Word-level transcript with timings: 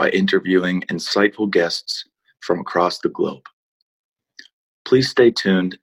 by 0.00 0.08
interviewing 0.08 0.80
insightful 0.88 1.50
guests 1.50 2.06
from 2.40 2.58
across 2.58 3.00
the 3.00 3.10
globe. 3.10 3.42
Please 4.86 5.10
stay 5.10 5.30
tuned 5.30 5.76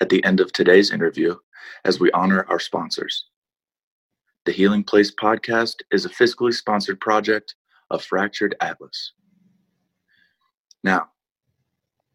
at 0.00 0.08
the 0.08 0.24
end 0.24 0.40
of 0.40 0.50
today's 0.54 0.90
interview 0.90 1.34
as 1.84 2.00
we 2.00 2.10
honor 2.12 2.46
our 2.48 2.58
sponsors. 2.58 3.26
The 4.46 4.52
Healing 4.52 4.84
Place 4.84 5.12
podcast 5.14 5.74
is 5.90 6.06
a 6.06 6.08
fiscally 6.08 6.54
sponsored 6.54 6.98
project 6.98 7.56
of 7.90 8.02
Fractured 8.02 8.54
Atlas. 8.62 9.12
Now, 10.82 11.08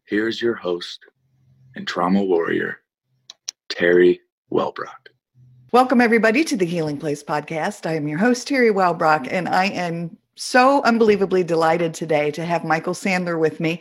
here's 0.08 0.42
your 0.42 0.54
host 0.54 0.98
and 1.76 1.86
trauma 1.86 2.24
warrior, 2.24 2.78
Terry 3.68 4.20
Wellbrock. 4.52 5.06
Welcome, 5.70 6.00
everybody, 6.00 6.42
to 6.46 6.56
the 6.56 6.66
Healing 6.66 6.98
Place 6.98 7.22
podcast. 7.22 7.86
I 7.86 7.94
am 7.94 8.08
your 8.08 8.18
host, 8.18 8.48
Terry 8.48 8.70
Wellbrock, 8.70 9.28
and 9.30 9.48
I 9.48 9.66
am 9.66 10.18
so 10.36 10.82
unbelievably 10.82 11.44
delighted 11.44 11.94
today 11.94 12.30
to 12.32 12.44
have 12.44 12.64
Michael 12.64 12.92
Sandler 12.92 13.38
with 13.38 13.60
me. 13.60 13.80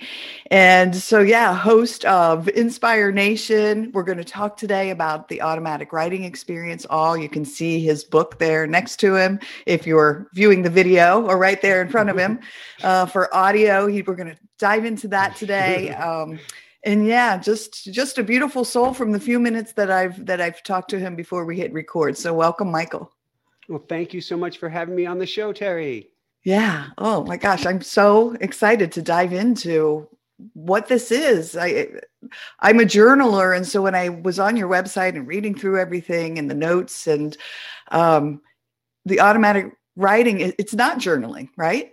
And 0.51 0.95
so, 0.95 1.19
yeah, 1.19 1.55
host 1.55 2.05
of 2.05 2.47
Inspire 2.49 3.11
Nation. 3.11 3.91
We're 3.91 4.03
going 4.03 4.19
to 4.19 4.23
talk 4.23 4.57
today 4.57 4.91
about 4.91 5.29
the 5.29 5.41
automatic 5.41 5.91
writing 5.91 6.23
experience. 6.23 6.85
All 6.89 7.17
you 7.17 7.29
can 7.29 7.43
see 7.43 7.79
his 7.79 8.03
book 8.03 8.37
there 8.37 8.67
next 8.67 8.97
to 8.97 9.15
him 9.15 9.39
if 9.65 9.87
you're 9.87 10.27
viewing 10.33 10.61
the 10.61 10.69
video 10.69 11.25
or 11.25 11.37
right 11.37 11.61
there 11.61 11.81
in 11.81 11.89
front 11.89 12.09
of 12.09 12.17
him. 12.17 12.39
Uh, 12.81 13.05
for 13.05 13.33
audio, 13.33 13.87
he, 13.87 14.01
we're 14.01 14.15
going 14.15 14.29
to 14.29 14.37
dive 14.59 14.83
into 14.83 15.07
that 15.07 15.35
today. 15.37 15.95
Um, 16.03 16.37
and 16.83 17.07
yeah, 17.07 17.37
just 17.37 17.85
just 17.85 18.17
a 18.17 18.23
beautiful 18.23 18.65
soul 18.65 18.93
from 18.93 19.13
the 19.13 19.19
few 19.19 19.39
minutes 19.39 19.71
that 19.73 19.89
I've 19.89 20.25
that 20.25 20.41
I've 20.41 20.61
talked 20.63 20.89
to 20.89 20.99
him 20.99 21.15
before 21.15 21.45
we 21.45 21.57
hit 21.57 21.71
record. 21.71 22.17
So 22.17 22.33
welcome, 22.33 22.69
Michael. 22.69 23.09
Well, 23.69 23.83
thank 23.87 24.13
you 24.13 24.19
so 24.19 24.35
much 24.35 24.57
for 24.57 24.67
having 24.67 24.95
me 24.95 25.05
on 25.05 25.17
the 25.17 25.25
show, 25.25 25.53
Terry. 25.53 26.12
Yeah. 26.43 26.87
Oh 26.97 27.23
my 27.23 27.37
gosh, 27.37 27.65
I'm 27.65 27.81
so 27.81 28.35
excited 28.41 28.91
to 28.93 29.01
dive 29.01 29.31
into 29.33 30.07
what 30.53 30.87
this 30.87 31.11
is. 31.11 31.55
I 31.55 31.87
I'm 32.59 32.79
a 32.79 32.83
journaler, 32.83 33.55
and 33.55 33.65
so 33.65 33.81
when 33.81 33.95
I 33.95 34.09
was 34.09 34.39
on 34.39 34.57
your 34.57 34.67
website 34.69 35.15
and 35.15 35.27
reading 35.27 35.55
through 35.55 35.79
everything 35.79 36.37
and 36.37 36.49
the 36.49 36.55
notes 36.55 37.07
and 37.07 37.37
um, 37.91 38.41
the 39.05 39.21
automatic 39.21 39.67
writing, 39.95 40.39
it's 40.41 40.73
not 40.73 40.97
journaling, 40.99 41.49
right? 41.57 41.91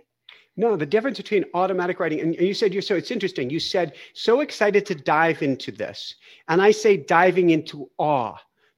No, 0.57 0.75
the 0.75 0.85
difference 0.85 1.17
between 1.17 1.45
automatic 1.53 1.99
writing 1.99 2.19
and 2.19 2.35
you 2.35 2.53
said 2.53 2.73
you're 2.73 2.81
so 2.81 2.95
it's 2.95 3.11
interesting. 3.11 3.49
You 3.49 3.59
said 3.59 3.93
so 4.13 4.41
excited 4.41 4.85
to 4.87 4.95
dive 4.95 5.41
into 5.43 5.71
this, 5.71 6.15
and 6.49 6.61
I 6.61 6.71
say 6.71 6.97
diving 6.97 7.51
into 7.51 7.89
awe 7.97 8.35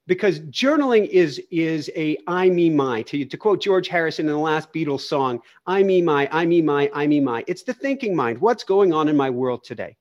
because 0.08 0.40
journaling 0.42 1.08
is 1.08 1.42
is 1.52 1.92
a 1.96 2.18
I 2.28 2.50
me 2.50 2.70
my. 2.70 3.02
To, 3.04 3.26
to 3.26 3.38
quote 3.38 3.62
George 3.62 3.88
Harrison 3.88 4.28
in 4.28 4.34
the 4.34 4.38
last 4.38 4.72
Beatles 4.74 5.02
song 5.02 5.42
I 5.66 5.84
me 5.84 6.02
my 6.02 6.28
I 6.32 6.46
me 6.46 6.62
my 6.62 6.90
I 6.94 7.08
me 7.08 7.20
my. 7.20 7.44
It's 7.48 7.64
the 7.64 7.74
thinking 7.74 8.16
mind. 8.16 8.40
What's 8.40 8.64
going 8.64 8.94
on 8.94 9.08
in 9.08 9.18
my 9.18 9.30
world 9.30 9.64
today? 9.64 9.96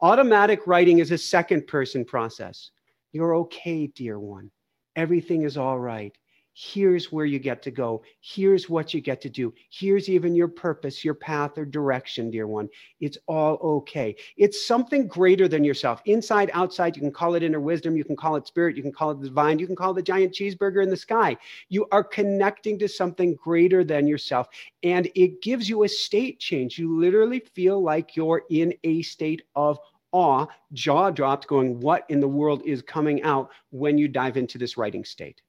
Automatic 0.00 0.66
writing 0.66 0.98
is 0.98 1.10
a 1.10 1.18
second 1.18 1.66
person 1.66 2.04
process. 2.04 2.70
You're 3.12 3.36
okay 3.36 3.86
dear 3.88 4.18
one. 4.18 4.50
Everything 4.94 5.42
is 5.42 5.56
all 5.56 5.78
right 5.78 6.16
here's 6.58 7.12
where 7.12 7.26
you 7.26 7.38
get 7.38 7.60
to 7.60 7.70
go. 7.70 8.02
Here's 8.22 8.70
what 8.70 8.94
you 8.94 9.02
get 9.02 9.20
to 9.20 9.28
do. 9.28 9.52
Here's 9.68 10.08
even 10.08 10.34
your 10.34 10.48
purpose, 10.48 11.04
your 11.04 11.12
path 11.12 11.58
or 11.58 11.66
direction, 11.66 12.30
dear 12.30 12.46
one. 12.46 12.70
It's 12.98 13.18
all 13.26 13.58
okay. 13.62 14.16
It's 14.38 14.66
something 14.66 15.06
greater 15.06 15.48
than 15.48 15.64
yourself. 15.64 16.00
Inside, 16.06 16.50
outside, 16.54 16.96
you 16.96 17.02
can 17.02 17.12
call 17.12 17.34
it 17.34 17.42
inner 17.42 17.60
wisdom, 17.60 17.94
you 17.94 18.04
can 18.04 18.16
call 18.16 18.36
it 18.36 18.46
spirit, 18.46 18.74
you 18.74 18.82
can 18.82 18.92
call 18.92 19.10
it 19.10 19.20
divine, 19.20 19.58
you 19.58 19.66
can 19.66 19.76
call 19.76 19.90
it 19.90 19.96
the 19.96 20.02
giant 20.02 20.32
cheeseburger 20.32 20.82
in 20.82 20.88
the 20.88 20.96
sky. 20.96 21.36
You 21.68 21.86
are 21.92 22.02
connecting 22.02 22.78
to 22.78 22.88
something 22.88 23.34
greater 23.34 23.84
than 23.84 24.06
yourself, 24.06 24.48
and 24.82 25.10
it 25.14 25.42
gives 25.42 25.68
you 25.68 25.82
a 25.82 25.88
state 25.88 26.40
change. 26.40 26.78
You 26.78 26.98
literally 26.98 27.40
feel 27.40 27.82
like 27.82 28.16
you're 28.16 28.44
in 28.48 28.72
a 28.82 29.02
state 29.02 29.42
of 29.56 29.78
awe, 30.12 30.46
jaw 30.72 31.10
dropped, 31.10 31.48
going, 31.48 31.80
What 31.80 32.06
in 32.08 32.20
the 32.20 32.28
world 32.28 32.62
is 32.64 32.80
coming 32.80 33.22
out 33.24 33.50
when 33.72 33.98
you 33.98 34.08
dive 34.08 34.38
into 34.38 34.56
this 34.56 34.78
writing 34.78 35.04
state? 35.04 35.42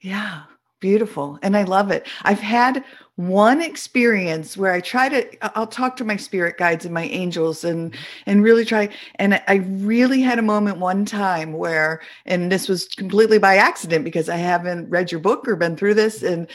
Yeah, 0.00 0.42
beautiful. 0.80 1.38
And 1.42 1.56
I 1.56 1.64
love 1.64 1.90
it. 1.90 2.06
I've 2.22 2.40
had 2.40 2.84
one 3.16 3.60
experience 3.60 4.56
where 4.56 4.72
I 4.72 4.80
try 4.80 5.10
to 5.10 5.58
I'll 5.58 5.66
talk 5.66 5.96
to 5.96 6.04
my 6.04 6.16
spirit 6.16 6.56
guides 6.56 6.86
and 6.86 6.94
my 6.94 7.04
angels 7.04 7.64
and 7.64 7.94
and 8.24 8.42
really 8.42 8.64
try 8.64 8.88
and 9.16 9.34
I 9.46 9.56
really 9.56 10.22
had 10.22 10.38
a 10.38 10.42
moment 10.42 10.78
one 10.78 11.04
time 11.04 11.52
where 11.52 12.00
and 12.24 12.50
this 12.50 12.66
was 12.66 12.86
completely 12.88 13.38
by 13.38 13.56
accident 13.56 14.06
because 14.06 14.30
I 14.30 14.36
haven't 14.36 14.88
read 14.88 15.12
your 15.12 15.20
book 15.20 15.46
or 15.46 15.56
been 15.56 15.76
through 15.76 15.94
this 15.94 16.22
and 16.22 16.48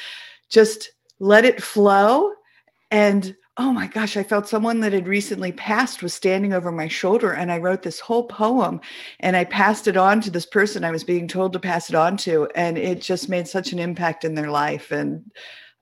just 0.50 0.89
let 1.19 1.45
it 1.45 1.61
flow 1.61 2.31
and 2.89 3.35
oh 3.57 3.71
my 3.71 3.88
gosh, 3.88 4.17
I 4.17 4.23
felt 4.23 4.49
someone 4.49 4.81
that 4.81 4.91
had 4.91 5.07
recently 5.07 5.53
passed 5.53 6.03
was 6.03 6.13
standing 6.13 6.51
over 6.51 6.71
my 6.71 6.89
shoulder. 6.89 7.31
And 7.31 7.51
I 7.51 7.57
wrote 7.57 7.83
this 7.83 8.01
whole 8.01 8.25
poem 8.25 8.81
and 9.21 9.35
I 9.35 9.45
passed 9.45 9.88
it 9.88 9.95
on 9.95 10.19
to 10.21 10.29
this 10.29 10.45
person 10.45 10.83
I 10.83 10.91
was 10.91 11.05
being 11.05 11.27
told 11.27 11.53
to 11.53 11.59
pass 11.59 11.89
it 11.89 11.95
on 11.95 12.17
to. 12.17 12.49
And 12.55 12.77
it 12.77 13.01
just 13.01 13.29
made 13.29 13.47
such 13.47 13.71
an 13.71 13.79
impact 13.79 14.25
in 14.25 14.35
their 14.35 14.51
life. 14.51 14.91
And 14.91 15.31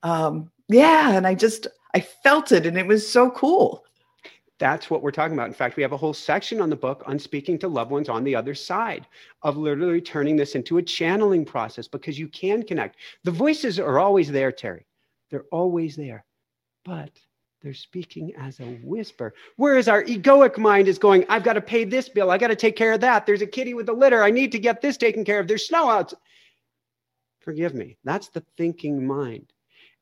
um, 0.03 0.51
yeah, 0.69 1.13
and 1.13 1.25
I 1.25 1.33
just, 1.33 1.65
I 1.95 2.01
felt 2.01 2.51
it 2.51 2.67
and 2.67 2.77
it 2.77 2.85
was 2.85 3.09
so 3.09 3.31
cool. 3.31 3.83
That's 4.59 4.89
what 4.89 5.01
we're 5.01 5.11
talking 5.11 5.33
about. 5.33 5.47
In 5.47 5.53
fact, 5.53 5.75
we 5.75 5.83
have 5.83 5.93
a 5.93 5.97
whole 5.97 6.13
section 6.13 6.61
on 6.61 6.69
the 6.69 6.75
book 6.75 7.03
on 7.07 7.17
speaking 7.17 7.57
to 7.59 7.67
loved 7.67 7.89
ones 7.89 8.07
on 8.07 8.23
the 8.23 8.35
other 8.35 8.53
side 8.53 9.07
of 9.41 9.57
literally 9.57 9.99
turning 9.99 10.35
this 10.35 10.53
into 10.53 10.77
a 10.77 10.81
channeling 10.81 11.43
process 11.43 11.87
because 11.87 12.19
you 12.19 12.27
can 12.27 12.61
connect. 12.61 12.97
The 13.23 13.31
voices 13.31 13.79
are 13.79 13.97
always 13.97 14.31
there, 14.31 14.51
Terry. 14.51 14.85
They're 15.31 15.45
always 15.51 15.95
there. 15.95 16.23
But 16.85 17.09
they're 17.63 17.73
speaking 17.73 18.33
as 18.37 18.59
a 18.59 18.77
whisper. 18.83 19.33
Whereas 19.55 19.87
our 19.87 20.03
egoic 20.03 20.57
mind 20.57 20.89
is 20.89 20.99
going, 20.99 21.25
I've 21.29 21.45
got 21.45 21.53
to 21.53 21.61
pay 21.61 21.85
this 21.85 22.09
bill. 22.09 22.29
I 22.29 22.37
got 22.37 22.49
to 22.49 22.57
take 22.57 22.75
care 22.75 22.91
of 22.91 22.99
that. 23.01 23.25
There's 23.25 23.41
a 23.41 23.47
kitty 23.47 23.73
with 23.73 23.87
a 23.87 23.93
litter. 23.93 24.21
I 24.21 24.31
need 24.31 24.51
to 24.51 24.59
get 24.59 24.81
this 24.81 24.97
taken 24.97 25.23
care 25.23 25.39
of. 25.39 25.47
There's 25.47 25.65
snow 25.65 25.89
out. 25.89 26.13
Forgive 27.39 27.73
me. 27.73 27.97
That's 28.03 28.27
the 28.27 28.43
thinking 28.57 29.07
mind. 29.07 29.53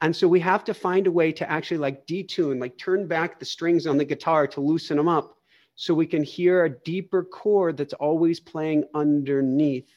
And 0.02 0.16
so 0.16 0.28
we 0.28 0.40
have 0.40 0.64
to 0.64 0.74
find 0.74 1.06
a 1.06 1.12
way 1.12 1.32
to 1.34 1.50
actually 1.50 1.78
like 1.78 2.08
detune, 2.08 2.60
like 2.60 2.78
turn 2.80 3.08
back 3.08 3.38
the 3.38 3.46
strings 3.46 3.86
on 3.86 3.98
the 3.98 4.06
guitar 4.06 4.48
to 4.48 4.62
loosen 4.62 4.98
them 4.98 5.08
up 5.08 5.38
so 5.76 5.94
we 5.94 6.08
can 6.08 6.24
hear 6.24 6.66
a 6.66 6.80
deeper 6.84 7.24
chord 7.24 7.78
that's 7.78 7.94
always 7.94 8.40
playing 8.40 8.86
underneath 8.96 9.88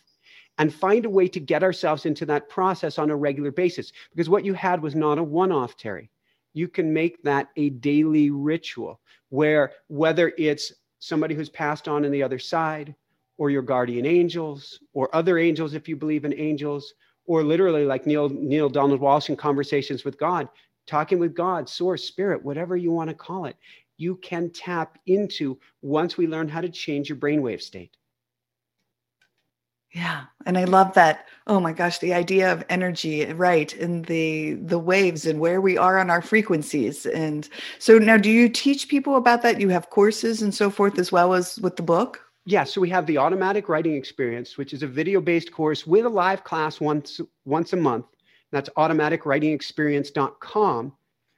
and 0.59 0.73
find 0.73 1.07
a 1.07 1.11
way 1.11 1.29
to 1.29 1.41
get 1.41 1.63
ourselves 1.63 2.05
into 2.05 2.27
that 2.27 2.51
process 2.51 2.99
on 2.99 3.11
a 3.11 3.17
regular 3.17 3.51
basis. 3.51 3.91
Because 4.11 4.29
what 4.29 4.45
you 4.45 4.53
had 4.53 4.83
was 4.83 4.95
not 4.95 5.19
a 5.19 5.23
one 5.23 5.51
off, 5.51 5.79
Terry 5.79 6.11
you 6.55 6.69
can 6.69 6.93
make 6.93 7.23
that 7.25 7.49
a 7.57 7.71
daily 7.71 8.31
ritual 8.31 9.01
where 9.29 9.73
whether 9.89 10.33
it's 10.39 10.73
somebody 11.01 11.35
who's 11.35 11.51
passed 11.51 11.89
on 11.89 12.05
in 12.05 12.13
the 12.13 12.23
other 12.23 12.39
side 12.39 12.95
or 13.37 13.51
your 13.51 13.63
guardian 13.63 14.07
angels 14.07 14.81
or 14.95 15.15
other 15.15 15.39
angels 15.39 15.75
if 15.75 15.89
you 15.89 15.97
believe 15.97 16.25
in 16.25 16.33
angels 16.35 16.95
or 17.27 17.43
literally 17.43 17.85
like 17.85 18.07
Neale 18.07 18.29
Neale 18.31 18.69
Donald 18.69 19.01
Walsch 19.01 19.29
in 19.29 19.37
conversations 19.37 20.05
with 20.05 20.19
god 20.19 20.49
talking 20.87 21.19
with 21.19 21.35
god 21.35 21.69
source 21.69 22.05
spirit 22.05 22.43
whatever 22.43 22.77
you 22.77 22.91
want 22.91 23.11
to 23.11 23.15
call 23.15 23.45
it 23.45 23.57
you 23.97 24.17
can 24.17 24.51
tap 24.51 24.99
into 25.07 25.59
once 25.83 26.17
we 26.17 26.27
learn 26.27 26.49
how 26.49 26.61
to 26.61 26.69
change 26.69 27.09
your 27.09 27.19
brainwave 27.19 27.61
state 27.63 27.97
yeah, 29.95 30.25
and 30.45 30.59
I 30.59 30.65
love 30.65 30.93
that. 30.95 31.29
Oh 31.47 31.61
my 31.61 31.73
gosh, 31.73 32.01
the 32.01 32.15
idea 32.15 32.53
of 32.53 32.65
energy, 32.69 33.25
right, 33.33 33.73
and 33.75 34.05
the 34.07 34.55
the 34.55 34.79
waves 34.79 35.25
and 35.25 35.39
where 35.39 35.61
we 35.61 35.79
are 35.79 36.01
on 36.01 36.11
our 36.11 36.21
frequencies. 36.21 37.07
And 37.07 37.49
so 37.79 37.99
now 37.99 38.17
do 38.17 38.29
you 38.29 38.49
teach 38.49 38.89
people 38.89 39.15
about 39.15 39.43
that? 39.43 39.61
You 39.61 39.69
have 39.69 39.91
courses 39.91 40.43
and 40.43 40.53
so 40.53 40.69
forth 40.69 40.99
as 40.99 41.13
well 41.13 41.33
as 41.33 41.61
with 41.61 41.77
the 41.77 41.83
book? 41.83 42.21
Yeah, 42.45 42.65
so 42.65 42.81
we 42.81 42.91
have 42.91 43.07
the 43.07 43.19
automatic 43.19 43.69
writing 43.69 43.95
experience, 43.95 44.59
which 44.59 44.75
is 44.75 44.83
a 44.83 44.89
video-based 44.89 45.53
course 45.53 45.87
with 45.87 46.07
a 46.07 46.11
live 46.11 46.43
class 46.43 46.81
once 46.81 47.21
once 47.45 47.73
a 47.73 47.77
month. 47.77 48.07
That's 48.51 48.71
automaticwritingexperience.com. 48.71 50.93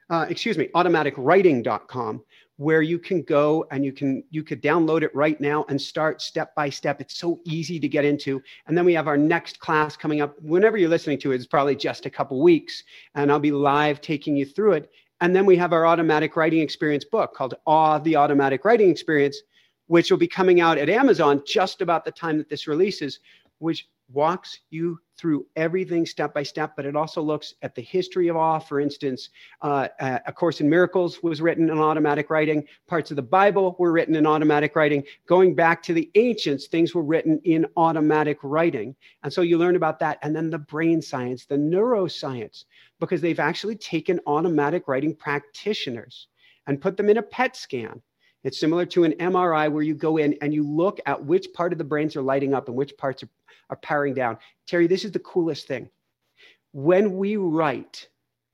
Uh, 0.09 0.25
excuse 0.31 0.57
me, 0.57 0.69
automaticwriting.com 0.75 2.23
where 2.59 2.81
you 2.81 2.99
can 2.99 3.23
go 3.23 3.67
and 3.71 3.85
you 3.85 3.93
can 3.93 4.25
you 4.31 4.43
could 4.43 4.63
download 4.63 5.03
it 5.03 5.15
right 5.15 5.41
now 5.41 5.65
and 5.69 5.81
start 5.81 6.23
step 6.23 6.55
by 6.55 6.71
step. 6.71 7.01
It's 7.01 7.19
so 7.19 7.41
easy 7.45 7.79
to 7.79 7.89
get 7.89 8.05
into. 8.05 8.43
And 8.67 8.77
then 8.77 8.85
we 8.85 8.95
have 8.95 9.09
our 9.09 9.17
next 9.17 9.61
class 9.61 9.97
coming 9.97 10.23
up. 10.23 10.41
Whenever 10.43 10.79
you're 10.79 10.89
listening 10.89 11.19
to 11.21 11.33
it 11.33 11.37
it's 11.37 11.47
probably 11.47 11.77
just 11.77 12.07
a 12.07 12.11
couple 12.11 12.43
weeks 12.43 12.83
and 13.15 13.31
i'll 13.31 13.39
be 13.39 13.51
live 13.51 14.01
taking 14.01 14.37
you 14.37 14.47
through 14.47 14.73
it. 14.73 14.91
And 15.21 15.35
then 15.35 15.47
we 15.47 15.57
have 15.57 15.73
our 15.73 15.87
automatic 15.87 16.37
writing 16.37 16.61
experience 16.61 17.05
book 17.05 17.35
called 17.35 17.55
Awe 17.67 17.99
the 17.99 18.17
Automatic 18.17 18.65
Writing 18.65 18.91
Experience, 18.91 19.41
which 19.87 20.11
will 20.11 20.19
be 20.19 20.29
coming 20.29 20.61
out 20.61 20.79
at 20.79 20.91
Amazon 20.91 21.43
just 21.47 21.81
about 21.81 22.05
the 22.05 22.13
time 22.13 22.37
that 22.37 22.51
this 22.51 22.67
releases, 22.67 23.21
which 23.59 23.89
walks 24.09 24.61
you 24.71 24.99
through 25.17 25.47
everything 25.57 26.05
step 26.05 26.35
by 26.35 26.43
step, 26.43 26.75
but 26.77 26.85
it 26.85 26.95
also 26.95 27.23
looks 27.23 27.55
at 27.63 27.75
the 27.75 27.83
history 27.83 28.29
of 28.29 28.37
awe. 28.37 28.59
For 28.59 28.81
instance, 28.81 29.31
uh, 29.63 29.89
A 30.01 30.33
Course 30.33 30.61
in 30.61 30.69
Miracles 30.69 31.23
was 31.23 31.41
written 31.41 31.71
in 31.71 31.79
automatic 31.79 32.31
writing. 32.31 32.65
Parts 32.87 33.11
of 33.11 33.17
the 33.17 33.23
Bible 33.23 33.77
were 33.79 33.93
written 33.93 34.15
in 34.15 34.27
automatic 34.27 34.77
writing. 34.77 35.03
Going 35.27 35.55
back 35.55 35.83
to 35.85 35.95
the 35.95 36.11
ancients, 36.15 36.67
things 36.67 36.95
were 36.95 37.03
written 37.03 37.41
in 37.45 37.67
automatic 37.77 38.39
writing. 38.43 38.95
And 39.23 39.33
so 39.33 39.41
you 39.41 39.59
learn 39.59 39.77
about 39.77 39.99
that. 40.01 40.19
And 40.23 40.37
then 40.37 40.51
the 40.51 40.59
brain 40.59 41.01
science, 41.01 41.47
the 41.47 41.57
neuroscience, 41.57 42.65
because 43.01 43.21
they've 43.21 43.41
actually 43.41 43.77
taken 43.77 44.21
automatic 44.27 44.87
writing 44.87 45.15
practitioners 45.15 46.29
and 46.67 46.81
put 46.81 46.97
them 46.97 47.09
in 47.09 47.19
a 47.19 47.23
PET 47.23 47.57
scan 47.57 48.03
it's 48.47 48.61
similar 48.61 48.87
to 48.87 49.03
an 49.03 49.11
MRI 49.15 49.69
where 49.73 49.83
you 49.83 49.93
go 49.93 50.19
in 50.19 50.37
and 50.41 50.55
you 50.55 50.63
look 50.63 51.01
at 51.05 51.25
which 51.25 51.53
part 51.53 51.73
of 51.73 51.79
the 51.79 51.85
brains 51.85 52.15
are 52.15 52.23
lighting 52.23 52.55
up 52.55 52.69
and 52.69 52.77
which 52.77 52.97
parts 52.97 53.25
are, 53.25 53.29
are 53.71 53.77
powering 53.77 54.15
down. 54.15 54.39
Terry, 54.67 54.87
this 54.87 55.05
is 55.05 55.13
the 55.13 55.19
coolest 55.21 55.67
thing. 55.67 55.89
When 56.73 57.17
we 57.17 57.37
write, 57.37 58.09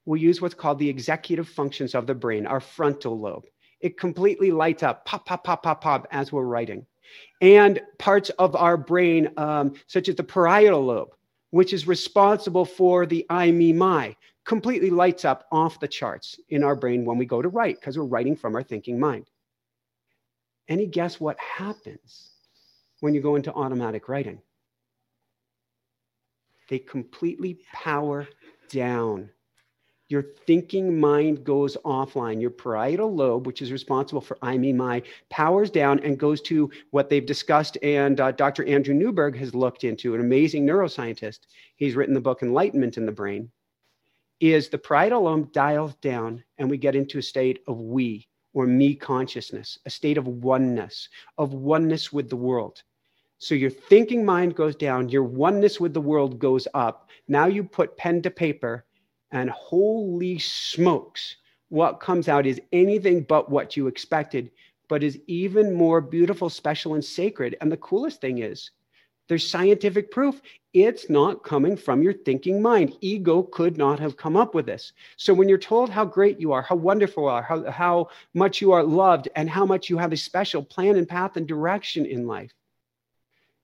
we 0.04 0.20
use 0.20 0.40
what's 0.40 0.54
called 0.54 0.78
the 0.78 0.88
executive 0.88 1.48
functions 1.48 1.94
of 1.94 2.06
the 2.06 2.14
brain, 2.14 2.46
our 2.46 2.60
frontal 2.60 3.18
lobe. 3.18 3.44
It 3.80 3.98
completely 3.98 4.50
lights 4.50 4.82
up, 4.82 5.04
pop, 5.04 5.26
pop, 5.26 5.44
pop, 5.44 5.62
pop, 5.62 5.80
pop, 5.80 6.06
as 6.10 6.32
we're 6.32 6.44
writing. 6.44 6.86
And 7.40 7.80
parts 7.98 8.30
of 8.30 8.54
our 8.56 8.76
brain, 8.76 9.28
um, 9.36 9.74
such 9.86 10.08
as 10.08 10.16
the 10.16 10.24
parietal 10.24 10.84
lobe, 10.84 11.10
which 11.50 11.72
is 11.72 11.86
responsible 11.86 12.64
for 12.64 13.06
the 13.06 13.26
I, 13.28 13.50
me, 13.50 13.72
my, 13.72 14.16
completely 14.44 14.90
lights 14.90 15.24
up 15.24 15.46
off 15.52 15.80
the 15.80 15.88
charts 15.88 16.38
in 16.48 16.64
our 16.64 16.74
brain 16.74 17.04
when 17.04 17.18
we 17.18 17.26
go 17.26 17.42
to 17.42 17.48
write 17.48 17.80
because 17.80 17.98
we're 17.98 18.04
writing 18.04 18.36
from 18.36 18.54
our 18.54 18.62
thinking 18.62 18.98
mind. 18.98 19.28
Any 20.68 20.86
guess 20.86 21.20
what 21.20 21.38
happens 21.38 22.30
when 23.00 23.14
you 23.14 23.20
go 23.20 23.36
into 23.36 23.52
automatic 23.52 24.08
writing? 24.08 24.40
They 26.72 26.78
completely 26.78 27.58
power 27.74 28.26
down. 28.70 29.28
Your 30.08 30.24
thinking 30.46 30.98
mind 30.98 31.44
goes 31.44 31.76
offline. 31.84 32.40
Your 32.40 32.48
parietal 32.48 33.14
lobe, 33.14 33.46
which 33.46 33.60
is 33.60 33.70
responsible 33.70 34.22
for 34.22 34.38
I, 34.40 34.56
me, 34.56 34.72
my, 34.72 35.02
powers 35.28 35.70
down 35.70 36.00
and 36.00 36.18
goes 36.18 36.40
to 36.42 36.70
what 36.90 37.10
they've 37.10 37.26
discussed. 37.26 37.76
And 37.82 38.18
uh, 38.18 38.32
Dr. 38.32 38.64
Andrew 38.64 38.94
Newberg 38.94 39.36
has 39.36 39.54
looked 39.54 39.84
into, 39.84 40.14
an 40.14 40.22
amazing 40.22 40.66
neuroscientist. 40.66 41.40
He's 41.76 41.94
written 41.94 42.14
the 42.14 42.22
book 42.22 42.42
Enlightenment 42.42 42.96
in 42.96 43.04
the 43.04 43.12
Brain. 43.12 43.50
Is 44.40 44.70
the 44.70 44.78
parietal 44.78 45.24
lobe 45.24 45.52
dials 45.52 45.94
down 45.96 46.42
and 46.56 46.70
we 46.70 46.78
get 46.78 46.96
into 46.96 47.18
a 47.18 47.22
state 47.22 47.58
of 47.68 47.82
we, 47.82 48.26
or 48.54 48.66
me 48.66 48.94
consciousness, 48.94 49.78
a 49.84 49.90
state 49.90 50.16
of 50.16 50.26
oneness, 50.26 51.10
of 51.36 51.52
oneness 51.52 52.14
with 52.14 52.30
the 52.30 52.36
world. 52.36 52.82
So 53.42 53.56
your 53.56 53.70
thinking 53.70 54.24
mind 54.24 54.54
goes 54.54 54.76
down, 54.76 55.08
your 55.08 55.24
oneness 55.24 55.80
with 55.80 55.92
the 55.92 56.00
world 56.00 56.38
goes 56.38 56.68
up. 56.74 57.08
Now 57.26 57.46
you 57.46 57.64
put 57.64 57.96
pen 57.96 58.22
to 58.22 58.30
paper, 58.30 58.84
and 59.32 59.50
holy 59.50 60.38
smokes, 60.38 61.38
what 61.68 61.98
comes 61.98 62.28
out 62.28 62.46
is 62.46 62.60
anything 62.70 63.22
but 63.22 63.50
what 63.50 63.76
you 63.76 63.88
expected, 63.88 64.52
but 64.88 65.02
is 65.02 65.18
even 65.26 65.74
more 65.74 66.00
beautiful, 66.00 66.50
special, 66.50 66.94
and 66.94 67.04
sacred. 67.04 67.56
And 67.60 67.72
the 67.72 67.78
coolest 67.78 68.20
thing 68.20 68.38
is, 68.38 68.70
there's 69.26 69.50
scientific 69.50 70.12
proof. 70.12 70.40
It's 70.72 71.10
not 71.10 71.42
coming 71.42 71.76
from 71.76 72.00
your 72.00 72.12
thinking 72.12 72.62
mind. 72.62 72.96
Ego 73.00 73.42
could 73.42 73.76
not 73.76 73.98
have 73.98 74.16
come 74.16 74.36
up 74.36 74.54
with 74.54 74.66
this. 74.66 74.92
So 75.16 75.34
when 75.34 75.48
you're 75.48 75.58
told 75.58 75.90
how 75.90 76.04
great 76.04 76.38
you 76.38 76.52
are, 76.52 76.62
how 76.62 76.76
wonderful 76.76 77.24
you 77.24 77.28
are, 77.28 77.42
how, 77.42 77.68
how 77.68 78.08
much 78.34 78.60
you 78.60 78.70
are 78.70 78.84
loved, 78.84 79.28
and 79.34 79.50
how 79.50 79.66
much 79.66 79.90
you 79.90 79.98
have 79.98 80.12
a 80.12 80.16
special 80.16 80.62
plan 80.62 80.94
and 80.94 81.08
path 81.08 81.36
and 81.36 81.48
direction 81.48 82.06
in 82.06 82.28
life, 82.28 82.52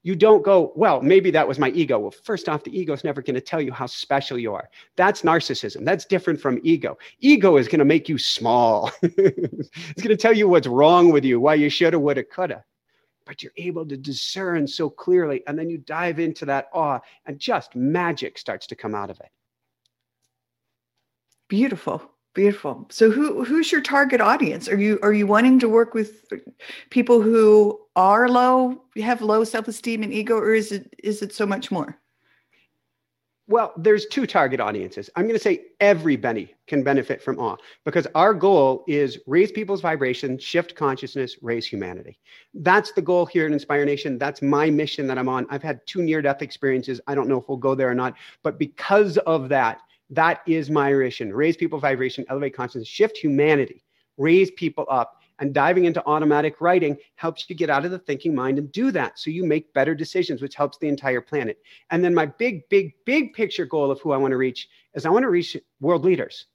you 0.03 0.15
don't 0.15 0.45
go, 0.45 0.73
well, 0.77 1.03
maybe 1.03 1.31
that 1.33 1.47
was 1.47 1.59
my 1.59 1.71
ego. 1.71 1.99
Well, 1.99 2.11
first 2.11 2.49
off, 2.49 2.65
the 2.65 2.79
ego 2.79 2.93
is 2.93 3.05
never 3.05 3.21
going 3.21 3.35
to 3.35 3.41
tell 3.41 3.61
you 3.61 3.73
how 3.73 3.87
special 3.87 4.39
you 4.39 4.55
are. 4.55 4.69
That's 4.97 5.23
narcissism. 5.23 5.85
That's 5.85 6.05
different 6.05 6.41
from 6.41 6.61
ego. 6.62 6.99
Ego 7.21 7.56
is 7.56 7.69
going 7.69 7.81
to 7.81 7.85
make 7.85 8.09
you 8.09 8.17
small. 8.17 8.91
it's 9.03 10.03
going 10.03 10.09
to 10.09 10.17
tell 10.17 10.37
you 10.37 10.49
what's 10.49 10.67
wrong 10.67 11.11
with 11.11 11.25
you, 11.25 11.41
why 11.41 11.55
you 11.55 11.69
shoulda, 11.69 11.99
woulda, 11.99 12.25
coulda 12.25 12.65
but 13.29 13.43
you're 13.43 13.53
able 13.59 13.87
to 13.87 13.97
discern 13.97 14.67
so 14.67 14.89
clearly. 14.89 15.43
And 15.47 15.56
then 15.56 15.69
you 15.69 15.77
dive 15.77 16.19
into 16.19 16.47
that 16.47 16.69
awe, 16.73 16.99
and 17.27 17.39
just 17.39 17.77
magic 17.77 18.39
starts 18.39 18.67
to 18.69 18.75
come 18.75 18.94
out 18.94 19.11
of 19.11 19.21
it. 19.21 19.29
Beautiful. 21.47 22.03
Beautiful. 22.35 22.87
So 22.91 23.11
who 23.11 23.45
who's 23.45 23.73
your 23.73 23.81
target 23.81 24.21
audience? 24.21 24.69
Are 24.69 24.79
you 24.79 24.99
are 25.03 25.13
you 25.13 25.27
wanting 25.27 25.59
to 25.61 25.69
work 25.69 25.95
with 25.95 26.27
people 26.91 27.21
who 27.21 27.81
are 27.97 28.29
low, 28.29 28.83
have 29.01 29.23
low 29.23 29.45
self-esteem 29.45 30.03
and 30.03 30.13
ego, 30.13 30.37
or 30.37 30.55
is 30.55 30.71
it 30.71 30.95
is 31.03 31.23
it 31.23 31.33
so 31.35 31.47
much 31.47 31.71
more? 31.71 31.99
Well, 33.49 33.73
there's 33.79 34.05
two 34.05 34.27
target 34.27 34.61
audiences. 34.61 35.09
I'm 35.17 35.25
going 35.25 35.35
to 35.35 35.43
say 35.43 35.63
everybody 35.81 36.55
can 36.67 36.83
benefit 36.83 37.23
from 37.23 37.39
awe 37.39 37.57
because 37.83 38.07
our 38.15 38.35
goal 38.35 38.85
is 38.87 39.19
raise 39.27 39.51
people's 39.51 39.81
vibration, 39.81 40.39
shift 40.39 40.75
consciousness, 40.75 41.39
raise 41.41 41.65
humanity. 41.65 42.19
That's 42.53 42.93
the 42.93 43.01
goal 43.01 43.25
here 43.25 43.47
at 43.47 43.53
Inspire 43.53 43.87
Nation. 43.87 44.19
That's 44.19 44.43
my 44.43 44.69
mission 44.69 45.07
that 45.07 45.17
I'm 45.17 45.31
on. 45.31 45.47
I've 45.49 45.63
had 45.63 45.81
two 45.87 46.03
near 46.03 46.21
death 46.21 46.43
experiences. 46.43 47.01
I 47.07 47.15
don't 47.15 47.27
know 47.27 47.39
if 47.39 47.49
we'll 47.49 47.57
go 47.57 47.75
there 47.75 47.89
or 47.89 47.95
not, 47.95 48.15
but 48.43 48.59
because 48.59 49.17
of 49.19 49.49
that, 49.49 49.81
that 50.10 50.43
is 50.46 50.70
my 50.70 50.93
mission. 50.93 51.32
Raise 51.32 51.56
people 51.56 51.78
vibration, 51.78 52.25
elevate 52.28 52.55
consciousness, 52.55 52.88
shift 52.88 53.16
humanity, 53.16 53.84
raise 54.16 54.50
people 54.52 54.87
up 54.88 55.19
and 55.38 55.55
diving 55.55 55.84
into 55.84 56.05
automatic 56.06 56.60
writing 56.60 56.96
helps 57.14 57.49
you 57.49 57.55
get 57.55 57.70
out 57.70 57.84
of 57.84 57.90
the 57.90 57.99
thinking 57.99 58.34
mind 58.34 58.58
and 58.58 58.72
do 58.72 58.90
that. 58.90 59.19
So 59.19 59.31
you 59.31 59.44
make 59.44 59.72
better 59.72 59.94
decisions, 59.94 60.43
which 60.43 60.55
helps 60.55 60.78
the 60.78 60.88
entire 60.88 61.20
planet. 61.20 61.58
And 61.90 62.05
then 62.05 62.14
my 62.14 62.26
big, 62.26 62.69
big, 62.69 62.93
big 63.05 63.32
picture 63.34 63.66
goal 63.66 63.90
of 63.90 64.00
who 64.00 64.12
I 64.12 64.16
want 64.16 64.32
to 64.32 64.37
reach 64.37 64.69
is 64.94 65.06
I 65.06 65.10
want 65.10 65.22
to 65.22 65.31
reach 65.31 65.56
world 65.81 66.05
leaders. 66.05 66.46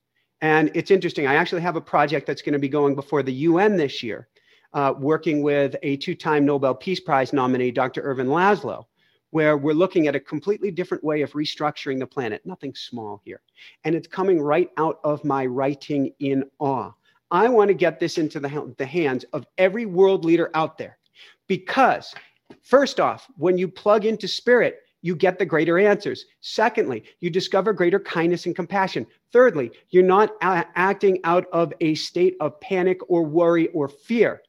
And 0.41 0.69
it's 0.73 0.91
interesting. 0.91 1.27
I 1.27 1.35
actually 1.35 1.61
have 1.61 1.77
a 1.77 1.81
project 1.81 2.27
that's 2.27 2.41
going 2.41 2.53
to 2.53 2.59
be 2.59 2.67
going 2.67 2.95
before 2.95 3.23
the 3.23 3.33
UN 3.33 3.77
this 3.77 4.03
year, 4.03 4.27
uh, 4.73 4.93
working 4.97 5.41
with 5.41 5.75
a 5.83 5.95
two 5.97 6.15
time 6.15 6.45
Nobel 6.45 6.75
Peace 6.75 6.99
Prize 6.99 7.31
nominee, 7.31 7.71
Dr. 7.71 8.01
Ervin 8.01 8.27
Laszlo, 8.27 8.85
where 9.33 9.57
we're 9.57 9.73
looking 9.73 10.07
at 10.07 10.15
a 10.15 10.19
completely 10.19 10.69
different 10.69 11.03
way 11.03 11.23
of 11.23 11.31
restructuring 11.31 11.97
the 11.97 12.05
planet. 12.05 12.45
Nothing 12.45 12.75
small 12.75 13.19
here. 13.25 13.41
And 13.83 13.95
it's 13.95 14.07
coming 14.07 14.39
right 14.39 14.69
out 14.77 14.99
of 15.03 15.25
my 15.25 15.47
writing 15.47 16.13
in 16.19 16.43
awe. 16.59 16.91
I 17.31 17.49
want 17.49 17.69
to 17.69 17.73
get 17.73 17.99
this 17.99 18.19
into 18.19 18.39
the, 18.39 18.75
the 18.77 18.85
hands 18.85 19.25
of 19.33 19.47
every 19.57 19.87
world 19.87 20.23
leader 20.23 20.51
out 20.53 20.77
there. 20.77 20.99
Because, 21.47 22.13
first 22.61 22.99
off, 22.99 23.27
when 23.35 23.57
you 23.57 23.67
plug 23.67 24.05
into 24.05 24.27
spirit, 24.27 24.81
you 25.01 25.15
get 25.15 25.39
the 25.39 25.47
greater 25.47 25.79
answers. 25.79 26.25
Secondly, 26.41 27.03
you 27.19 27.31
discover 27.31 27.73
greater 27.73 27.99
kindness 27.99 28.45
and 28.45 28.55
compassion. 28.55 29.07
Thirdly, 29.31 29.71
you're 29.89 30.03
not 30.03 30.29
a- 30.43 30.67
acting 30.75 31.19
out 31.23 31.47
of 31.51 31.73
a 31.81 31.95
state 31.95 32.37
of 32.39 32.61
panic 32.61 32.99
or 33.09 33.23
worry 33.23 33.69
or 33.69 33.87
fear. 33.87 34.43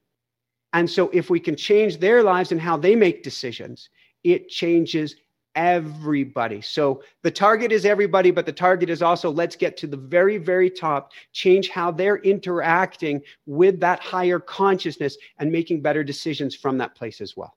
And 0.75 0.91
so, 0.91 1.09
if 1.15 1.31
we 1.31 1.41
can 1.41 1.57
change 1.57 1.97
their 1.97 2.23
lives 2.23 2.53
and 2.53 2.61
how 2.61 2.77
they 2.77 2.95
make 2.95 3.23
decisions, 3.23 3.89
it 4.25 4.49
changes 4.49 5.17
everybody. 5.55 6.61
So 6.61 7.03
the 7.23 7.31
target 7.31 7.71
is 7.73 7.85
everybody, 7.85 8.31
but 8.31 8.47
the 8.47 8.53
target 8.53 8.91
is 8.91 9.03
also 9.03 9.31
let's 9.31 9.57
get 9.57 9.77
to 9.79 9.87
the 9.87 9.97
very, 9.97 10.37
very 10.39 10.69
top, 10.69 11.13
change 11.33 11.69
how 11.69 11.91
they're 11.91 12.19
interacting 12.19 13.23
with 13.47 13.81
that 13.81 14.01
higher 14.01 14.41
consciousness 14.41 15.17
and 15.39 15.53
making 15.53 15.83
better 15.83 16.03
decisions 16.03 16.55
from 16.55 16.79
that 16.79 16.95
place 16.95 17.21
as 17.21 17.37
well. 17.37 17.57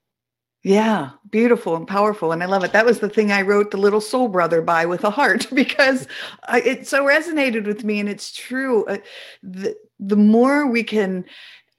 Yeah, 0.63 1.11
beautiful 1.29 1.75
and 1.75 1.87
powerful. 1.87 2.31
And 2.31 2.43
I 2.43 2.45
love 2.45 2.63
it. 2.63 2.73
That 2.73 2.85
was 2.85 2.99
the 2.99 3.09
thing 3.09 3.31
I 3.31 3.43
wrote 3.43 3.71
the 3.71 3.77
little 3.77 4.01
soul 4.01 4.27
brother 4.27 4.61
by 4.61 4.85
with 4.85 5.03
a 5.03 5.09
heart 5.09 5.47
because 5.53 6.07
it 6.49 6.87
so 6.87 7.05
resonated 7.05 7.65
with 7.65 7.83
me. 7.83 7.99
And 7.99 8.09
it's 8.09 8.35
true. 8.35 8.85
Uh, 8.85 8.97
the, 9.41 9.77
the 9.99 10.15
more 10.15 10.67
we 10.67 10.83
can 10.83 11.25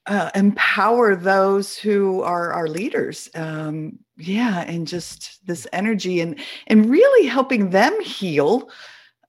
uh, 0.05 0.29
empower 0.35 1.15
those 1.15 1.77
who 1.77 2.21
are 2.21 2.51
our 2.53 2.67
leaders, 2.67 3.29
um, 3.35 3.99
yeah 4.19 4.61
and 4.67 4.85
just 4.85 5.45
this 5.47 5.65
energy 5.73 6.19
and 6.19 6.39
and 6.67 6.89
really 6.89 7.27
helping 7.27 7.69
them 7.69 7.99
heal 8.01 8.69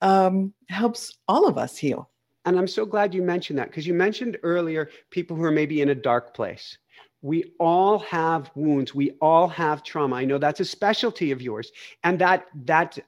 um, 0.02 0.52
helps 0.68 1.16
all 1.28 1.46
of 1.46 1.56
us 1.56 1.76
heal. 1.76 2.10
And 2.44 2.58
i'm 2.58 2.68
so 2.68 2.84
glad 2.84 3.14
you 3.14 3.22
mentioned 3.22 3.58
that 3.58 3.68
because 3.68 3.86
you 3.86 3.94
mentioned 3.94 4.38
earlier 4.42 4.90
people 5.10 5.36
who 5.36 5.44
are 5.44 5.52
maybe 5.52 5.80
in 5.80 5.90
a 5.90 5.94
dark 5.94 6.34
place. 6.34 6.78
We 7.22 7.52
all 7.60 7.98
have 7.98 8.50
wounds. 8.54 8.94
We 8.94 9.10
all 9.20 9.46
have 9.48 9.82
trauma. 9.82 10.16
I 10.16 10.24
know 10.24 10.38
that's 10.38 10.60
a 10.60 10.64
specialty 10.64 11.32
of 11.32 11.42
yours 11.42 11.70
and 12.02 12.18
that 12.18 12.46
that 12.64 12.98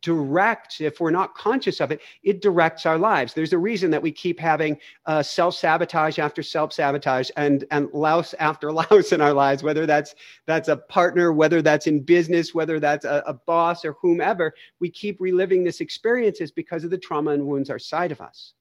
directs, 0.00 0.80
if 0.80 1.00
we're 1.00 1.10
not 1.10 1.34
conscious 1.34 1.80
of 1.80 1.90
it, 1.90 2.00
it 2.22 2.40
directs 2.40 2.86
our 2.86 2.98
lives. 2.98 3.34
There's 3.34 3.52
a 3.52 3.58
reason 3.58 3.90
that 3.90 4.02
we 4.02 4.12
keep 4.12 4.40
having 4.40 4.78
uh, 5.06 5.22
self 5.22 5.54
sabotage 5.54 6.18
after 6.18 6.42
self 6.42 6.72
sabotage 6.72 7.30
and, 7.36 7.64
and 7.70 7.88
louse 7.92 8.34
after 8.34 8.72
louse 8.80 9.12
in 9.12 9.20
our 9.20 9.32
lives, 9.32 9.62
whether 9.62 9.86
that's, 9.86 10.14
that's 10.46 10.68
a 10.68 10.76
partner, 10.76 11.32
whether 11.32 11.62
that's 11.62 11.86
in 11.86 12.00
business, 12.00 12.54
whether 12.54 12.80
that's 12.80 13.04
a, 13.04 13.22
a 13.26 13.34
boss 13.34 13.84
or 13.84 13.94
whomever. 14.00 14.54
We 14.80 14.90
keep 14.90 15.20
reliving 15.20 15.64
this 15.64 15.80
experiences 15.80 16.50
because 16.50 16.84
of 16.84 16.90
the 16.90 16.98
trauma 16.98 17.32
and 17.32 17.46
wounds 17.46 17.70
outside 17.70 18.12
of 18.12 18.20
us. 18.20 18.54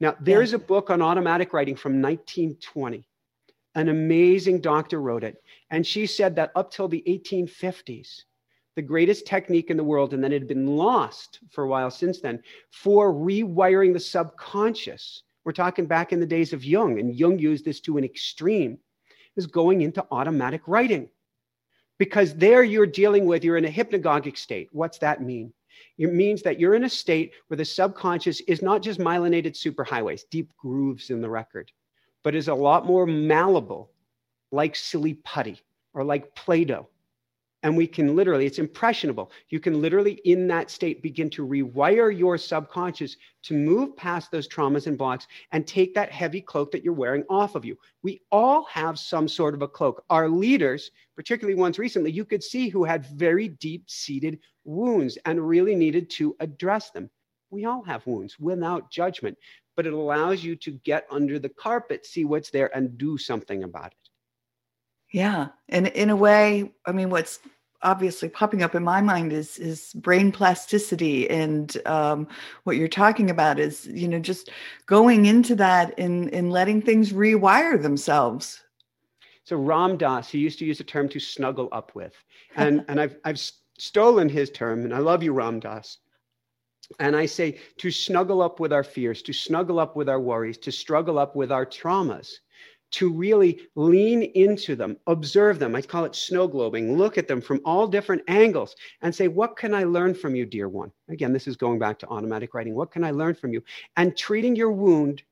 Now, 0.00 0.16
there's 0.20 0.50
yeah. 0.50 0.56
a 0.56 0.60
book 0.60 0.90
on 0.90 1.00
automatic 1.00 1.52
writing 1.52 1.76
from 1.76 2.02
1920. 2.02 3.08
An 3.76 3.88
amazing 3.88 4.60
doctor 4.60 5.00
wrote 5.00 5.24
it. 5.24 5.42
And 5.70 5.86
she 5.86 6.06
said 6.06 6.36
that 6.36 6.52
up 6.54 6.70
till 6.70 6.88
the 6.88 7.02
1850s, 7.08 8.22
the 8.76 8.82
greatest 8.82 9.26
technique 9.26 9.70
in 9.70 9.76
the 9.76 9.84
world, 9.84 10.14
and 10.14 10.22
then 10.22 10.32
it 10.32 10.40
had 10.40 10.48
been 10.48 10.76
lost 10.76 11.40
for 11.50 11.64
a 11.64 11.68
while 11.68 11.90
since 11.90 12.20
then, 12.20 12.42
for 12.70 13.12
rewiring 13.12 13.92
the 13.92 14.00
subconscious. 14.00 15.22
We're 15.44 15.52
talking 15.52 15.86
back 15.86 16.12
in 16.12 16.20
the 16.20 16.26
days 16.26 16.52
of 16.52 16.64
Jung, 16.64 16.98
and 16.98 17.14
Jung 17.14 17.38
used 17.38 17.64
this 17.64 17.80
to 17.80 17.98
an 17.98 18.04
extreme, 18.04 18.78
is 19.36 19.46
going 19.46 19.82
into 19.82 20.04
automatic 20.10 20.62
writing. 20.66 21.08
Because 21.98 22.34
there 22.34 22.64
you're 22.64 22.86
dealing 22.86 23.26
with, 23.26 23.44
you're 23.44 23.56
in 23.56 23.64
a 23.66 23.70
hypnagogic 23.70 24.36
state. 24.36 24.68
What's 24.72 24.98
that 24.98 25.22
mean? 25.22 25.52
It 25.98 26.12
means 26.12 26.42
that 26.42 26.58
you're 26.58 26.74
in 26.74 26.84
a 26.84 26.90
state 26.90 27.32
where 27.46 27.56
the 27.56 27.64
subconscious 27.64 28.40
is 28.42 28.62
not 28.62 28.82
just 28.82 28.98
myelinated 28.98 29.52
superhighways, 29.52 30.22
deep 30.30 30.50
grooves 30.56 31.10
in 31.10 31.20
the 31.20 31.30
record, 31.30 31.70
but 32.24 32.34
is 32.34 32.48
a 32.48 32.54
lot 32.54 32.86
more 32.86 33.06
malleable, 33.06 33.92
like 34.50 34.74
silly 34.74 35.14
putty 35.14 35.60
or 35.92 36.02
like 36.02 36.34
Play 36.34 36.64
Doh. 36.64 36.88
And 37.64 37.76
we 37.76 37.86
can 37.86 38.14
literally, 38.14 38.44
it's 38.44 38.58
impressionable. 38.58 39.32
You 39.48 39.58
can 39.58 39.80
literally, 39.80 40.20
in 40.26 40.46
that 40.48 40.70
state, 40.70 41.02
begin 41.02 41.30
to 41.30 41.46
rewire 41.46 42.16
your 42.16 42.36
subconscious 42.36 43.16
to 43.44 43.54
move 43.54 43.96
past 43.96 44.30
those 44.30 44.46
traumas 44.46 44.86
and 44.86 44.98
blocks 44.98 45.26
and 45.50 45.66
take 45.66 45.94
that 45.94 46.12
heavy 46.12 46.42
cloak 46.42 46.70
that 46.72 46.84
you're 46.84 46.92
wearing 46.92 47.24
off 47.30 47.54
of 47.54 47.64
you. 47.64 47.78
We 48.02 48.20
all 48.30 48.64
have 48.66 48.98
some 48.98 49.26
sort 49.26 49.54
of 49.54 49.62
a 49.62 49.68
cloak. 49.68 50.04
Our 50.10 50.28
leaders, 50.28 50.90
particularly 51.16 51.58
ones 51.58 51.78
recently, 51.78 52.12
you 52.12 52.26
could 52.26 52.44
see 52.44 52.68
who 52.68 52.84
had 52.84 53.06
very 53.06 53.48
deep 53.48 53.88
seated 53.88 54.40
wounds 54.64 55.16
and 55.24 55.48
really 55.48 55.74
needed 55.74 56.10
to 56.10 56.36
address 56.40 56.90
them. 56.90 57.08
We 57.48 57.64
all 57.64 57.82
have 57.84 58.06
wounds 58.06 58.38
without 58.38 58.90
judgment, 58.90 59.38
but 59.74 59.86
it 59.86 59.94
allows 59.94 60.44
you 60.44 60.54
to 60.56 60.72
get 60.84 61.06
under 61.10 61.38
the 61.38 61.48
carpet, 61.48 62.04
see 62.04 62.26
what's 62.26 62.50
there, 62.50 62.76
and 62.76 62.98
do 62.98 63.16
something 63.16 63.64
about 63.64 63.92
it. 63.92 64.10
Yeah. 65.14 65.48
And 65.68 65.86
in 65.86 66.10
a 66.10 66.16
way, 66.16 66.72
I 66.84 66.90
mean, 66.90 67.08
what's 67.08 67.38
obviously 67.84 68.28
popping 68.28 68.62
up 68.62 68.74
in 68.74 68.82
my 68.82 69.00
mind 69.00 69.32
is 69.32 69.58
is 69.58 69.92
brain 69.94 70.32
plasticity. 70.32 71.28
And 71.30 71.76
um, 71.86 72.26
what 72.64 72.76
you're 72.76 72.88
talking 72.88 73.30
about 73.30 73.60
is 73.60 73.86
you 73.86 74.08
know 74.08 74.18
just 74.18 74.50
going 74.86 75.26
into 75.26 75.54
that 75.56 75.96
and 75.98 76.32
and 76.34 76.50
letting 76.50 76.82
things 76.82 77.12
rewire 77.12 77.80
themselves. 77.80 78.62
So 79.44 79.56
ram 79.56 79.96
dass 79.96 80.28
he 80.28 80.38
used 80.38 80.58
to 80.60 80.64
use 80.64 80.80
a 80.80 80.84
term 80.84 81.08
to 81.10 81.20
snuggle 81.20 81.68
up 81.70 81.94
with. 81.94 82.14
And 82.56 82.84
and 82.88 83.00
i've 83.00 83.16
i've 83.24 83.40
stolen 83.78 84.28
his 84.28 84.48
term 84.48 84.84
and 84.84 84.94
i 84.94 84.98
love 84.98 85.22
you 85.22 85.32
ram 85.32 85.60
dass. 85.60 85.98
And 86.98 87.16
I 87.16 87.26
say 87.26 87.58
to 87.78 87.90
snuggle 87.90 88.42
up 88.42 88.60
with 88.60 88.72
our 88.72 88.84
fears, 88.84 89.22
to 89.22 89.32
snuggle 89.32 89.80
up 89.80 89.96
with 89.96 90.08
our 90.08 90.20
worries, 90.20 90.58
to 90.58 90.70
struggle 90.70 91.18
up 91.18 91.34
with 91.34 91.50
our 91.50 91.64
traumas 91.64 92.38
to 92.94 93.12
really 93.12 93.60
lean 93.74 94.22
into 94.22 94.76
them, 94.76 94.96
observe 95.08 95.58
them. 95.58 95.74
I 95.74 95.82
call 95.82 96.04
it 96.04 96.14
snow 96.14 96.48
globing. 96.48 96.96
Look 96.96 97.18
at 97.18 97.26
them 97.26 97.40
from 97.40 97.60
all 97.64 97.88
different 97.88 98.22
angles 98.28 98.76
and 99.02 99.12
say, 99.12 99.26
What 99.26 99.56
can 99.56 99.74
I 99.74 99.82
learn 99.82 100.14
from 100.14 100.36
you, 100.36 100.46
dear 100.46 100.68
one? 100.68 100.92
Again, 101.08 101.32
this 101.32 101.48
is 101.48 101.56
going 101.56 101.80
back 101.80 101.98
to 102.00 102.08
automatic 102.08 102.54
writing. 102.54 102.74
What 102.74 102.92
can 102.92 103.02
I 103.02 103.10
learn 103.10 103.34
from 103.34 103.52
you? 103.52 103.62
And 103.96 104.16
treating 104.16 104.54
your 104.54 104.70
wound 104.70 105.24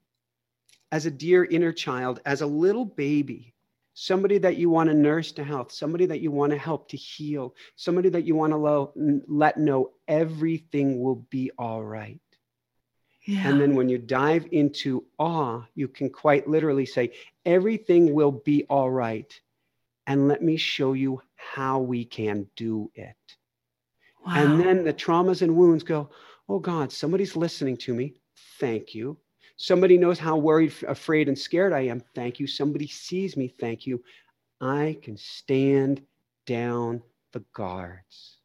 as 0.90 1.06
a 1.06 1.10
dear 1.10 1.44
inner 1.44 1.72
child, 1.72 2.20
as 2.26 2.40
a 2.40 2.46
little 2.46 2.84
baby, 2.84 3.54
somebody 3.94 4.38
that 4.38 4.56
you 4.56 4.68
want 4.68 4.90
to 4.90 4.94
nurse 4.94 5.30
to 5.32 5.44
health, 5.44 5.70
somebody 5.70 6.06
that 6.06 6.20
you 6.20 6.32
want 6.32 6.50
to 6.50 6.58
help 6.58 6.88
to 6.88 6.96
heal, 6.96 7.54
somebody 7.76 8.08
that 8.08 8.24
you 8.24 8.34
want 8.34 8.52
to 8.52 8.56
lo- 8.56 8.92
let 9.28 9.56
know 9.56 9.92
everything 10.08 11.00
will 11.00 11.26
be 11.30 11.52
all 11.58 11.84
right. 11.84 12.18
Yeah. 13.24 13.48
And 13.48 13.60
then 13.60 13.74
when 13.74 13.88
you 13.88 13.98
dive 13.98 14.46
into 14.50 15.04
awe, 15.18 15.62
you 15.74 15.86
can 15.88 16.10
quite 16.10 16.48
literally 16.48 16.86
say, 16.86 17.12
everything 17.46 18.14
will 18.14 18.32
be 18.32 18.64
all 18.64 18.90
right. 18.90 19.32
And 20.06 20.26
let 20.26 20.42
me 20.42 20.56
show 20.56 20.94
you 20.94 21.22
how 21.36 21.78
we 21.78 22.04
can 22.04 22.48
do 22.56 22.90
it. 22.94 23.16
Wow. 24.26 24.34
And 24.34 24.60
then 24.60 24.84
the 24.84 24.92
traumas 24.92 25.42
and 25.42 25.56
wounds 25.56 25.84
go, 25.84 26.10
oh 26.48 26.58
God, 26.58 26.90
somebody's 26.90 27.36
listening 27.36 27.76
to 27.78 27.94
me. 27.94 28.14
Thank 28.58 28.94
you. 28.94 29.16
Somebody 29.56 29.96
knows 29.96 30.18
how 30.18 30.36
worried, 30.36 30.72
afraid, 30.88 31.28
and 31.28 31.38
scared 31.38 31.72
I 31.72 31.82
am. 31.82 32.02
Thank 32.14 32.40
you. 32.40 32.48
Somebody 32.48 32.88
sees 32.88 33.36
me. 33.36 33.46
Thank 33.46 33.86
you. 33.86 34.02
I 34.60 34.98
can 35.02 35.16
stand 35.16 36.02
down 36.46 37.02
the 37.32 37.44
guards. 37.52 38.38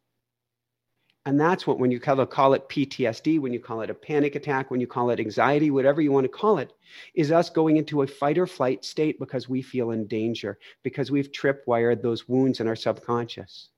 And 1.28 1.38
that's 1.38 1.66
what, 1.66 1.78
when 1.78 1.90
you 1.90 2.00
call 2.00 2.20
it, 2.54 2.70
PTSD, 2.70 3.38
when 3.38 3.52
you 3.52 3.60
call 3.60 3.82
it 3.82 3.90
a 3.90 3.94
panic 3.94 4.34
attack, 4.34 4.70
when 4.70 4.80
you 4.80 4.86
call 4.86 5.10
it 5.10 5.20
anxiety, 5.20 5.70
whatever 5.70 6.00
you 6.00 6.10
want 6.10 6.24
to 6.24 6.28
call 6.30 6.56
it, 6.56 6.72
is 7.12 7.30
us 7.30 7.50
going 7.50 7.76
into 7.76 8.00
a 8.00 8.06
fight 8.06 8.38
or 8.38 8.46
flight 8.46 8.82
state 8.82 9.18
because 9.18 9.46
we 9.46 9.60
feel 9.60 9.90
in 9.90 10.06
danger, 10.06 10.58
because 10.82 11.10
we've 11.10 11.30
tripwired 11.30 12.00
those 12.00 12.26
wounds 12.28 12.60
in 12.60 12.66
our 12.66 12.74
subconscious. 12.74 13.68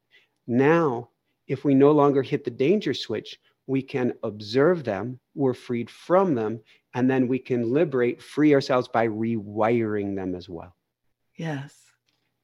Now, 0.46 1.08
if 1.48 1.64
we 1.64 1.74
no 1.74 1.90
longer 1.90 2.22
hit 2.22 2.44
the 2.44 2.52
danger 2.52 2.94
switch, 2.94 3.40
we 3.66 3.82
can 3.82 4.14
observe 4.22 4.84
them, 4.84 5.18
we're 5.34 5.52
freed 5.52 5.90
from 5.90 6.36
them, 6.36 6.60
and 6.94 7.10
then 7.10 7.26
we 7.26 7.40
can 7.40 7.72
liberate, 7.72 8.22
free 8.22 8.54
ourselves 8.54 8.86
by 8.86 9.08
rewiring 9.08 10.14
them 10.14 10.36
as 10.36 10.48
well. 10.48 10.76
Yes. 11.34 11.79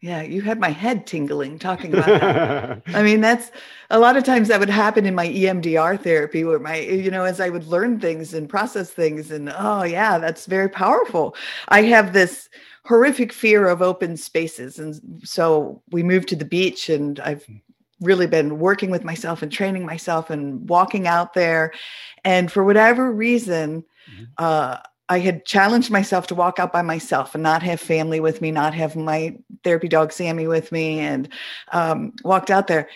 Yeah, 0.06 0.22
you 0.22 0.40
had 0.40 0.60
my 0.60 0.70
head 0.70 1.04
tingling 1.04 1.58
talking 1.58 1.92
about 1.92 2.06
that. 2.06 2.82
I 2.94 3.02
mean, 3.02 3.20
that's 3.20 3.50
a 3.90 3.98
lot 3.98 4.16
of 4.16 4.22
times 4.22 4.46
that 4.46 4.60
would 4.60 4.70
happen 4.70 5.04
in 5.04 5.16
my 5.16 5.26
EMDR 5.26 6.00
therapy 6.00 6.44
where 6.44 6.60
my, 6.60 6.78
you 6.78 7.10
know, 7.10 7.24
as 7.24 7.40
I 7.40 7.48
would 7.48 7.66
learn 7.66 7.98
things 7.98 8.32
and 8.32 8.48
process 8.48 8.90
things, 8.90 9.32
and 9.32 9.52
oh, 9.58 9.82
yeah, 9.82 10.18
that's 10.18 10.46
very 10.46 10.68
powerful. 10.68 11.34
I 11.70 11.82
have 11.82 12.12
this 12.12 12.48
horrific 12.84 13.32
fear 13.32 13.66
of 13.66 13.82
open 13.82 14.16
spaces. 14.16 14.78
And 14.78 15.26
so 15.26 15.82
we 15.90 16.04
moved 16.04 16.28
to 16.28 16.36
the 16.36 16.44
beach, 16.44 16.88
and 16.88 17.18
I've 17.18 17.44
really 18.00 18.28
been 18.28 18.60
working 18.60 18.92
with 18.92 19.02
myself 19.02 19.42
and 19.42 19.50
training 19.50 19.84
myself 19.84 20.30
and 20.30 20.68
walking 20.68 21.08
out 21.08 21.34
there. 21.34 21.72
And 22.24 22.52
for 22.52 22.62
whatever 22.62 23.10
reason, 23.10 23.82
mm-hmm. 24.08 24.24
uh, 24.38 24.76
I 25.08 25.20
had 25.20 25.44
challenged 25.44 25.90
myself 25.90 26.26
to 26.28 26.34
walk 26.34 26.58
out 26.58 26.72
by 26.72 26.82
myself 26.82 27.34
and 27.34 27.42
not 27.42 27.62
have 27.62 27.80
family 27.80 28.18
with 28.18 28.40
me, 28.40 28.50
not 28.50 28.74
have 28.74 28.96
my 28.96 29.36
therapy 29.62 29.88
dog 29.88 30.12
Sammy 30.12 30.46
with 30.48 30.72
me, 30.72 30.98
and 30.98 31.28
um, 31.72 32.12
walked 32.24 32.50
out 32.50 32.66
there. 32.66 32.88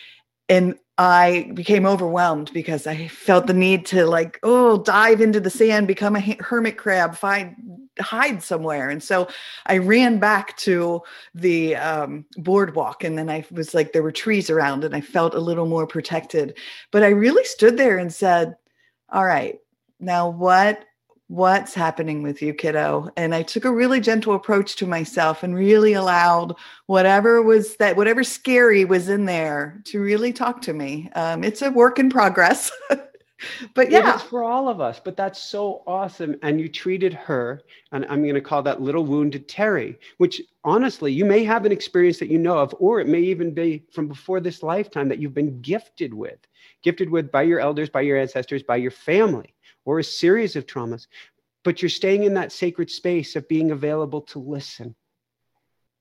And 0.49 0.75
I 0.99 1.50
became 1.55 1.87
overwhelmed 1.87 2.52
because 2.52 2.87
I 2.87 3.09
felt 3.09 3.47
the 3.47 3.55
need 3.55 3.87
to 3.87 4.07
like, 4.07 4.38
oh, 4.43 4.83
dive 4.83 5.21
into 5.21 5.40
the 5.40 5.49
sand, 5.49 5.87
become 5.87 6.17
a 6.17 6.37
hermit 6.40 6.76
crab, 6.76 7.14
find 7.14 7.55
hide 8.00 8.43
somewhere. 8.43 8.90
And 8.90 9.02
so 9.02 9.29
I 9.67 9.79
ran 9.79 10.19
back 10.19 10.57
to 10.59 11.02
the 11.35 11.76
um, 11.76 12.26
boardwalk, 12.37 13.05
and 13.05 13.17
then 13.17 13.31
I 13.31 13.45
was 13.50 13.73
like, 13.73 13.93
there 13.93 14.02
were 14.02 14.12
trees 14.12 14.50
around, 14.50 14.85
and 14.85 14.95
I 14.95 15.00
felt 15.00 15.35
a 15.35 15.40
little 15.40 15.67
more 15.67 15.87
protected. 15.87 16.59
But 16.90 17.02
I 17.02 17.09
really 17.09 17.45
stood 17.45 17.76
there 17.76 17.99
and 17.99 18.12
said, 18.12 18.57
"All 19.11 19.25
right, 19.25 19.59
now 20.00 20.29
what 20.29 20.85
what's 21.30 21.75
happening 21.75 22.25
with 22.25 22.42
you, 22.42 22.52
kiddo? 22.52 23.08
And 23.16 23.37
I 23.37 23.42
took 23.42 23.64
a 23.64 23.70
really 23.70 24.00
gentle 24.00 24.34
approach 24.34 24.75
to 24.76 24.87
myself 24.87 25.44
and 25.44 25.54
really 25.54 25.92
allowed 25.92 26.56
whatever 26.87 27.40
was 27.40 27.76
that, 27.76 27.96
whatever 27.96 28.25
scary 28.25 28.84
was 28.84 29.08
in 29.08 29.26
there 29.26 29.80
to 29.84 30.00
really 30.00 30.32
talk 30.32 30.60
to 30.62 30.72
me. 30.72 31.08
Um, 31.14 31.44
it's 31.44 31.62
a 31.62 31.70
work 31.70 32.00
in 32.00 32.10
progress. 32.10 32.72
but 33.75 33.92
yeah, 33.92 34.14
it's 34.14 34.25
for 34.25 34.42
all 34.42 34.68
of 34.68 34.80
us. 34.80 35.00
But 35.02 35.16
that's 35.16 35.40
so 35.40 35.84
awesome. 35.87 36.34
And 36.42 36.60
you 36.60 36.68
treated 36.68 37.14
her, 37.14 37.62
and 37.92 38.04
I'm 38.06 38.22
going 38.22 38.34
to 38.34 38.40
call 38.40 38.64
that 38.64 38.82
little 38.82 39.04
wounded 39.04 39.46
Terry, 39.46 40.00
which 40.18 40.42
honestly, 40.64 41.12
you 41.12 41.25
may 41.25 41.44
have 41.44 41.64
an 41.64 41.70
experience 41.70 42.18
that 42.18 42.28
you 42.28 42.40
know 42.40 42.58
of, 42.58 42.75
or 42.80 42.99
it 42.99 43.06
may 43.06 43.20
even 43.20 43.54
be 43.54 43.84
from 43.92 44.08
before 44.08 44.40
this 44.40 44.64
lifetime 44.64 45.08
that 45.08 45.20
you've 45.20 45.34
been 45.34 45.60
gifted 45.60 46.12
with, 46.12 46.40
gifted 46.82 47.08
with 47.08 47.30
by 47.30 47.42
your 47.42 47.60
elders, 47.60 47.88
by 47.88 48.00
your 48.00 48.18
ancestors, 48.18 48.64
by 48.64 48.75
your 48.75 48.90
family 48.90 49.54
or 49.84 49.99
a 49.99 50.04
series 50.04 50.56
of 50.56 50.66
traumas, 50.66 51.06
but 51.64 51.82
you're 51.82 51.88
staying 51.88 52.25
in 52.25 52.34
that 52.34 52.52
sacred 52.52 52.90
space 52.90 53.37
of 53.37 53.49
being 53.49 53.70
available 53.70 54.22
to 54.22 54.38
listen. 54.38 54.94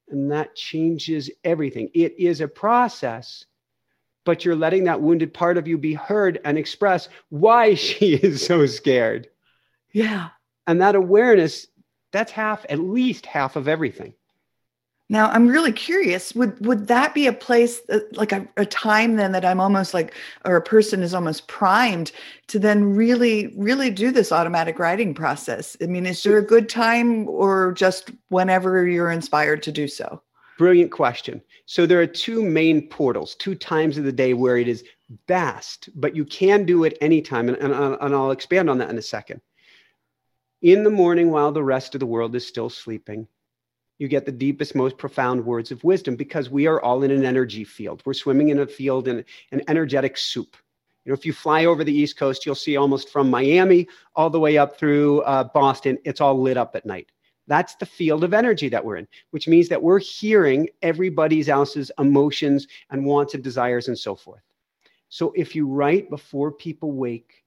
And 0.09 0.31
that 0.31 0.55
changes 0.55 1.29
everything. 1.43 1.89
It 1.93 2.15
is 2.17 2.41
a 2.41 2.47
process, 2.47 3.45
but 4.25 4.43
you're 4.43 4.55
letting 4.55 4.85
that 4.85 5.01
wounded 5.01 5.33
part 5.33 5.57
of 5.57 5.67
you 5.67 5.77
be 5.77 5.93
heard 5.93 6.39
and 6.45 6.57
express 6.57 7.09
why 7.29 7.73
she 7.75 8.15
is 8.15 8.45
so 8.45 8.65
scared. 8.65 9.27
Yeah. 9.91 10.29
And 10.67 10.81
that 10.81 10.95
awareness, 10.95 11.67
that's 12.11 12.31
half, 12.31 12.65
at 12.69 12.79
least 12.79 13.25
half 13.25 13.55
of 13.55 13.67
everything. 13.67 14.13
Now 15.11 15.29
I'm 15.31 15.47
really 15.47 15.71
curious. 15.71 16.35
Would 16.35 16.63
would 16.65 16.87
that 16.87 17.15
be 17.15 17.25
a 17.25 17.33
place 17.33 17.81
uh, 17.89 17.99
like 18.13 18.31
a, 18.31 18.47
a 18.57 18.65
time 18.65 19.15
then 19.15 19.31
that 19.31 19.43
I'm 19.43 19.59
almost 19.59 19.93
like, 19.93 20.13
or 20.45 20.55
a 20.55 20.61
person 20.61 21.01
is 21.01 21.15
almost 21.15 21.47
primed 21.47 22.11
to 22.47 22.59
then 22.59 22.95
really 22.95 23.53
really 23.57 23.89
do 23.89 24.11
this 24.11 24.31
automatic 24.31 24.77
writing 24.77 25.15
process? 25.15 25.75
I 25.81 25.87
mean, 25.87 26.05
is 26.05 26.21
there 26.21 26.37
a 26.37 26.45
good 26.45 26.69
time 26.69 27.27
or 27.27 27.71
just 27.73 28.11
whenever 28.29 28.87
you're 28.87 29.11
inspired 29.11 29.63
to 29.63 29.71
do 29.71 29.87
so? 29.87 30.21
Brilliant 30.59 30.91
question. 30.91 31.41
So 31.65 31.85
there 31.85 32.01
are 32.01 32.07
two 32.07 32.43
main 32.43 32.87
portals, 32.87 33.33
two 33.35 33.55
times 33.55 33.97
of 33.97 34.03
the 34.03 34.11
day 34.11 34.33
where 34.33 34.57
it 34.57 34.67
is 34.67 34.83
best, 35.25 35.89
but 35.95 36.15
you 36.15 36.25
can 36.25 36.65
do 36.65 36.83
it 36.83 36.97
anytime, 37.01 37.47
and, 37.47 37.57
and, 37.57 37.73
and 37.73 38.13
I'll 38.13 38.31
expand 38.31 38.69
on 38.69 38.77
that 38.79 38.89
in 38.89 38.97
a 38.97 39.01
second. 39.01 39.41
In 40.61 40.83
the 40.83 40.89
morning, 40.89 41.31
while 41.31 41.53
the 41.53 41.63
rest 41.63 41.95
of 41.95 41.99
the 41.99 42.05
world 42.05 42.35
is 42.35 42.45
still 42.45 42.69
sleeping, 42.69 43.25
you 43.99 44.07
get 44.07 44.25
the 44.25 44.31
deepest, 44.31 44.75
most 44.75 44.97
profound 44.97 45.45
words 45.45 45.71
of 45.71 45.83
wisdom 45.83 46.15
because 46.15 46.49
we 46.49 46.65
are 46.65 46.81
all 46.81 47.03
in 47.03 47.11
an 47.11 47.25
energy 47.25 47.63
field. 47.65 48.01
We're 48.05 48.13
swimming 48.13 48.49
in 48.49 48.59
a 48.59 48.65
field 48.65 49.07
in 49.07 49.23
an 49.51 49.61
energetic 49.67 50.17
soup. 50.17 50.55
You 51.05 51.11
know, 51.11 51.13
if 51.13 51.25
you 51.25 51.33
fly 51.33 51.65
over 51.65 51.83
the 51.83 51.93
East 51.93 52.17
Coast, 52.17 52.45
you'll 52.45 52.55
see 52.55 52.77
almost 52.77 53.09
from 53.09 53.29
Miami 53.29 53.87
all 54.15 54.29
the 54.29 54.39
way 54.39 54.57
up 54.57 54.77
through 54.77 55.21
uh, 55.21 55.43
Boston, 55.43 55.97
it's 56.05 56.21
all 56.21 56.41
lit 56.41 56.57
up 56.57 56.75
at 56.75 56.85
night. 56.85 57.11
That's 57.47 57.75
the 57.75 57.85
field 57.85 58.23
of 58.23 58.33
energy 58.33 58.69
that 58.69 58.85
we're 58.85 58.97
in, 58.97 59.07
which 59.31 59.47
means 59.47 59.69
that 59.69 59.81
we're 59.81 59.99
hearing 59.99 60.69
everybody's 60.81 61.49
else's 61.49 61.91
emotions 61.97 62.67
and 62.91 63.05
wants 63.05 63.33
and 63.33 63.43
desires 63.43 63.87
and 63.87 63.97
so 63.97 64.15
forth. 64.15 64.43
So 65.09 65.33
if 65.35 65.55
you 65.55 65.67
write 65.67 66.09
before 66.09 66.51
people 66.51 66.91
wake, 66.91 67.43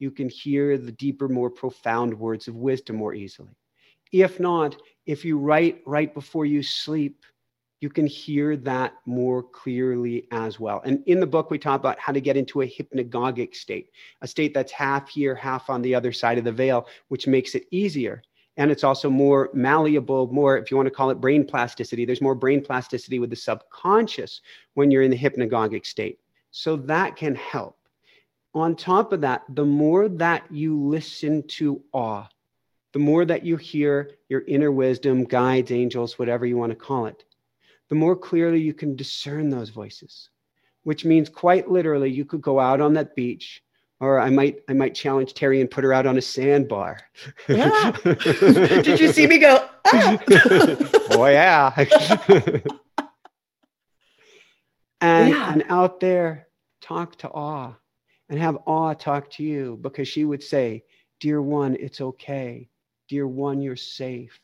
you 0.00 0.10
can 0.10 0.28
hear 0.28 0.76
the 0.76 0.92
deeper, 0.92 1.28
more 1.28 1.50
profound 1.50 2.12
words 2.18 2.48
of 2.48 2.56
wisdom 2.56 2.96
more 2.96 3.14
easily. 3.14 3.56
If 4.12 4.40
not, 4.40 4.76
if 5.06 5.24
you 5.24 5.38
write 5.38 5.82
right 5.86 6.12
before 6.12 6.46
you 6.46 6.62
sleep, 6.62 7.24
you 7.80 7.90
can 7.90 8.06
hear 8.06 8.56
that 8.56 8.94
more 9.04 9.42
clearly 9.42 10.26
as 10.30 10.58
well. 10.58 10.80
And 10.86 11.02
in 11.06 11.20
the 11.20 11.26
book, 11.26 11.50
we 11.50 11.58
talk 11.58 11.78
about 11.78 11.98
how 11.98 12.12
to 12.12 12.20
get 12.20 12.36
into 12.36 12.62
a 12.62 12.66
hypnagogic 12.66 13.54
state, 13.54 13.90
a 14.22 14.26
state 14.26 14.54
that's 14.54 14.72
half 14.72 15.10
here, 15.10 15.34
half 15.34 15.68
on 15.68 15.82
the 15.82 15.94
other 15.94 16.12
side 16.12 16.38
of 16.38 16.44
the 16.44 16.52
veil, 16.52 16.86
which 17.08 17.26
makes 17.26 17.54
it 17.54 17.66
easier. 17.70 18.22
And 18.56 18.70
it's 18.70 18.84
also 18.84 19.10
more 19.10 19.50
malleable, 19.52 20.28
more, 20.28 20.56
if 20.56 20.70
you 20.70 20.76
want 20.76 20.86
to 20.86 20.94
call 20.94 21.10
it 21.10 21.20
brain 21.20 21.44
plasticity, 21.44 22.04
there's 22.04 22.22
more 22.22 22.36
brain 22.36 22.64
plasticity 22.64 23.18
with 23.18 23.30
the 23.30 23.36
subconscious 23.36 24.40
when 24.74 24.90
you're 24.90 25.02
in 25.02 25.10
the 25.10 25.18
hypnagogic 25.18 25.84
state. 25.84 26.20
So 26.52 26.76
that 26.76 27.16
can 27.16 27.34
help. 27.34 27.76
On 28.54 28.76
top 28.76 29.12
of 29.12 29.20
that, 29.22 29.42
the 29.48 29.64
more 29.64 30.08
that 30.08 30.44
you 30.50 30.80
listen 30.80 31.42
to 31.48 31.82
awe, 31.92 32.28
the 32.94 33.00
more 33.00 33.24
that 33.24 33.44
you 33.44 33.56
hear 33.56 34.12
your 34.28 34.42
inner 34.46 34.70
wisdom, 34.70 35.24
guides, 35.24 35.72
angels, 35.72 36.16
whatever 36.16 36.46
you 36.46 36.56
want 36.56 36.70
to 36.70 36.76
call 36.76 37.06
it, 37.06 37.24
the 37.88 37.94
more 37.96 38.14
clearly 38.14 38.60
you 38.60 38.72
can 38.72 38.94
discern 38.94 39.50
those 39.50 39.68
voices, 39.68 40.30
which 40.84 41.04
means 41.04 41.28
quite 41.28 41.68
literally 41.68 42.08
you 42.08 42.24
could 42.24 42.40
go 42.40 42.60
out 42.60 42.80
on 42.80 42.94
that 42.94 43.16
beach 43.16 43.64
or 43.98 44.20
I 44.20 44.30
might 44.30 44.60
I 44.68 44.74
might 44.74 44.94
challenge 44.94 45.34
Terry 45.34 45.60
and 45.60 45.68
put 45.68 45.82
her 45.82 45.92
out 45.92 46.06
on 46.06 46.18
a 46.18 46.22
sandbar. 46.22 47.00
Yeah. 47.48 47.90
Did 48.04 49.00
you 49.00 49.12
see 49.12 49.26
me 49.26 49.38
go? 49.38 49.68
Ah! 49.86 50.18
oh 51.10 51.26
yeah. 51.26 51.72
and 55.00 55.30
yeah. 55.30 55.52
and 55.52 55.64
out 55.68 55.98
there, 55.98 56.46
talk 56.80 57.16
to 57.16 57.28
awe, 57.28 57.74
and 58.28 58.38
have 58.38 58.58
awe 58.66 58.94
talk 58.94 59.30
to 59.32 59.42
you 59.42 59.78
because 59.82 60.06
she 60.06 60.24
would 60.24 60.44
say, 60.44 60.84
"Dear 61.18 61.42
one, 61.42 61.76
it's 61.80 62.00
okay. 62.00 62.68
Dear 63.08 63.26
one, 63.26 63.60
you're 63.60 63.76
safe. 63.76 64.40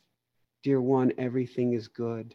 Dear 0.62 0.81
one, 0.81 1.12
everything 1.19 1.73
is 1.73 1.88
good." 1.88 2.35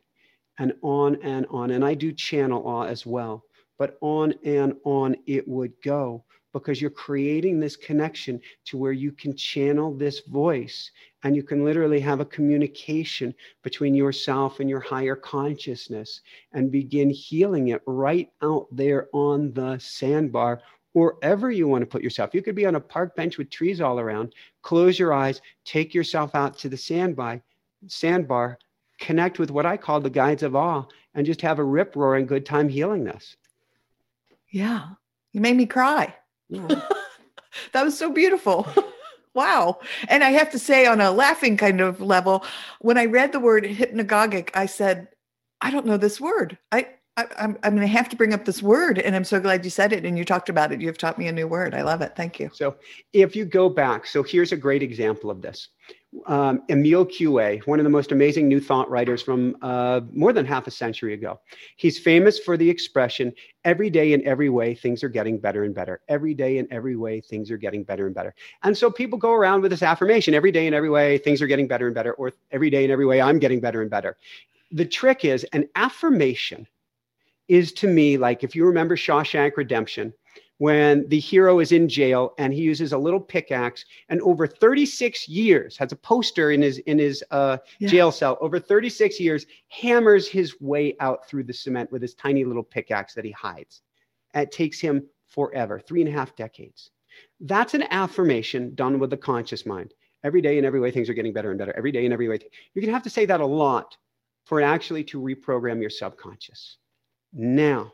And 0.57 0.73
on 0.81 1.15
and 1.21 1.45
on. 1.49 1.71
And 1.71 1.83
I 1.83 1.93
do 1.93 2.11
channel 2.11 2.65
awe 2.65 2.85
as 2.85 3.05
well, 3.05 3.43
but 3.77 3.97
on 4.01 4.33
and 4.43 4.75
on 4.83 5.15
it 5.25 5.47
would 5.47 5.73
go 5.81 6.23
because 6.55 6.79
you're 6.79 6.89
creating 6.89 7.59
this 7.59 7.75
connection 7.75 8.39
to 8.63 8.77
where 8.77 8.93
you 8.93 9.11
can 9.11 9.35
channel 9.35 9.93
this 9.93 10.21
voice 10.21 10.89
and 11.23 11.35
you 11.35 11.43
can 11.43 11.65
literally 11.65 11.99
have 11.99 12.21
a 12.21 12.25
communication 12.25 13.35
between 13.61 13.93
yourself 13.93 14.61
and 14.61 14.69
your 14.69 14.79
higher 14.79 15.17
consciousness 15.17 16.21
and 16.53 16.71
begin 16.71 17.09
healing 17.09 17.67
it 17.67 17.81
right 17.85 18.29
out 18.41 18.67
there 18.71 19.09
on 19.11 19.51
the 19.51 19.77
sandbar 19.79 20.61
wherever 20.95 21.51
you 21.51 21.67
want 21.67 21.81
to 21.81 21.85
put 21.85 22.01
yourself. 22.01 22.33
You 22.33 22.41
could 22.41 22.55
be 22.55 22.65
on 22.65 22.75
a 22.75 22.79
park 22.79 23.17
bench 23.17 23.37
with 23.37 23.49
trees 23.49 23.81
all 23.81 23.99
around, 23.99 24.33
close 24.61 24.97
your 24.97 25.11
eyes, 25.11 25.41
take 25.65 25.93
yourself 25.93 26.33
out 26.35 26.57
to 26.59 26.69
the 26.69 26.77
sandbar, 26.77 27.41
sandbar, 27.87 28.57
connect 28.97 29.37
with 29.37 29.51
what 29.51 29.65
I 29.65 29.75
call 29.75 29.99
the 29.99 30.09
guides 30.09 30.41
of 30.41 30.55
awe, 30.55 30.85
and 31.13 31.25
just 31.25 31.41
have 31.41 31.59
a 31.59 31.63
rip 31.65 31.97
roaring 31.97 32.25
good 32.25 32.45
time 32.45 32.69
healing 32.69 33.03
this. 33.03 33.35
Yeah. 34.51 34.87
You 35.33 35.41
made 35.41 35.57
me 35.57 35.65
cry. 35.65 36.15
that 36.49 36.87
was 37.73 37.97
so 37.97 38.09
beautiful. 38.09 38.65
wow. 39.33 39.79
And 40.07 40.23
I 40.23 40.29
have 40.29 40.49
to 40.51 40.59
say, 40.59 40.85
on 40.85 41.01
a 41.01 41.11
laughing 41.11 41.57
kind 41.57 41.81
of 41.81 41.99
level, 41.99 42.45
when 42.79 42.97
I 42.97 43.03
read 43.03 43.33
the 43.33 43.41
word 43.41 43.65
hypnagogic, 43.65 44.51
I 44.53 44.65
said, 44.65 45.09
I 45.59 45.71
don't 45.71 45.85
know 45.85 45.97
this 45.97 46.21
word. 46.21 46.57
I, 46.71 46.87
I 47.17 47.25
I'm, 47.37 47.57
I'm 47.63 47.75
going 47.75 47.87
to 47.87 47.93
have 47.93 48.09
to 48.09 48.15
bring 48.15 48.33
up 48.33 48.45
this 48.45 48.61
word. 48.61 48.99
And 48.99 49.15
I'm 49.15 49.23
so 49.23 49.39
glad 49.39 49.63
you 49.63 49.71
said 49.71 49.93
it 49.93 50.05
and 50.05 50.17
you 50.17 50.25
talked 50.25 50.49
about 50.49 50.71
it. 50.71 50.81
You've 50.81 50.97
taught 50.97 51.17
me 51.17 51.27
a 51.27 51.31
new 51.31 51.47
word. 51.47 51.73
I 51.73 51.81
love 51.81 52.01
it. 52.01 52.13
Thank 52.15 52.39
you. 52.39 52.49
So 52.53 52.75
if 53.13 53.35
you 53.35 53.45
go 53.45 53.69
back, 53.69 54.05
so 54.05 54.23
here's 54.23 54.51
a 54.51 54.57
great 54.57 54.83
example 54.83 55.29
of 55.29 55.41
this 55.41 55.69
um, 56.27 56.63
Emile 56.69 57.05
Coué, 57.05 57.65
one 57.67 57.79
of 57.79 57.83
the 57.83 57.89
most 57.89 58.11
amazing 58.11 58.47
new 58.47 58.59
thought 58.59 58.89
writers 58.89 59.21
from 59.21 59.57
uh, 59.61 60.01
more 60.13 60.31
than 60.31 60.45
half 60.45 60.67
a 60.67 60.71
century 60.71 61.13
ago. 61.13 61.39
He's 61.75 61.99
famous 61.99 62.39
for 62.39 62.55
the 62.57 62.69
expression, 62.69 63.33
every 63.65 63.89
day 63.89 64.13
in 64.13 64.25
every 64.25 64.49
way, 64.49 64.75
things 64.75 65.03
are 65.03 65.09
getting 65.09 65.37
better 65.37 65.63
and 65.63 65.75
better. 65.75 66.01
Every 66.07 66.33
day 66.33 66.57
in 66.57 66.67
every 66.71 66.95
way, 66.95 67.19
things 67.19 67.51
are 67.51 67.57
getting 67.57 67.83
better 67.83 68.05
and 68.05 68.15
better. 68.15 68.33
And 68.63 68.77
so 68.77 68.89
people 68.89 69.19
go 69.19 69.33
around 69.33 69.61
with 69.61 69.71
this 69.71 69.83
affirmation, 69.83 70.33
every 70.33 70.51
day 70.51 70.67
in 70.67 70.73
every 70.73 70.89
way, 70.89 71.17
things 71.17 71.41
are 71.41 71.47
getting 71.47 71.67
better 71.67 71.87
and 71.87 71.95
better, 71.95 72.13
or 72.13 72.31
every 72.51 72.69
day 72.69 72.85
in 72.85 72.91
every 72.91 73.05
way, 73.05 73.21
I'm 73.21 73.39
getting 73.39 73.59
better 73.59 73.81
and 73.81 73.91
better. 73.91 74.17
The 74.71 74.85
trick 74.85 75.25
is 75.25 75.43
an 75.53 75.67
affirmation 75.75 76.65
is 77.47 77.71
to 77.73 77.87
me 77.87 78.17
like 78.17 78.43
if 78.43 78.55
you 78.55 78.65
remember 78.65 78.95
Shawshank 78.95 79.57
Redemption, 79.57 80.13
when 80.57 81.07
the 81.09 81.19
hero 81.19 81.59
is 81.59 81.71
in 81.71 81.89
jail 81.89 82.33
and 82.37 82.53
he 82.53 82.61
uses 82.61 82.93
a 82.93 82.97
little 82.97 83.19
pickaxe 83.19 83.83
and 84.09 84.21
over 84.21 84.47
36 84.47 85.27
years 85.27 85.75
has 85.77 85.91
a 85.91 85.95
poster 85.95 86.51
in 86.51 86.61
his 86.61 86.77
in 86.79 86.97
his 86.97 87.23
uh, 87.31 87.57
yeah. 87.79 87.89
jail 87.89 88.11
cell 88.11 88.37
over 88.39 88.59
36 88.59 89.19
years 89.19 89.45
hammers 89.67 90.27
his 90.27 90.59
way 90.61 90.95
out 90.99 91.27
through 91.27 91.43
the 91.43 91.53
cement 91.53 91.91
with 91.91 92.01
his 92.01 92.13
tiny 92.13 92.45
little 92.45 92.63
pickaxe 92.63 93.13
that 93.13 93.25
he 93.25 93.31
hides. 93.31 93.81
And 94.33 94.43
it 94.43 94.51
takes 94.51 94.79
him 94.79 95.05
forever 95.27 95.79
three 95.79 96.01
and 96.01 96.09
a 96.09 96.13
half 96.13 96.35
decades. 96.35 96.91
That's 97.41 97.73
an 97.73 97.83
affirmation 97.91 98.75
done 98.75 98.99
with 98.99 99.09
the 99.09 99.17
conscious 99.17 99.65
mind. 99.65 99.93
Every 100.23 100.41
day 100.41 100.57
in 100.57 100.65
every 100.65 100.79
way 100.79 100.89
things 100.89 101.09
are 101.09 101.13
getting 101.13 101.33
better 101.33 101.51
and 101.51 101.59
better. 101.59 101.75
Every 101.75 101.91
day 101.91 102.05
in 102.05 102.13
every 102.13 102.29
way 102.29 102.39
you're 102.73 102.81
going 102.81 102.89
to 102.89 102.93
have 102.93 103.03
to 103.03 103.09
say 103.09 103.25
that 103.25 103.41
a 103.41 103.45
lot 103.45 103.97
for 104.45 104.61
it 104.61 104.63
actually 104.63 105.03
to 105.05 105.19
reprogram 105.19 105.81
your 105.81 105.89
subconscious 105.89 106.77
now 107.35 107.91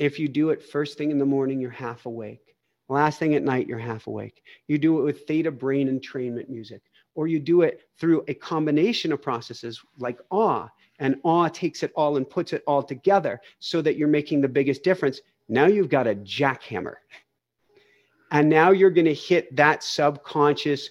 if 0.00 0.18
you 0.18 0.28
do 0.28 0.48
it 0.48 0.62
first 0.62 0.96
thing 0.96 1.10
in 1.10 1.18
the 1.18 1.26
morning, 1.26 1.60
you're 1.60 1.70
half 1.70 2.06
awake. 2.06 2.56
Last 2.88 3.18
thing 3.18 3.34
at 3.34 3.42
night, 3.42 3.68
you're 3.68 3.78
half 3.78 4.06
awake. 4.06 4.42
You 4.66 4.78
do 4.78 4.98
it 4.98 5.02
with 5.02 5.26
theta 5.26 5.50
brain 5.50 5.88
entrainment 5.88 6.48
music, 6.48 6.80
or 7.14 7.26
you 7.26 7.38
do 7.38 7.60
it 7.62 7.82
through 7.98 8.24
a 8.26 8.34
combination 8.34 9.12
of 9.12 9.20
processes 9.20 9.78
like 9.98 10.18
awe, 10.30 10.68
and 10.98 11.16
awe 11.22 11.48
takes 11.48 11.82
it 11.82 11.92
all 11.94 12.16
and 12.16 12.28
puts 12.28 12.54
it 12.54 12.64
all 12.66 12.82
together 12.82 13.40
so 13.58 13.82
that 13.82 13.96
you're 13.96 14.08
making 14.08 14.40
the 14.40 14.48
biggest 14.48 14.82
difference. 14.82 15.20
Now 15.50 15.66
you've 15.66 15.90
got 15.90 16.06
a 16.06 16.14
jackhammer. 16.14 16.94
And 18.32 18.48
now 18.48 18.70
you're 18.70 18.90
going 18.90 19.04
to 19.04 19.14
hit 19.14 19.54
that 19.56 19.82
subconscious 19.82 20.88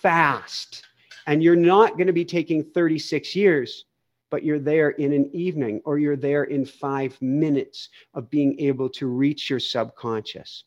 fast. 0.00 0.84
And 1.26 1.42
you're 1.42 1.56
not 1.56 1.96
going 1.96 2.06
to 2.06 2.12
be 2.12 2.24
taking 2.24 2.62
36 2.62 3.34
years 3.34 3.84
but 4.30 4.44
you're 4.44 4.58
there 4.58 4.90
in 4.90 5.12
an 5.12 5.30
evening 5.32 5.80
or 5.84 5.98
you're 5.98 6.16
there 6.16 6.44
in 6.44 6.64
five 6.64 7.20
minutes 7.20 7.88
of 8.14 8.30
being 8.30 8.58
able 8.60 8.88
to 8.90 9.06
reach 9.06 9.50
your 9.50 9.60
subconscious. 9.60 10.64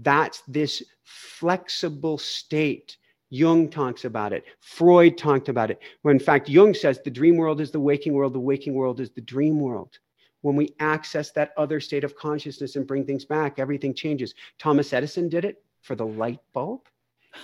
That's 0.00 0.42
this 0.48 0.82
flexible 1.04 2.18
state. 2.18 2.96
Jung 3.30 3.68
talks 3.68 4.04
about 4.04 4.32
it. 4.32 4.44
Freud 4.60 5.16
talked 5.16 5.48
about 5.48 5.70
it. 5.70 5.80
When 6.02 6.16
in 6.16 6.20
fact, 6.20 6.48
Jung 6.48 6.74
says 6.74 7.00
the 7.00 7.10
dream 7.10 7.36
world 7.36 7.60
is 7.60 7.70
the 7.70 7.80
waking 7.80 8.12
world, 8.12 8.34
the 8.34 8.40
waking 8.40 8.74
world 8.74 9.00
is 9.00 9.10
the 9.10 9.20
dream 9.20 9.58
world. 9.60 9.98
When 10.42 10.56
we 10.56 10.74
access 10.80 11.30
that 11.32 11.52
other 11.56 11.80
state 11.80 12.04
of 12.04 12.16
consciousness 12.16 12.76
and 12.76 12.86
bring 12.86 13.06
things 13.06 13.24
back, 13.24 13.58
everything 13.58 13.94
changes. 13.94 14.34
Thomas 14.58 14.92
Edison 14.92 15.28
did 15.28 15.44
it 15.44 15.62
for 15.82 15.94
the 15.94 16.06
light 16.06 16.40
bulb. 16.52 16.80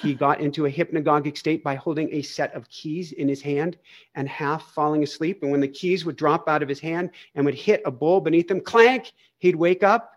He 0.02 0.14
got 0.14 0.40
into 0.40 0.66
a 0.66 0.70
hypnagogic 0.70 1.36
state 1.36 1.64
by 1.64 1.74
holding 1.74 2.12
a 2.12 2.22
set 2.22 2.54
of 2.54 2.68
keys 2.68 3.12
in 3.12 3.28
his 3.28 3.42
hand 3.42 3.76
and 4.14 4.28
half 4.28 4.72
falling 4.72 5.02
asleep. 5.02 5.42
And 5.42 5.50
when 5.50 5.60
the 5.60 5.68
keys 5.68 6.04
would 6.04 6.16
drop 6.16 6.48
out 6.48 6.62
of 6.62 6.68
his 6.68 6.80
hand 6.80 7.10
and 7.34 7.44
would 7.44 7.54
hit 7.54 7.82
a 7.84 7.90
bowl 7.90 8.20
beneath 8.20 8.50
him, 8.50 8.60
clank, 8.60 9.12
he'd 9.38 9.56
wake 9.56 9.82
up 9.82 10.12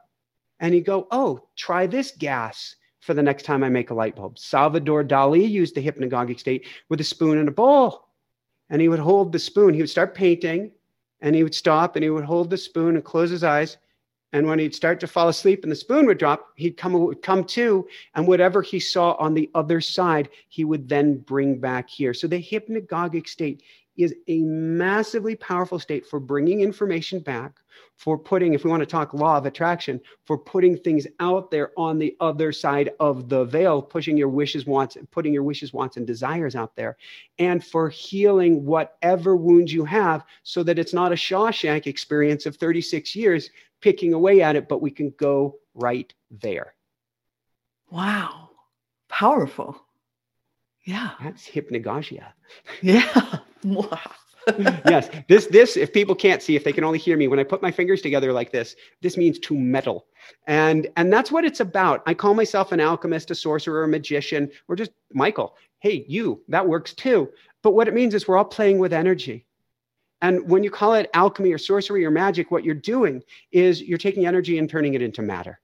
and 0.60 0.74
he'd 0.74 0.86
go, 0.86 1.08
Oh, 1.12 1.48
try 1.56 1.88
this 1.88 2.12
gas 2.12 2.76
for 3.00 3.14
the 3.14 3.24
next 3.24 3.44
time 3.44 3.64
I 3.64 3.70
make 3.70 3.90
a 3.90 3.96
light 3.96 4.16
bulb. 4.16 4.38
Salvador 4.38 5.04
Dali 5.04 5.50
used 5.50 5.74
the 5.74 5.84
hypnagogic 5.84 6.40
state 6.40 6.68
with 6.90 7.02
a 7.02 7.06
spoon 7.06 7.40
and 7.40 7.48
a 7.48 7.52
bowl. 7.52 8.08
And 8.70 8.82
he 8.82 8.88
would 8.88 9.00
hold 9.00 9.32
the 9.32 9.40
spoon. 9.40 9.74
He 9.74 9.82
would 9.82 9.90
start 9.90 10.14
painting 10.14 10.72
and 11.22 11.36
he 11.36 11.44
would 11.44 11.56
stop 11.56 11.96
and 11.96 12.04
he 12.04 12.10
would 12.10 12.26
hold 12.26 12.50
the 12.50 12.58
spoon 12.58 12.96
and 12.96 13.04
close 13.04 13.30
his 13.30 13.44
eyes 13.44 13.78
and 14.34 14.48
when 14.48 14.60
he'd 14.60 14.76
start 14.76 15.00
to 15.02 15.08
fall 15.08 15.28
asleep 15.28 15.64
and 15.64 15.72
the 15.72 15.76
spoon 15.76 16.06
would 16.06 16.18
drop, 16.18 16.50
he'd 16.56 16.78
come, 16.78 17.14
come 17.16 17.44
to, 17.46 17.88
and 18.16 18.28
whatever 18.28 18.62
he 18.62 18.80
saw 18.80 19.14
on 19.14 19.34
the 19.34 19.50
other 19.56 19.82
side, 19.82 20.30
he 20.48 20.64
would 20.64 20.88
then 20.88 21.18
bring 21.18 21.60
back 21.60 21.90
here. 21.90 22.14
So 22.14 22.28
the 22.28 22.42
hypnagogic 22.42 23.28
state 23.28 23.64
is 23.98 24.16
a 24.28 24.40
massively 24.40 25.36
powerful 25.36 25.78
state 25.78 26.06
for 26.06 26.20
bringing 26.20 26.62
information 26.62 27.20
back, 27.20 27.60
for 27.98 28.18
putting, 28.18 28.54
if 28.54 28.64
we 28.64 28.70
want 28.70 28.82
to 28.82 28.86
talk 28.86 29.14
law 29.14 29.38
of 29.38 29.46
attraction, 29.46 30.00
for 30.26 30.38
putting 30.38 30.78
things 30.78 31.06
out 31.20 31.52
there 31.52 31.72
on 31.78 32.00
the 32.00 32.16
other 32.22 32.54
side 32.54 32.92
of 33.00 33.28
the 33.28 33.44
veil, 33.46 33.82
pushing 33.82 34.18
your 34.18 34.30
wishes, 34.30 34.66
wants, 34.66 34.98
putting 35.12 35.34
your 35.34 35.44
wishes, 35.44 35.74
wants, 35.74 35.98
and 35.98 36.08
desires 36.08 36.56
out 36.56 36.76
there, 36.76 36.98
and 37.38 37.64
for 37.64 37.90
healing 37.90 38.66
whatever 38.66 39.36
wounds 39.36 39.74
you 39.74 39.84
have 39.84 40.24
so 40.44 40.64
that 40.64 40.80
it's 40.80 40.94
not 40.94 41.12
a 41.12 41.16
Shawshank 41.16 41.86
experience 41.86 42.46
of 42.46 42.56
36 42.56 43.16
years 43.16 43.50
picking 43.82 44.14
away 44.14 44.42
at 44.42 44.56
it, 44.56 44.68
but 44.70 44.82
we 44.82 44.92
can 44.92 45.14
go 45.18 45.56
right 45.74 46.14
there. 46.30 46.74
Wow. 47.90 48.50
Powerful. 49.10 49.82
Yeah. 50.86 51.12
That's 51.22 51.48
hypnagogia. 51.48 52.26
Yeah. 52.82 53.38
Wow. 53.64 54.00
yes. 54.58 55.12
This 55.28 55.46
this 55.46 55.78
if 55.78 55.94
people 55.94 56.16
can't 56.16 56.42
see, 56.42 56.56
if 56.56 56.64
they 56.64 56.74
can 56.74 56.84
only 56.84 56.98
hear 56.98 57.16
me, 57.16 57.28
when 57.28 57.38
I 57.38 57.44
put 57.44 57.62
my 57.62 57.70
fingers 57.70 58.02
together 58.02 58.34
like 58.34 58.52
this, 58.52 58.76
this 59.02 59.18
means 59.18 59.38
to 59.38 59.54
metal. 59.54 60.08
And 60.48 60.88
and 60.98 61.14
that's 61.14 61.32
what 61.32 61.46
it's 61.46 61.60
about. 61.60 62.02
I 62.08 62.16
call 62.16 62.34
myself 62.34 62.72
an 62.72 62.80
alchemist, 62.80 63.30
a 63.30 63.36
sorcerer, 63.36 63.84
a 63.84 63.88
magician, 63.88 64.50
or 64.68 64.76
just 64.76 64.90
Michael. 65.14 65.56
Hey, 65.78 66.06
you, 66.08 66.42
that 66.48 66.68
works 66.68 66.96
too. 66.96 67.30
But 67.62 67.74
what 67.76 67.88
it 67.88 67.94
means 67.94 68.16
is 68.16 68.28
we're 68.28 68.38
all 68.38 68.46
playing 68.46 68.80
with 68.80 68.94
energy. 68.94 69.46
And 70.22 70.48
when 70.48 70.64
you 70.64 70.70
call 70.70 70.94
it 70.94 71.10
alchemy 71.14 71.52
or 71.52 71.58
sorcery 71.58 72.06
or 72.06 72.12
magic, 72.12 72.52
what 72.52 72.64
you're 72.64 72.76
doing 72.76 73.24
is 73.52 73.82
you're 73.82 73.98
taking 73.98 74.28
energy 74.28 74.60
and 74.60 74.70
turning 74.70 74.94
it 74.94 75.02
into 75.02 75.22
matter. 75.22 75.60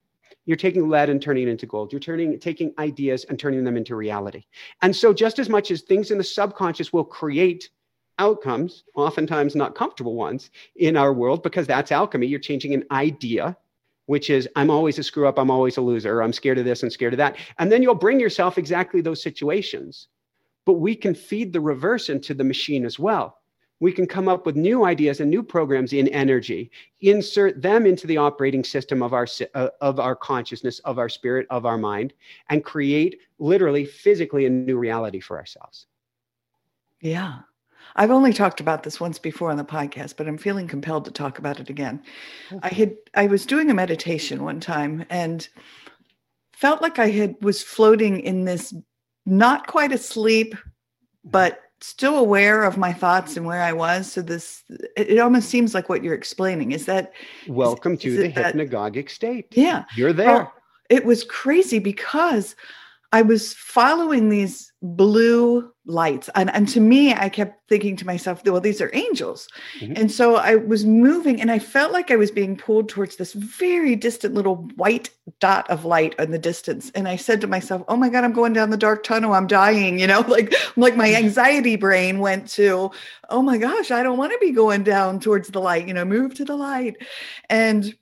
You're 0.46 0.56
taking 0.56 0.88
lead 0.88 1.10
and 1.10 1.20
turning 1.20 1.46
it 1.46 1.50
into 1.50 1.66
gold. 1.66 1.92
You're 1.92 2.00
turning 2.00 2.38
taking 2.40 2.72
ideas 2.78 3.24
and 3.24 3.38
turning 3.38 3.64
them 3.64 3.76
into 3.76 3.94
reality. 3.94 4.44
And 4.82 4.94
so 4.94 5.12
just 5.12 5.38
as 5.38 5.48
much 5.48 5.70
as 5.70 5.82
things 5.82 6.10
in 6.10 6.18
the 6.18 6.24
subconscious 6.24 6.92
will 6.92 7.04
create 7.04 7.70
outcomes, 8.18 8.84
oftentimes 8.94 9.54
not 9.54 9.74
comfortable 9.74 10.14
ones 10.14 10.50
in 10.76 10.96
our 10.96 11.12
world, 11.12 11.42
because 11.42 11.66
that's 11.66 11.92
alchemy. 11.92 12.26
You're 12.26 12.40
changing 12.40 12.74
an 12.74 12.84
idea, 12.90 13.56
which 14.06 14.30
is 14.30 14.48
I'm 14.56 14.70
always 14.70 14.98
a 14.98 15.02
screw 15.02 15.28
up, 15.28 15.38
I'm 15.38 15.50
always 15.50 15.76
a 15.76 15.82
loser, 15.82 16.22
I'm 16.22 16.32
scared 16.32 16.58
of 16.58 16.64
this 16.64 16.82
and 16.82 16.92
scared 16.92 17.12
of 17.12 17.18
that. 17.18 17.36
And 17.58 17.70
then 17.70 17.82
you'll 17.82 17.94
bring 17.94 18.18
yourself 18.18 18.58
exactly 18.58 19.02
those 19.02 19.22
situations. 19.22 20.08
But 20.64 20.74
we 20.74 20.96
can 20.96 21.14
feed 21.14 21.52
the 21.52 21.60
reverse 21.60 22.08
into 22.08 22.34
the 22.34 22.44
machine 22.44 22.84
as 22.84 22.98
well 22.98 23.37
we 23.80 23.92
can 23.92 24.06
come 24.06 24.28
up 24.28 24.44
with 24.44 24.56
new 24.56 24.84
ideas 24.84 25.20
and 25.20 25.30
new 25.30 25.42
programs 25.42 25.92
in 25.92 26.08
energy 26.08 26.70
insert 27.00 27.60
them 27.62 27.86
into 27.86 28.06
the 28.06 28.16
operating 28.16 28.64
system 28.64 29.02
of 29.02 29.12
our 29.12 29.26
uh, 29.54 29.68
of 29.80 30.00
our 30.00 30.16
consciousness 30.16 30.78
of 30.80 30.98
our 30.98 31.08
spirit 31.08 31.46
of 31.50 31.66
our 31.66 31.78
mind 31.78 32.12
and 32.50 32.64
create 32.64 33.20
literally 33.38 33.84
physically 33.84 34.46
a 34.46 34.50
new 34.50 34.78
reality 34.78 35.20
for 35.20 35.38
ourselves 35.38 35.86
yeah 37.00 37.38
i've 37.96 38.10
only 38.10 38.32
talked 38.32 38.60
about 38.60 38.82
this 38.82 39.00
once 39.00 39.18
before 39.18 39.50
on 39.50 39.56
the 39.56 39.64
podcast 39.64 40.16
but 40.16 40.26
i'm 40.26 40.38
feeling 40.38 40.66
compelled 40.66 41.04
to 41.04 41.10
talk 41.10 41.38
about 41.38 41.60
it 41.60 41.70
again 41.70 42.02
okay. 42.52 42.60
i 42.62 42.68
had 42.68 42.96
i 43.14 43.26
was 43.26 43.46
doing 43.46 43.70
a 43.70 43.74
meditation 43.74 44.42
one 44.44 44.60
time 44.60 45.04
and 45.10 45.48
felt 46.52 46.82
like 46.82 46.98
i 46.98 47.08
had 47.08 47.36
was 47.40 47.62
floating 47.62 48.20
in 48.20 48.44
this 48.44 48.74
not 49.24 49.66
quite 49.66 49.92
asleep 49.92 50.56
but 51.24 51.60
still 51.80 52.16
aware 52.16 52.64
of 52.64 52.76
my 52.76 52.92
thoughts 52.92 53.36
and 53.36 53.46
where 53.46 53.62
I 53.62 53.72
was. 53.72 54.10
So 54.10 54.22
this, 54.22 54.62
it, 54.68 55.10
it 55.10 55.18
almost 55.18 55.48
seems 55.48 55.74
like 55.74 55.88
what 55.88 56.02
you're 56.02 56.14
explaining 56.14 56.72
is 56.72 56.86
that. 56.86 57.12
Welcome 57.46 57.94
is, 57.94 58.00
to 58.00 58.08
is 58.08 58.16
the 58.18 58.32
hypnagogic 58.32 59.04
that, 59.04 59.10
state. 59.10 59.46
Yeah, 59.52 59.84
you're 59.96 60.12
there. 60.12 60.42
Oh, 60.42 60.52
it 60.88 61.04
was 61.04 61.24
crazy 61.24 61.78
because 61.78 62.56
I 63.12 63.22
was 63.22 63.54
following 63.54 64.28
these 64.28 64.70
blue 64.82 65.72
lights. 65.86 66.28
And, 66.34 66.54
and 66.54 66.68
to 66.68 66.80
me, 66.80 67.14
I 67.14 67.30
kept 67.30 67.66
thinking 67.68 67.96
to 67.96 68.06
myself, 68.06 68.42
well, 68.44 68.60
these 68.60 68.82
are 68.82 68.90
angels. 68.92 69.48
Mm-hmm. 69.80 69.94
And 69.96 70.12
so 70.12 70.36
I 70.36 70.56
was 70.56 70.84
moving 70.84 71.40
and 71.40 71.50
I 71.50 71.58
felt 71.58 71.90
like 71.92 72.10
I 72.10 72.16
was 72.16 72.30
being 72.30 72.56
pulled 72.56 72.90
towards 72.90 73.16
this 73.16 73.32
very 73.32 73.96
distant 73.96 74.34
little 74.34 74.56
white 74.76 75.10
dot 75.40 75.68
of 75.70 75.86
light 75.86 76.14
in 76.18 76.30
the 76.30 76.38
distance. 76.38 76.90
And 76.94 77.08
I 77.08 77.16
said 77.16 77.40
to 77.40 77.46
myself, 77.46 77.82
oh 77.88 77.96
my 77.96 78.10
God, 78.10 78.24
I'm 78.24 78.32
going 78.34 78.52
down 78.52 78.70
the 78.70 78.76
dark 78.76 79.02
tunnel. 79.04 79.32
I'm 79.32 79.46
dying. 79.46 79.98
You 79.98 80.06
know, 80.06 80.20
like, 80.28 80.54
like 80.76 80.94
my 80.94 81.14
anxiety 81.14 81.76
brain 81.76 82.18
went 82.18 82.48
to, 82.50 82.90
oh 83.30 83.42
my 83.42 83.56
gosh, 83.56 83.90
I 83.90 84.02
don't 84.02 84.18
want 84.18 84.32
to 84.32 84.38
be 84.38 84.52
going 84.52 84.84
down 84.84 85.18
towards 85.18 85.48
the 85.48 85.60
light, 85.60 85.88
you 85.88 85.94
know, 85.94 86.04
move 86.04 86.34
to 86.34 86.44
the 86.44 86.56
light. 86.56 86.96
And 87.48 87.96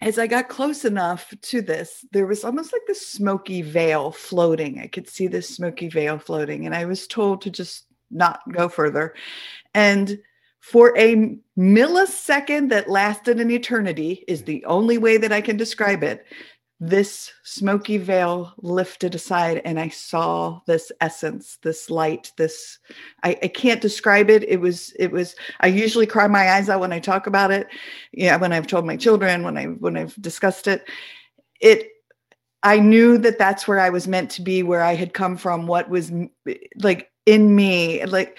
as 0.00 0.18
I 0.18 0.26
got 0.26 0.48
close 0.48 0.84
enough 0.84 1.34
to 1.42 1.60
this, 1.60 2.04
there 2.12 2.26
was 2.26 2.44
almost 2.44 2.72
like 2.72 2.82
this 2.86 3.06
smoky 3.06 3.62
veil 3.62 4.12
floating. 4.12 4.80
I 4.80 4.86
could 4.86 5.08
see 5.08 5.26
this 5.26 5.48
smoky 5.48 5.88
veil 5.88 6.18
floating, 6.18 6.66
and 6.66 6.74
I 6.74 6.84
was 6.84 7.06
told 7.06 7.42
to 7.42 7.50
just 7.50 7.86
not 8.10 8.40
go 8.52 8.68
further. 8.68 9.14
And 9.74 10.18
for 10.60 10.96
a 10.96 11.36
millisecond 11.58 12.70
that 12.70 12.90
lasted 12.90 13.40
an 13.40 13.50
eternity, 13.50 14.24
is 14.28 14.44
the 14.44 14.64
only 14.66 14.98
way 14.98 15.16
that 15.16 15.32
I 15.32 15.40
can 15.40 15.56
describe 15.56 16.02
it 16.02 16.24
this 16.80 17.32
smoky 17.42 17.98
veil 17.98 18.52
lifted 18.58 19.12
aside 19.14 19.60
and 19.64 19.80
i 19.80 19.88
saw 19.88 20.60
this 20.66 20.92
essence 21.00 21.58
this 21.62 21.90
light 21.90 22.30
this 22.36 22.78
I, 23.24 23.36
I, 23.42 23.48
can't 23.48 23.80
describe 23.80 24.30
it. 24.30 24.44
It 24.44 24.60
was 24.60 24.92
it 24.98 25.10
was 25.10 25.34
i 25.60 25.66
usually 25.66 26.06
cry 26.06 26.28
my 26.28 26.50
eyes 26.52 26.68
out 26.68 26.80
when 26.80 26.92
i 26.92 27.00
talk 27.00 27.26
about 27.26 27.50
it. 27.50 27.66
Yeah 28.12 28.36
when 28.36 28.52
i've 28.52 28.68
told 28.68 28.86
my 28.86 28.96
children 28.96 29.42
when 29.42 29.56
i 29.56 29.64
when 29.64 29.96
i've 29.96 30.14
discussed 30.22 30.68
it. 30.68 30.88
It 31.60 31.88
i 32.62 32.78
knew 32.78 33.18
that 33.18 33.38
that's 33.38 33.66
where 33.66 33.80
i 33.80 33.90
was 33.90 34.06
meant 34.06 34.30
to 34.30 34.42
be 34.42 34.62
where 34.62 34.82
i 34.82 34.94
had 34.94 35.14
come 35.14 35.36
from 35.36 35.66
what 35.66 35.88
was 35.88 36.12
like 36.76 37.10
in 37.26 37.56
me 37.56 38.04
like 38.04 38.38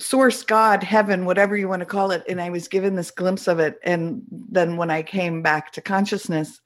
source 0.00 0.42
god 0.42 0.82
heaven 0.82 1.24
whatever 1.26 1.56
you 1.56 1.68
want 1.68 1.80
to 1.80 1.86
call 1.86 2.10
it. 2.10 2.24
And 2.28 2.40
i 2.40 2.50
was 2.50 2.66
given 2.66 2.96
this 2.96 3.12
glimpse 3.12 3.46
of 3.46 3.60
it. 3.60 3.78
And 3.84 4.22
then 4.30 4.76
when 4.76 4.90
i 4.90 5.00
came 5.00 5.42
back 5.42 5.70
to 5.72 5.80
consciousness 5.80 6.60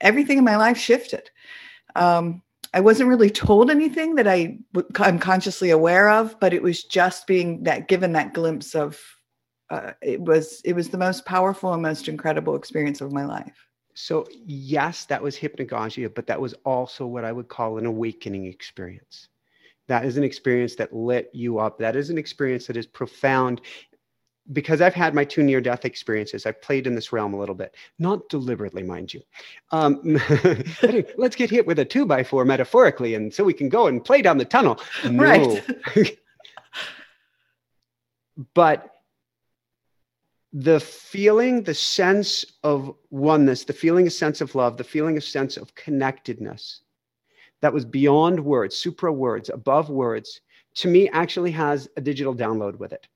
everything 0.00 0.38
in 0.38 0.44
my 0.44 0.56
life 0.56 0.78
shifted. 0.78 1.30
Um, 1.94 2.42
I 2.74 2.80
wasn't 2.80 3.08
really 3.08 3.30
told 3.30 3.70
anything 3.70 4.16
that 4.16 4.28
I 4.28 4.58
I'm 4.98 5.18
consciously 5.18 5.70
aware 5.70 6.10
of, 6.10 6.38
but 6.40 6.52
it 6.52 6.62
was 6.62 6.84
just 6.84 7.26
being 7.26 7.62
that 7.64 7.88
given 7.88 8.12
that 8.12 8.34
glimpse 8.34 8.74
of 8.74 9.00
uh, 9.70 9.92
it 10.02 10.20
was 10.20 10.60
it 10.64 10.74
was 10.74 10.88
the 10.88 10.98
most 10.98 11.24
powerful 11.24 11.72
and 11.72 11.82
most 11.82 12.08
incredible 12.08 12.54
experience 12.54 13.00
of 13.00 13.12
my 13.12 13.24
life. 13.24 13.66
So 13.94 14.26
yes, 14.44 15.06
that 15.06 15.22
was 15.22 15.38
hypnagogia, 15.38 16.14
but 16.14 16.26
that 16.26 16.40
was 16.40 16.54
also 16.64 17.06
what 17.06 17.24
I 17.24 17.32
would 17.32 17.48
call 17.48 17.78
an 17.78 17.86
awakening 17.86 18.44
experience. 18.44 19.28
That 19.88 20.04
is 20.04 20.16
an 20.16 20.24
experience 20.24 20.74
that 20.76 20.92
lit 20.92 21.30
you 21.32 21.58
up. 21.58 21.78
That 21.78 21.96
is 21.96 22.10
an 22.10 22.18
experience 22.18 22.66
that 22.66 22.76
is 22.76 22.86
profound 22.86 23.62
because 24.52 24.80
I've 24.80 24.94
had 24.94 25.14
my 25.14 25.24
two 25.24 25.42
near 25.42 25.60
death 25.60 25.84
experiences, 25.84 26.46
I've 26.46 26.60
played 26.62 26.86
in 26.86 26.94
this 26.94 27.12
realm 27.12 27.34
a 27.34 27.38
little 27.38 27.54
bit, 27.54 27.74
not 27.98 28.28
deliberately, 28.28 28.82
mind 28.82 29.12
you. 29.12 29.22
Um, 29.72 30.00
let's 31.16 31.36
get 31.36 31.50
hit 31.50 31.66
with 31.66 31.78
a 31.78 31.84
two 31.84 32.06
by 32.06 32.22
four 32.22 32.44
metaphorically, 32.44 33.14
and 33.14 33.32
so 33.32 33.44
we 33.44 33.52
can 33.52 33.68
go 33.68 33.86
and 33.88 34.04
play 34.04 34.22
down 34.22 34.38
the 34.38 34.44
tunnel. 34.44 34.80
No. 35.04 35.22
Right. 35.22 36.18
but 38.54 38.90
the 40.52 40.80
feeling, 40.80 41.62
the 41.62 41.74
sense 41.74 42.44
of 42.62 42.94
oneness, 43.10 43.64
the 43.64 43.72
feeling, 43.72 44.06
a 44.06 44.10
sense 44.10 44.40
of 44.40 44.54
love, 44.54 44.76
the 44.76 44.84
feeling, 44.84 45.16
a 45.16 45.20
sense 45.20 45.56
of 45.56 45.74
connectedness 45.74 46.80
that 47.62 47.72
was 47.72 47.84
beyond 47.84 48.38
words, 48.40 48.76
supra 48.76 49.12
words, 49.12 49.48
above 49.48 49.90
words, 49.90 50.40
to 50.74 50.88
me 50.88 51.08
actually 51.10 51.50
has 51.52 51.88
a 51.96 52.00
digital 52.00 52.34
download 52.34 52.76
with 52.76 52.92
it 52.92 53.06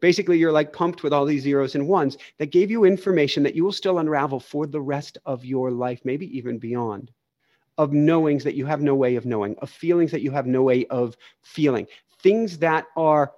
Basically, 0.00 0.38
you're 0.38 0.52
like 0.52 0.72
pumped 0.72 1.02
with 1.02 1.12
all 1.12 1.24
these 1.24 1.42
zeros 1.42 1.74
and 1.74 1.88
ones 1.88 2.18
that 2.38 2.50
gave 2.52 2.70
you 2.70 2.84
information 2.84 3.42
that 3.42 3.54
you 3.54 3.64
will 3.64 3.72
still 3.72 3.98
unravel 3.98 4.40
for 4.40 4.66
the 4.66 4.80
rest 4.80 5.18
of 5.24 5.44
your 5.44 5.70
life, 5.70 6.00
maybe 6.04 6.26
even 6.36 6.58
beyond, 6.58 7.10
of 7.78 7.92
knowings 7.92 8.44
that 8.44 8.54
you 8.54 8.66
have 8.66 8.82
no 8.82 8.94
way 8.94 9.16
of 9.16 9.24
knowing, 9.24 9.56
of 9.58 9.70
feelings 9.70 10.10
that 10.10 10.22
you 10.22 10.30
have 10.30 10.46
no 10.46 10.62
way 10.62 10.84
of 10.86 11.16
feeling, 11.42 11.86
things 12.20 12.58
that 12.58 12.86
are 12.96 13.32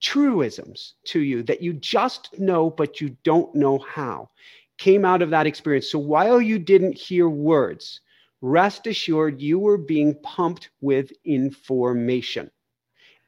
truisms 0.00 0.94
to 1.04 1.20
you 1.20 1.42
that 1.42 1.60
you 1.60 1.72
just 1.72 2.38
know, 2.38 2.70
but 2.70 3.00
you 3.00 3.16
don't 3.24 3.54
know 3.54 3.78
how, 3.78 4.30
came 4.78 5.04
out 5.04 5.22
of 5.22 5.30
that 5.30 5.46
experience. 5.46 5.90
So 5.90 5.98
while 5.98 6.40
you 6.40 6.58
didn't 6.58 6.96
hear 6.96 7.28
words, 7.28 8.00
rest 8.40 8.86
assured 8.86 9.42
you 9.42 9.58
were 9.58 9.78
being 9.78 10.14
pumped 10.22 10.70
with 10.80 11.12
information. 11.24 12.50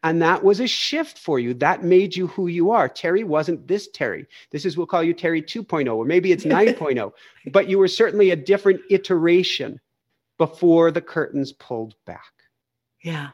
And 0.02 0.22
that 0.22 0.42
was 0.42 0.60
a 0.60 0.66
shift 0.66 1.18
for 1.18 1.38
you. 1.38 1.52
That 1.54 1.84
made 1.84 2.16
you 2.16 2.26
who 2.28 2.46
you 2.46 2.70
are. 2.70 2.88
Terry 2.88 3.22
wasn't 3.22 3.68
this 3.68 3.88
Terry. 3.88 4.26
This 4.50 4.64
is, 4.64 4.76
we'll 4.76 4.86
call 4.86 5.02
you 5.02 5.12
Terry 5.12 5.42
2.0, 5.42 5.94
or 5.94 6.04
maybe 6.04 6.32
it's 6.32 6.44
9.0, 6.46 7.12
but 7.52 7.68
you 7.68 7.78
were 7.78 7.88
certainly 7.88 8.30
a 8.30 8.36
different 8.36 8.80
iteration 8.90 9.78
before 10.38 10.90
the 10.90 11.02
curtains 11.02 11.52
pulled 11.52 11.94
back. 12.06 12.32
Yeah. 13.02 13.30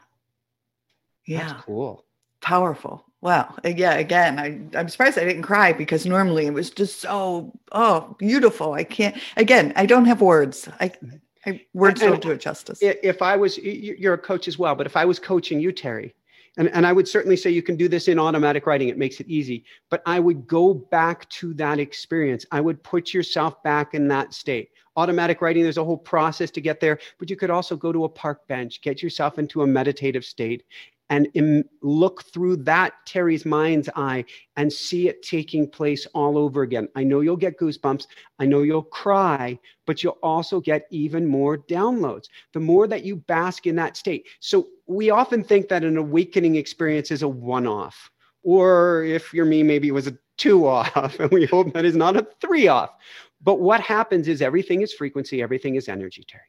Yeah. 1.25 1.47
That's 1.47 1.63
cool. 1.63 2.05
Powerful. 2.41 3.05
Wow. 3.21 3.55
Yeah. 3.63 3.93
Again, 3.93 4.37
I, 4.37 4.77
I'm 4.77 4.89
surprised 4.89 5.17
I 5.17 5.23
didn't 5.23 5.43
cry 5.43 5.71
because 5.71 6.05
normally 6.05 6.47
it 6.47 6.53
was 6.53 6.69
just 6.69 6.99
so, 6.99 7.57
oh, 7.71 8.15
beautiful. 8.19 8.73
I 8.73 8.83
can't, 8.83 9.17
again, 9.37 9.71
I 9.75 9.85
don't 9.85 10.05
have 10.05 10.21
words. 10.21 10.67
I, 10.79 10.89
mm-hmm. 10.89 11.15
I 11.45 11.65
words 11.73 12.01
and, 12.01 12.11
don't 12.11 12.21
do 12.21 12.31
it 12.31 12.41
justice. 12.41 12.79
If 12.81 13.21
I 13.21 13.37
was, 13.37 13.57
you're 13.57 14.15
a 14.15 14.17
coach 14.17 14.49
as 14.49 14.59
well, 14.59 14.75
but 14.75 14.85
if 14.85 14.97
I 14.97 15.05
was 15.05 15.17
coaching 15.17 15.61
you, 15.61 15.71
Terry, 15.71 16.13
And, 16.57 16.69
and 16.69 16.85
I 16.85 16.91
would 16.91 17.07
certainly 17.07 17.37
say 17.37 17.51
you 17.51 17.61
can 17.61 17.77
do 17.77 17.87
this 17.87 18.07
in 18.07 18.19
automatic 18.19 18.65
writing. 18.65 18.89
It 18.89 18.97
makes 18.97 19.19
it 19.19 19.27
easy. 19.27 19.63
But 19.89 20.01
I 20.05 20.19
would 20.19 20.47
go 20.47 20.73
back 20.73 21.29
to 21.29 21.53
that 21.55 21.79
experience. 21.79 22.45
I 22.51 22.61
would 22.61 22.83
put 22.83 23.13
yourself 23.13 23.61
back 23.63 23.93
in 23.93 24.07
that 24.09 24.33
state. 24.33 24.71
Automatic 24.95 25.41
writing, 25.41 25.61
there's 25.61 25.77
a 25.77 25.85
whole 25.85 25.97
process 25.97 26.49
to 26.51 26.61
get 26.61 26.79
there. 26.79 26.99
But 27.19 27.29
you 27.29 27.35
could 27.35 27.51
also 27.51 27.75
go 27.75 27.91
to 27.91 28.05
a 28.05 28.09
park 28.09 28.47
bench, 28.47 28.81
get 28.81 29.03
yourself 29.03 29.37
into 29.37 29.61
a 29.61 29.67
meditative 29.67 30.25
state, 30.25 30.63
and 31.09 31.27
Im- 31.33 31.63
look 31.81 32.23
through 32.23 32.57
that 32.57 32.93
Terry's 33.05 33.45
mind's 33.45 33.89
eye 33.95 34.25
and 34.55 34.71
see 34.71 35.07
it 35.07 35.23
taking 35.23 35.69
place 35.69 36.05
all 36.13 36.37
over 36.37 36.63
again. 36.63 36.87
I 36.95 37.03
know 37.03 37.21
you'll 37.21 37.37
get 37.37 37.59
goosebumps. 37.59 38.07
I 38.39 38.45
know 38.45 38.61
you'll 38.61 38.83
cry, 38.83 39.57
but 39.85 40.03
you'll 40.03 40.19
also 40.21 40.59
get 40.59 40.87
even 40.91 41.25
more 41.25 41.57
downloads 41.57 42.25
the 42.53 42.59
more 42.59 42.87
that 42.87 43.03
you 43.03 43.15
bask 43.15 43.67
in 43.67 43.75
that 43.77 43.97
state. 43.97 44.27
So 44.39 44.67
we 44.85 45.09
often 45.09 45.43
think 45.43 45.69
that 45.69 45.83
an 45.83 45.97
awakening 45.97 46.55
experience 46.55 47.11
is 47.11 47.21
a 47.21 47.27
one 47.27 47.67
off, 47.67 48.09
or 48.43 49.03
if 49.03 49.33
you're 49.33 49.45
me, 49.45 49.63
maybe 49.63 49.87
it 49.87 49.93
was 49.93 50.07
a 50.07 50.17
two 50.37 50.67
off, 50.67 51.19
and 51.19 51.31
we 51.31 51.45
hope 51.45 51.73
that 51.73 51.85
is 51.85 51.95
not 51.95 52.17
a 52.17 52.27
three 52.41 52.67
off. 52.67 52.91
But 53.41 53.59
what 53.59 53.81
happens 53.81 54.27
is 54.27 54.41
everything 54.41 54.81
is 54.81 54.93
frequency, 54.93 55.41
everything 55.41 55.75
is 55.75 55.87
energy, 55.87 56.23
Terry. 56.27 56.43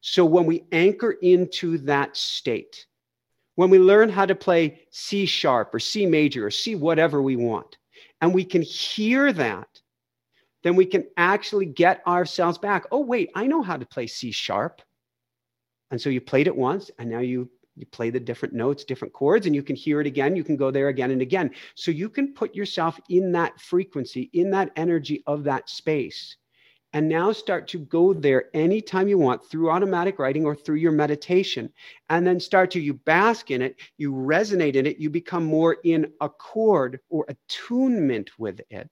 So 0.00 0.24
when 0.24 0.46
we 0.46 0.64
anchor 0.72 1.12
into 1.12 1.78
that 1.78 2.16
state, 2.16 2.86
when 3.60 3.68
we 3.68 3.78
learn 3.78 4.08
how 4.08 4.24
to 4.24 4.34
play 4.34 4.80
C 4.90 5.26
sharp 5.26 5.74
or 5.74 5.78
C 5.78 6.06
major 6.06 6.46
or 6.46 6.50
C 6.50 6.76
whatever 6.76 7.20
we 7.20 7.36
want, 7.36 7.76
and 8.22 8.32
we 8.32 8.42
can 8.42 8.62
hear 8.62 9.34
that, 9.34 9.68
then 10.62 10.76
we 10.76 10.86
can 10.86 11.04
actually 11.18 11.66
get 11.66 12.00
ourselves 12.06 12.56
back. 12.56 12.86
Oh, 12.90 13.00
wait, 13.00 13.30
I 13.34 13.46
know 13.46 13.60
how 13.60 13.76
to 13.76 13.84
play 13.84 14.06
C 14.06 14.30
sharp. 14.30 14.80
And 15.90 16.00
so 16.00 16.08
you 16.08 16.22
played 16.22 16.46
it 16.46 16.56
once, 16.56 16.90
and 16.98 17.10
now 17.10 17.18
you 17.18 17.50
you 17.76 17.84
play 17.84 18.08
the 18.08 18.18
different 18.18 18.54
notes, 18.54 18.82
different 18.82 19.12
chords, 19.12 19.44
and 19.44 19.54
you 19.54 19.62
can 19.62 19.76
hear 19.76 20.00
it 20.00 20.06
again. 20.06 20.36
You 20.36 20.44
can 20.44 20.56
go 20.56 20.70
there 20.70 20.88
again 20.88 21.10
and 21.10 21.20
again. 21.20 21.50
So 21.74 21.90
you 21.90 22.08
can 22.08 22.32
put 22.32 22.54
yourself 22.54 22.98
in 23.10 23.30
that 23.32 23.60
frequency, 23.60 24.30
in 24.32 24.50
that 24.52 24.70
energy 24.74 25.22
of 25.26 25.44
that 25.44 25.68
space 25.68 26.34
and 26.92 27.08
now 27.08 27.32
start 27.32 27.68
to 27.68 27.78
go 27.78 28.12
there 28.12 28.44
anytime 28.54 29.08
you 29.08 29.18
want 29.18 29.44
through 29.44 29.70
automatic 29.70 30.18
writing 30.18 30.44
or 30.44 30.54
through 30.54 30.76
your 30.76 30.92
meditation. 30.92 31.72
And 32.08 32.26
then 32.26 32.40
start 32.40 32.70
to 32.72 32.80
you 32.80 32.94
bask 32.94 33.50
in 33.50 33.62
it 33.62 33.76
you 33.96 34.12
resonate 34.12 34.74
in 34.74 34.86
it 34.86 34.98
you 34.98 35.10
become 35.10 35.44
more 35.44 35.76
in 35.84 36.12
accord 36.20 37.00
or 37.08 37.26
attunement 37.28 38.30
with 38.38 38.60
it. 38.70 38.90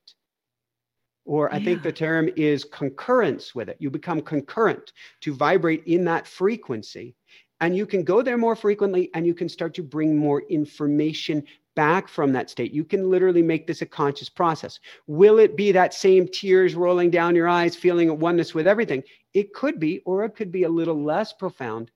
Or 1.24 1.52
i 1.52 1.58
yeah. 1.58 1.64
think 1.64 1.82
the 1.82 1.92
term 1.92 2.30
is 2.36 2.64
concurrence 2.64 3.54
with 3.54 3.68
it. 3.68 3.76
You 3.80 3.90
become 3.90 4.22
concurrent 4.22 4.92
to 5.22 5.34
vibrate 5.34 5.84
in 5.86 6.04
that 6.04 6.26
frequency. 6.26 7.14
And 7.60 7.76
you 7.76 7.86
can 7.86 8.04
go 8.04 8.22
there 8.22 8.38
more 8.38 8.54
frequently 8.54 9.10
and 9.14 9.26
you 9.26 9.34
can 9.34 9.48
start 9.48 9.74
to 9.74 9.82
bring 9.82 10.16
more 10.16 10.42
information 10.42 11.42
back 11.78 12.08
from 12.08 12.32
that 12.32 12.50
state. 12.50 12.72
You 12.72 12.82
can 12.82 13.08
literally 13.08 13.40
make 13.40 13.68
this 13.68 13.82
a 13.82 13.86
conscious 13.86 14.28
process. 14.28 14.80
Will 15.06 15.38
it 15.38 15.56
be 15.56 15.70
that 15.70 15.94
same 15.94 16.26
tears 16.26 16.74
rolling 16.74 17.08
down 17.08 17.36
your 17.36 17.46
eyes, 17.46 17.76
feeling 17.76 18.08
at 18.08 18.18
oneness 18.18 18.52
with 18.52 18.66
everything? 18.66 19.04
It 19.32 19.54
could 19.54 19.78
be, 19.78 20.00
or 20.00 20.24
it 20.24 20.34
could 20.34 20.50
be 20.50 20.64
a 20.64 20.68
little 20.68 21.00
less 21.00 21.32
profound, 21.32 21.92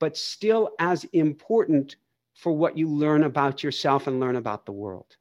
but 0.00 0.16
still 0.16 0.70
as 0.78 1.04
important 1.12 1.96
for 2.32 2.54
what 2.54 2.78
you 2.78 2.88
learn 2.88 3.24
about 3.24 3.62
yourself 3.62 4.06
and 4.06 4.18
learn 4.18 4.36
about 4.36 4.64
the 4.64 4.72
world 4.72 5.18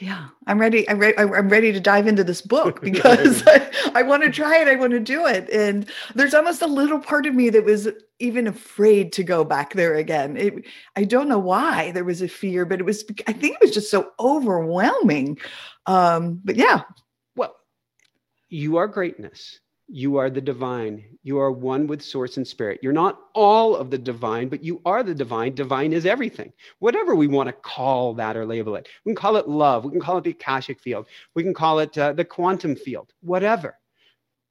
yeah. 0.00 0.28
I'm 0.46 0.60
ready 0.60 0.88
i'm 0.90 0.98
ready 0.98 1.16
i'm 1.16 1.48
ready 1.48 1.72
to 1.72 1.80
dive 1.80 2.06
into 2.06 2.24
this 2.24 2.42
book 2.54 2.80
because 2.80 3.42
I, 3.46 3.92
I 3.94 4.02
want 4.02 4.22
to 4.24 4.30
try 4.30 4.58
it 4.58 4.68
i 4.68 4.74
want 4.74 4.92
to 4.92 5.00
do 5.00 5.26
it. 5.26 5.48
And 5.50 5.86
there's 6.14 6.34
almost 6.34 6.62
a 6.62 6.66
little 6.66 6.98
part 6.98 7.26
of 7.26 7.34
me 7.34 7.50
that 7.50 7.64
was 7.64 7.88
even 8.18 8.46
afraid 8.46 9.12
to 9.12 9.24
go 9.24 9.44
back 9.44 9.74
there 9.74 9.94
again. 9.94 10.36
It, 10.36 10.64
i 10.96 11.04
don't 11.04 11.28
know 11.28 11.38
why 11.38 11.92
there 11.92 12.04
was 12.04 12.22
a 12.22 12.28
fear 12.28 12.64
but 12.64 12.80
it 12.80 12.84
was 12.84 13.04
i 13.26 13.32
think 13.32 13.54
it 13.54 13.60
was 13.60 13.74
just 13.74 13.90
so 13.90 14.10
overwhelming. 14.20 15.38
Um 15.86 16.40
but 16.44 16.56
yeah. 16.56 16.82
Well 17.36 17.54
you 18.48 18.76
are 18.76 18.88
greatness 18.88 19.60
you 19.94 20.16
are 20.16 20.28
the 20.28 20.40
divine. 20.40 21.04
You 21.22 21.38
are 21.38 21.52
one 21.52 21.86
with 21.86 22.02
source 22.02 22.36
and 22.36 22.46
spirit. 22.46 22.80
You're 22.82 22.92
not 22.92 23.20
all 23.32 23.76
of 23.76 23.92
the 23.92 23.98
divine, 23.98 24.48
but 24.48 24.64
you 24.64 24.82
are 24.84 25.04
the 25.04 25.14
divine. 25.14 25.54
Divine 25.54 25.92
is 25.92 26.04
everything. 26.04 26.52
Whatever 26.80 27.14
we 27.14 27.28
want 27.28 27.46
to 27.46 27.52
call 27.52 28.12
that 28.14 28.36
or 28.36 28.44
label 28.44 28.74
it. 28.74 28.88
We 29.04 29.10
can 29.10 29.14
call 29.14 29.36
it 29.36 29.48
love. 29.48 29.84
We 29.84 29.92
can 29.92 30.00
call 30.00 30.18
it 30.18 30.24
the 30.24 30.32
Akashic 30.32 30.80
field. 30.80 31.06
We 31.36 31.44
can 31.44 31.54
call 31.54 31.78
it 31.78 31.96
uh, 31.96 32.12
the 32.12 32.24
quantum 32.24 32.74
field, 32.74 33.12
whatever. 33.20 33.78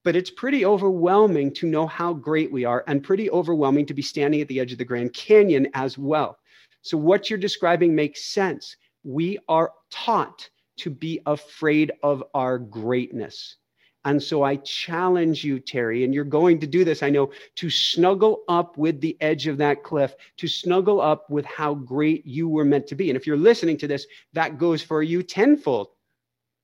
But 0.05 0.15
it's 0.15 0.29
pretty 0.29 0.65
overwhelming 0.65 1.53
to 1.55 1.67
know 1.67 1.87
how 1.87 2.13
great 2.13 2.49
we 2.49 2.63
are 2.63 2.85
and 2.87 3.03
pretty 3.03 3.29
overwhelming 3.29 3.85
to 3.87 3.93
be 3.93 4.01
standing 4.01 4.39
at 4.39 4.47
the 4.47 4.61
edge 4.61 4.71
of 4.71 4.77
the 4.77 4.85
Grand 4.85 5.13
Canyon 5.13 5.67
as 5.73 5.97
well. 5.97 6.37
So, 6.83 6.95
what 6.95 7.29
you're 7.29 7.37
describing 7.37 7.93
makes 7.93 8.23
sense. 8.23 8.77
We 9.03 9.39
are 9.49 9.73
taught 9.91 10.49
to 10.77 10.89
be 10.89 11.19
afraid 11.25 11.91
of 12.01 12.23
our 12.33 12.57
greatness 12.57 13.57
and 14.05 14.21
so 14.21 14.43
I 14.43 14.57
challenge 14.57 15.43
you, 15.43 15.59
Terry, 15.59 16.03
and 16.03 16.13
you're 16.13 16.25
going 16.25 16.59
to 16.59 16.67
do 16.67 16.83
this, 16.83 17.01
I 17.01 17.09
know, 17.09 17.31
to 17.55 17.69
snuggle 17.69 18.43
up 18.49 18.77
with 18.77 18.99
the 18.99 19.17
edge 19.21 19.47
of 19.47 19.57
that 19.59 19.83
cliff, 19.83 20.15
to 20.37 20.47
snuggle 20.47 20.99
up 20.99 21.29
with 21.29 21.45
how 21.45 21.73
great 21.73 22.25
you 22.25 22.49
were 22.49 22.65
meant 22.65 22.87
to 22.87 22.95
be. 22.95 23.09
And 23.09 23.17
if 23.17 23.25
you're 23.25 23.37
listening 23.37 23.77
to 23.77 23.87
this, 23.87 24.05
that 24.33 24.57
goes 24.57 24.81
for 24.81 25.03
you 25.03 25.23
tenfold. 25.23 25.87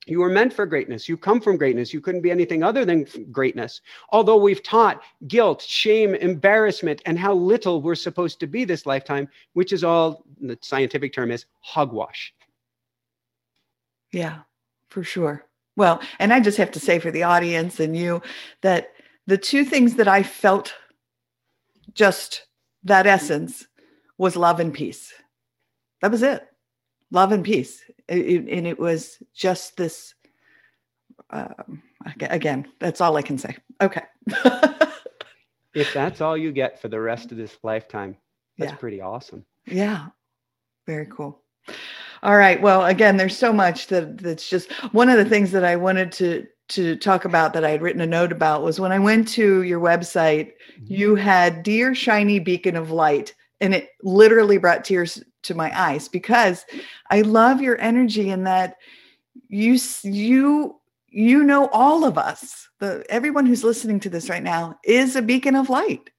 You 0.06 0.20
were 0.20 0.30
meant 0.30 0.54
for 0.54 0.66
greatness. 0.66 1.08
You 1.08 1.18
come 1.18 1.40
from 1.40 1.56
greatness. 1.56 1.94
You 1.94 2.02
couldn't 2.02 2.22
be 2.22 2.32
anything 2.32 2.64
other 2.64 2.84
than 2.84 3.06
greatness. 3.32 3.82
Although 4.12 4.38
we've 4.38 4.64
taught 4.64 5.02
guilt, 5.28 5.62
shame, 5.62 6.16
embarrassment, 6.16 7.02
and 7.06 7.18
how 7.18 7.34
little 7.34 7.82
we're 7.82 7.96
supposed 7.96 8.40
to 8.40 8.48
be 8.48 8.66
this 8.66 8.86
lifetime, 8.86 9.30
which 9.54 9.72
is 9.72 9.84
all 9.84 10.26
the 10.42 10.58
scientific 10.62 11.14
term 11.14 11.32
is 11.32 11.46
hogwash. 11.62 12.34
Yeah, 14.12 14.40
for 14.90 15.04
sure. 15.04 15.46
Well, 15.80 16.02
and 16.20 16.34
I 16.34 16.42
just 16.42 16.58
have 16.58 16.72
to 16.72 16.80
say 16.80 17.00
for 17.00 17.10
the 17.10 17.24
audience 17.24 17.80
and 17.80 17.96
you 17.96 18.22
that 18.64 18.92
the 19.28 19.38
two 19.38 19.64
things 19.64 19.96
that 19.96 20.10
I 20.10 20.24
felt 20.24 20.74
just 21.94 22.48
that 22.84 23.08
essence 23.08 23.66
was 24.18 24.36
love 24.36 24.60
and 24.60 24.74
peace. 24.74 25.14
That 26.02 26.12
was 26.12 26.22
it. 26.22 26.46
Love 27.12 27.32
and 27.32 27.46
peace. 27.46 27.82
And 28.10 28.68
it 28.68 28.78
was 28.78 29.24
just 29.34 29.78
this. 29.78 30.16
Um, 31.30 31.82
again, 32.20 32.68
that's 32.80 33.00
all 33.00 33.16
I 33.16 33.22
can 33.22 33.38
say. 33.38 33.56
Okay. 33.80 34.04
if 35.74 35.94
that's 35.94 36.20
all 36.20 36.36
you 36.36 36.52
get 36.52 36.82
for 36.82 36.90
the 36.90 37.00
rest 37.00 37.32
of 37.32 37.38
this 37.38 37.56
lifetime, 37.64 38.18
that's 38.58 38.74
yeah. 38.74 38.78
pretty 38.78 39.00
awesome. 39.00 39.46
Yeah. 39.66 40.08
Very 40.86 41.06
cool. 41.06 41.42
All 42.24 42.38
right. 42.38 42.62
Well, 42.62 42.86
again, 42.86 43.18
there's 43.18 43.38
so 43.38 43.54
much 43.54 43.88
that 43.88 44.18
that's 44.18 44.50
just 44.50 44.72
one 44.94 45.10
of 45.10 45.18
the 45.18 45.26
things 45.26 45.52
that 45.52 45.64
I 45.64 45.76
wanted 45.76 46.12
to 46.14 46.48
to 46.70 46.96
talk 46.98 47.26
about 47.26 47.54
that 47.54 47.66
I 47.66 47.72
had 47.72 47.82
written 47.82 48.02
a 48.02 48.08
note 48.08 48.32
about 48.32 48.62
was 48.64 48.80
when 48.80 48.92
I 48.92 49.00
went 49.00 49.28
to 49.30 49.64
your 49.64 49.80
website, 49.80 50.52
mm-hmm. 50.78 50.86
you 50.94 51.16
had 51.16 51.64
dear 51.64 51.96
shiny 51.96 52.40
beacon 52.40 52.76
of 52.76 52.92
light 52.92 53.34
and 53.60 53.74
it 53.74 53.90
literally 54.04 54.58
brought 54.58 54.86
tears 54.86 55.22
to 55.44 55.56
my 55.56 55.78
eyes 55.78 56.08
because 56.08 56.66
I 57.10 57.22
love 57.22 57.62
your 57.62 57.80
energy 57.82 58.30
in 58.30 58.44
that 58.44 58.76
you 59.48 59.78
you 60.04 60.80
you 61.08 61.44
know 61.44 61.68
all 61.70 62.06
of 62.06 62.18
us. 62.18 62.68
The 62.80 63.04
everyone 63.10 63.46
who's 63.46 63.64
listening 63.64 64.00
to 64.02 64.10
this 64.10 64.30
right 64.30 64.44
now 64.44 64.80
is 64.86 65.16
a 65.16 65.22
beacon 65.22 65.56
of 65.56 65.70
light. 65.70 66.10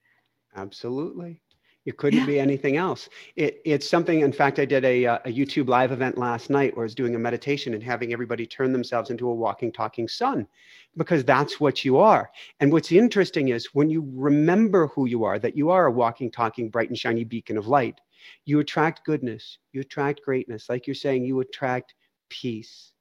Absolutely. 0.55 1.40
It 1.85 1.97
couldn't 1.97 2.19
yeah. 2.19 2.25
be 2.27 2.39
anything 2.39 2.77
else. 2.77 3.09
It, 3.35 3.59
it's 3.65 3.89
something, 3.89 4.19
in 4.19 4.31
fact, 4.31 4.59
I 4.59 4.65
did 4.65 4.85
a, 4.85 5.05
uh, 5.05 5.19
a 5.25 5.29
YouTube 5.29 5.67
live 5.67 5.91
event 5.91 6.17
last 6.17 6.49
night 6.49 6.75
where 6.75 6.83
I 6.83 6.85
was 6.85 6.95
doing 6.95 7.15
a 7.15 7.19
meditation 7.19 7.73
and 7.73 7.81
having 7.81 8.13
everybody 8.13 8.45
turn 8.45 8.71
themselves 8.71 9.09
into 9.09 9.27
a 9.27 9.33
walking, 9.33 9.71
talking 9.71 10.07
sun 10.07 10.47
because 10.95 11.23
that's 11.23 11.59
what 11.59 11.83
you 11.83 11.97
are. 11.97 12.29
And 12.59 12.71
what's 12.71 12.91
interesting 12.91 13.49
is 13.49 13.73
when 13.73 13.89
you 13.89 14.07
remember 14.13 14.87
who 14.87 15.07
you 15.07 15.23
are, 15.23 15.39
that 15.39 15.57
you 15.57 15.69
are 15.71 15.87
a 15.87 15.91
walking, 15.91 16.29
talking, 16.29 16.69
bright 16.69 16.89
and 16.89 16.97
shiny 16.97 17.23
beacon 17.23 17.57
of 17.57 17.67
light, 17.67 17.99
you 18.45 18.59
attract 18.59 19.05
goodness, 19.05 19.57
you 19.71 19.81
attract 19.81 20.21
greatness. 20.23 20.69
Like 20.69 20.85
you're 20.85 20.93
saying, 20.93 21.25
you 21.25 21.39
attract 21.39 21.95
peace 22.29 22.91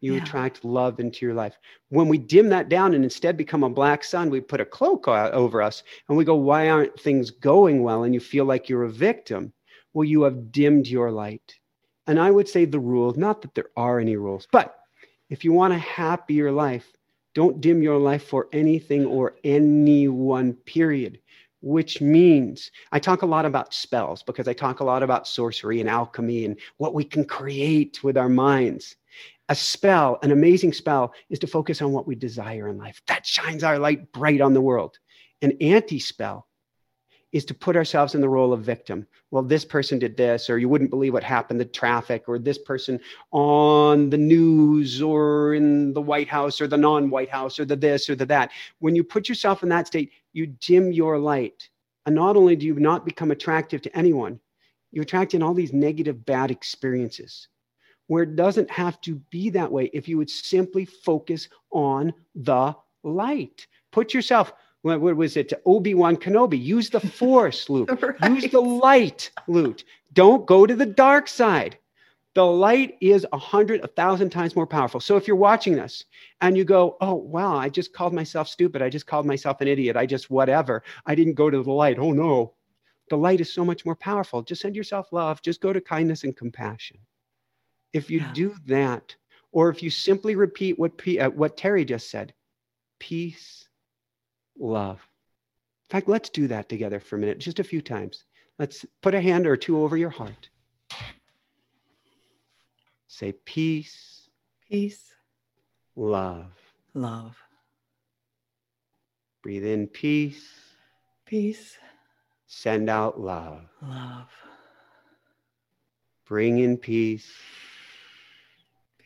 you 0.00 0.14
yeah. 0.14 0.22
attract 0.22 0.64
love 0.64 1.00
into 1.00 1.24
your 1.24 1.34
life. 1.34 1.56
When 1.88 2.08
we 2.08 2.18
dim 2.18 2.48
that 2.50 2.68
down 2.68 2.94
and 2.94 3.02
instead 3.04 3.36
become 3.36 3.64
a 3.64 3.70
black 3.70 4.04
sun, 4.04 4.30
we 4.30 4.40
put 4.40 4.60
a 4.60 4.66
cloak 4.66 5.08
over 5.08 5.62
us 5.62 5.82
and 6.08 6.16
we 6.16 6.24
go, 6.24 6.34
Why 6.34 6.68
aren't 6.68 7.00
things 7.00 7.30
going 7.30 7.82
well? 7.82 8.04
And 8.04 8.14
you 8.14 8.20
feel 8.20 8.44
like 8.44 8.68
you're 8.68 8.84
a 8.84 8.90
victim. 8.90 9.52
Well, 9.94 10.04
you 10.04 10.22
have 10.22 10.52
dimmed 10.52 10.86
your 10.86 11.10
light. 11.10 11.54
And 12.06 12.20
I 12.20 12.30
would 12.30 12.48
say 12.48 12.64
the 12.64 12.78
rule, 12.78 13.14
not 13.16 13.42
that 13.42 13.54
there 13.54 13.70
are 13.76 13.98
any 13.98 14.16
rules, 14.16 14.46
but 14.52 14.76
if 15.28 15.44
you 15.44 15.52
want 15.52 15.72
a 15.72 15.78
happier 15.78 16.52
life, 16.52 16.92
don't 17.34 17.60
dim 17.60 17.82
your 17.82 17.98
life 17.98 18.22
for 18.22 18.48
anything 18.52 19.04
or 19.04 19.36
anyone, 19.44 20.54
period. 20.64 21.20
Which 21.62 22.00
means 22.00 22.70
I 22.92 23.00
talk 23.00 23.22
a 23.22 23.26
lot 23.26 23.44
about 23.44 23.74
spells 23.74 24.22
because 24.22 24.46
I 24.46 24.52
talk 24.52 24.80
a 24.80 24.84
lot 24.84 25.02
about 25.02 25.26
sorcery 25.26 25.80
and 25.80 25.88
alchemy 25.88 26.44
and 26.44 26.56
what 26.76 26.94
we 26.94 27.02
can 27.02 27.24
create 27.24 28.04
with 28.04 28.16
our 28.16 28.28
minds. 28.28 28.94
A 29.48 29.54
spell, 29.54 30.18
an 30.22 30.32
amazing 30.32 30.72
spell, 30.72 31.14
is 31.30 31.38
to 31.38 31.46
focus 31.46 31.80
on 31.80 31.92
what 31.92 32.06
we 32.06 32.16
desire 32.16 32.68
in 32.68 32.78
life. 32.78 33.00
That 33.06 33.24
shines 33.24 33.62
our 33.62 33.78
light 33.78 34.12
bright 34.12 34.40
on 34.40 34.54
the 34.54 34.60
world. 34.60 34.98
An 35.40 35.52
anti 35.60 36.00
spell 36.00 36.48
is 37.30 37.44
to 37.44 37.54
put 37.54 37.76
ourselves 37.76 38.14
in 38.14 38.20
the 38.20 38.28
role 38.28 38.52
of 38.52 38.62
victim. 38.62 39.06
Well, 39.30 39.42
this 39.42 39.64
person 39.64 39.98
did 39.98 40.16
this, 40.16 40.50
or 40.50 40.58
you 40.58 40.68
wouldn't 40.68 40.90
believe 40.90 41.12
what 41.12 41.22
happened, 41.22 41.60
the 41.60 41.64
traffic, 41.64 42.24
or 42.28 42.38
this 42.38 42.58
person 42.58 42.98
on 43.30 44.10
the 44.10 44.18
news, 44.18 45.00
or 45.02 45.54
in 45.54 45.92
the 45.92 46.00
White 46.00 46.28
House, 46.28 46.60
or 46.60 46.66
the 46.66 46.76
non 46.76 47.10
White 47.10 47.30
House, 47.30 47.60
or 47.60 47.64
the 47.64 47.76
this, 47.76 48.10
or 48.10 48.16
the 48.16 48.26
that. 48.26 48.50
When 48.80 48.96
you 48.96 49.04
put 49.04 49.28
yourself 49.28 49.62
in 49.62 49.68
that 49.68 49.86
state, 49.86 50.10
you 50.32 50.46
dim 50.46 50.90
your 50.90 51.18
light. 51.18 51.68
And 52.06 52.14
not 52.14 52.36
only 52.36 52.56
do 52.56 52.66
you 52.66 52.74
not 52.80 53.04
become 53.04 53.30
attractive 53.30 53.82
to 53.82 53.96
anyone, 53.96 54.40
you 54.90 55.02
attract 55.02 55.34
in 55.34 55.42
all 55.42 55.54
these 55.54 55.72
negative, 55.72 56.24
bad 56.24 56.50
experiences 56.50 57.48
where 58.08 58.22
it 58.22 58.36
doesn't 58.36 58.70
have 58.70 59.00
to 59.02 59.16
be 59.30 59.50
that 59.50 59.70
way 59.70 59.90
if 59.92 60.08
you 60.08 60.16
would 60.18 60.30
simply 60.30 60.84
focus 60.84 61.48
on 61.70 62.12
the 62.34 62.74
light. 63.02 63.66
Put 63.90 64.14
yourself, 64.14 64.52
what, 64.82 65.00
was 65.00 65.36
it, 65.36 65.52
Obi 65.64 65.94
Wan 65.94 66.16
Kenobi? 66.16 66.62
Use 66.62 66.90
the 66.90 67.00
force, 67.20 67.68
Luke. 67.68 67.90
right. 68.20 68.30
Use 68.30 68.50
the 68.50 68.60
light, 68.60 69.30
Luke. 69.48 69.82
Don't 70.12 70.46
go 70.46 70.66
to 70.66 70.74
the 70.74 70.86
dark 70.86 71.28
side. 71.28 71.78
The 72.34 72.44
light 72.44 72.98
is 73.00 73.26
a 73.32 73.38
hundred, 73.38 73.82
a 73.82 73.86
thousand 73.86 74.28
times 74.28 74.54
more 74.54 74.66
powerful. 74.66 75.00
So 75.00 75.16
if 75.16 75.26
you're 75.26 75.36
watching 75.36 75.74
this 75.74 76.04
and 76.42 76.54
you 76.54 76.64
go, 76.64 76.98
oh, 77.00 77.14
wow, 77.14 77.56
I 77.56 77.70
just 77.70 77.94
called 77.94 78.12
myself 78.12 78.46
stupid. 78.46 78.82
I 78.82 78.90
just 78.90 79.06
called 79.06 79.24
myself 79.24 79.62
an 79.62 79.68
idiot. 79.68 79.96
I 79.96 80.04
just 80.04 80.30
whatever. 80.30 80.82
I 81.06 81.14
didn't 81.14 81.32
go 81.32 81.48
to 81.48 81.62
the 81.62 81.72
light. 81.72 81.98
Oh, 81.98 82.12
no. 82.12 82.52
The 83.08 83.16
light 83.16 83.40
is 83.40 83.50
so 83.50 83.64
much 83.64 83.86
more 83.86 83.96
powerful. 83.96 84.42
Just 84.42 84.60
send 84.60 84.76
yourself 84.76 85.12
love. 85.12 85.40
Just 85.40 85.62
go 85.62 85.72
to 85.72 85.80
kindness 85.80 86.24
and 86.24 86.36
compassion. 86.36 86.98
If 87.92 88.10
you 88.10 88.20
yeah. 88.20 88.32
do 88.32 88.54
that, 88.66 89.14
or 89.52 89.70
if 89.70 89.82
you 89.82 89.90
simply 89.90 90.34
repeat 90.34 90.78
what, 90.78 90.98
P, 90.98 91.18
uh, 91.18 91.30
what 91.30 91.56
Terry 91.56 91.84
just 91.84 92.10
said 92.10 92.34
peace, 92.98 93.68
love. 94.58 94.96
In 94.96 95.90
fact, 95.90 96.08
let's 96.08 96.30
do 96.30 96.48
that 96.48 96.68
together 96.68 96.98
for 96.98 97.16
a 97.16 97.18
minute, 97.18 97.38
just 97.38 97.58
a 97.58 97.64
few 97.64 97.80
times. 97.80 98.24
Let's 98.58 98.84
put 99.02 99.14
a 99.14 99.20
hand 99.20 99.46
or 99.46 99.56
two 99.56 99.78
over 99.82 99.96
your 99.96 100.10
heart. 100.10 100.48
Say 103.06 103.32
peace, 103.44 104.28
peace, 104.68 105.12
love, 105.94 106.52
love. 106.94 107.36
Breathe 109.42 109.64
in 109.64 109.86
peace, 109.86 110.44
peace. 111.24 111.78
Send 112.46 112.90
out 112.90 113.20
love, 113.20 113.62
love. 113.82 114.28
Bring 116.26 116.58
in 116.58 116.76
peace, 116.76 117.32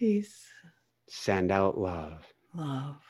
Peace. 0.01 0.47
Send 1.09 1.53
out 1.53 1.77
love. 1.77 2.25
Love. 2.55 3.03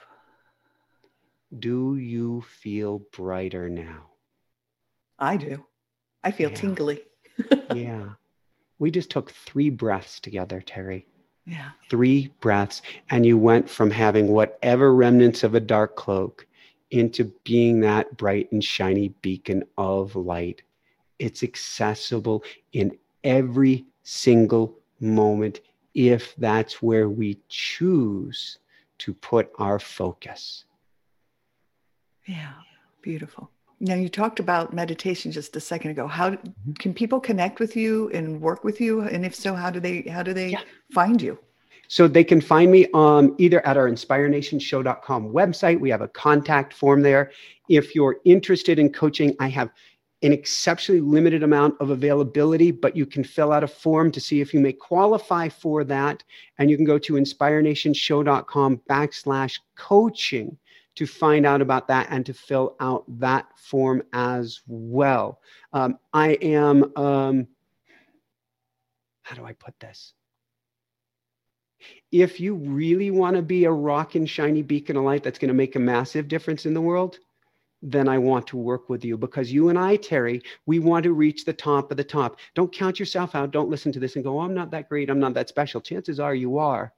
Do 1.57 1.95
you 1.95 2.43
feel 2.43 3.03
brighter 3.13 3.69
now? 3.69 4.09
I 5.17 5.37
do. 5.37 5.65
I 6.25 6.33
feel 6.33 6.51
yeah. 6.51 6.57
tingly. 6.57 7.03
yeah. 7.77 8.09
We 8.81 8.91
just 8.91 9.09
took 9.09 9.31
three 9.31 9.71
breaths 9.71 10.19
together, 10.19 10.61
Terry. 10.61 11.07
Yeah. 11.47 11.71
Three 11.89 12.33
breaths. 12.41 12.83
And 13.11 13.25
you 13.25 13.39
went 13.39 13.71
from 13.71 13.93
having 13.93 14.27
whatever 14.27 14.93
remnants 14.93 15.45
of 15.45 15.55
a 15.55 15.61
dark 15.61 15.95
cloak 15.95 16.45
into 16.91 17.33
being 17.45 17.79
that 17.83 18.17
bright 18.17 18.51
and 18.51 18.65
shiny 18.65 19.11
beacon 19.23 19.63
of 19.79 20.17
light. 20.17 20.63
It's 21.21 21.45
accessible 21.45 22.43
in 22.73 22.99
every 23.23 23.87
single 24.03 24.77
moment 24.99 25.61
if 25.95 26.35
that's 26.37 26.83
where 26.83 27.09
we 27.09 27.39
choose 27.49 28.59
to 28.99 29.15
put 29.15 29.51
our 29.59 29.79
focus. 29.79 30.65
Yeah, 32.27 32.53
beautiful. 33.03 33.51
Now 33.81 33.95
you 33.95 34.11
talked 34.11 34.41
about 34.41 34.75
meditation 34.75 35.33
just 35.33 35.57
a 35.57 35.61
second 35.61 35.93
ago. 35.93 36.07
How 36.07 36.31
mm-hmm. 36.33 36.73
can 36.75 36.93
people 36.93 37.19
connect 37.19 37.61
with 37.61 37.77
you 37.77 38.11
and 38.11 38.41
work 38.41 38.63
with 38.63 38.81
you? 38.81 39.01
And 39.01 39.25
if 39.25 39.35
so, 39.35 39.55
how 39.55 39.71
do 39.71 39.81
they 39.81 40.03
how 40.03 40.23
do 40.23 40.35
they 40.35 40.51
yeah. 40.51 40.61
find 40.93 41.21
you? 41.21 41.39
So 41.89 42.07
they 42.07 42.23
can 42.23 42.41
find 42.41 42.71
me 42.71 42.87
um, 42.95 43.35
either 43.39 43.67
at 43.67 43.77
our 43.77 43.91
inspirenationshow.com 43.91 45.33
website. 45.33 45.81
We 45.81 45.91
have 45.91 46.03
a 46.03 46.09
contact 46.09 46.73
form 46.73 47.03
there. 47.03 47.33
If 47.69 47.97
you're 47.97 48.19
interested 48.25 48.79
in 48.79 48.93
coaching, 48.93 49.35
I 49.41 49.49
have 49.49 49.71
an 50.23 50.33
exceptionally 50.33 51.01
limited 51.01 51.43
amount 51.43 51.75
of 51.81 51.91
availability, 51.91 52.71
but 52.71 52.95
you 52.95 53.07
can 53.07 53.25
fill 53.25 53.53
out 53.53 53.65
a 53.65 53.69
form 53.69 54.13
to 54.13 54.21
see 54.21 54.41
if 54.41 54.53
you 54.53 54.61
may 54.61 54.73
qualify 54.73 55.49
for 55.49 55.83
that. 55.85 56.23
And 56.59 56.71
you 56.71 56.77
can 56.77 56.85
go 56.85 56.99
to 56.99 57.15
inspirenationshow.com 57.15 58.83
backslash 58.89 59.59
coaching 59.77 60.59
to 60.97 61.07
find 61.07 61.47
out 61.47 61.63
about 61.63 61.89
that 61.89 62.09
and 62.11 62.27
to 62.27 62.35
fill 62.35 62.77
out 62.81 63.05
that 63.19 63.47
form 63.57 64.03
as 64.13 64.61
well. 64.67 65.41
Um, 65.73 65.99
I 66.13 66.33
am, 66.43 66.93
um, 66.97 67.47
how 69.23 69.37
do 69.37 69.45
I 69.45 69.53
put 69.53 69.79
this? 69.81 70.13
If 72.13 72.41
you 72.41 72.57
really 72.57 73.11
want 73.11 73.37
to 73.37 73.43
be 73.43 73.65
a 73.65 73.73
rock 73.73 74.15
and 74.15 74.29
shiny 74.29 74.61
beacon 74.61 74.97
of 74.97 75.05
light 75.05 75.23
that's 75.23 75.39
going 75.39 75.49
to 75.49 75.55
make 75.55 75.77
a 75.77 75.81
massive 75.81 76.29
difference 76.29 76.67
in 76.67 76.75
the 76.75 76.81
world, 76.81 77.19
then 77.83 78.09
I 78.09 78.19
want 78.19 78.47
to 78.49 78.57
work 78.57 78.89
with 78.91 79.05
you 79.05 79.17
because 79.17 79.53
you 79.53 79.69
and 79.71 79.79
I, 79.79 79.97
Terry, 79.97 80.43
we 80.67 80.79
want 80.79 81.05
to 81.05 81.13
reach 81.13 81.45
the 81.45 81.53
top 81.53 81.91
of 81.91 81.97
the 81.97 82.05
top. 82.05 82.39
Don't 82.55 82.73
count 82.73 83.01
yourself 83.01 83.35
out. 83.35 83.53
Don't 83.53 83.71
listen 83.71 83.93
to 83.93 84.01
this 84.01 84.17
and 84.17 84.25
go, 84.25 84.39
oh, 84.39 84.43
I'm 84.43 84.55
not 84.55 84.71
that 84.73 84.89
great. 84.89 85.09
I'm 85.09 85.21
not 85.21 85.35
that 85.35 85.49
special. 85.49 85.81
Chances 85.81 86.21
are 86.21 86.35
you 86.35 86.59
are. 86.59 86.93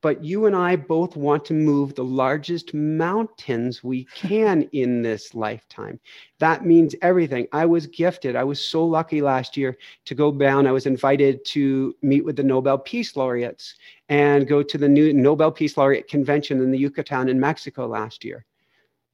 But 0.00 0.22
you 0.22 0.44
and 0.44 0.54
I 0.54 0.76
both 0.76 1.16
want 1.16 1.46
to 1.46 1.54
move 1.54 1.94
the 1.94 2.04
largest 2.04 2.74
mountains 2.74 3.82
we 3.82 4.04
can 4.14 4.62
in 4.72 5.02
this 5.02 5.34
lifetime. 5.34 5.98
That 6.38 6.64
means 6.64 6.94
everything. 7.00 7.48
I 7.52 7.64
was 7.64 7.86
gifted. 7.86 8.36
I 8.36 8.44
was 8.44 8.60
so 8.60 8.84
lucky 8.84 9.22
last 9.22 9.56
year 9.56 9.76
to 10.04 10.14
go 10.14 10.30
down. 10.30 10.66
I 10.66 10.72
was 10.72 10.86
invited 10.86 11.44
to 11.46 11.96
meet 12.02 12.24
with 12.24 12.36
the 12.36 12.42
Nobel 12.44 12.78
Peace 12.78 13.16
Laureates 13.16 13.74
and 14.10 14.46
go 14.46 14.62
to 14.62 14.78
the 14.78 14.88
new 14.88 15.12
Nobel 15.14 15.50
Peace 15.50 15.76
Laureate 15.76 16.06
convention 16.06 16.62
in 16.62 16.70
the 16.70 16.78
Yucatan 16.78 17.30
in 17.30 17.40
Mexico 17.40 17.86
last 17.86 18.24
year 18.24 18.44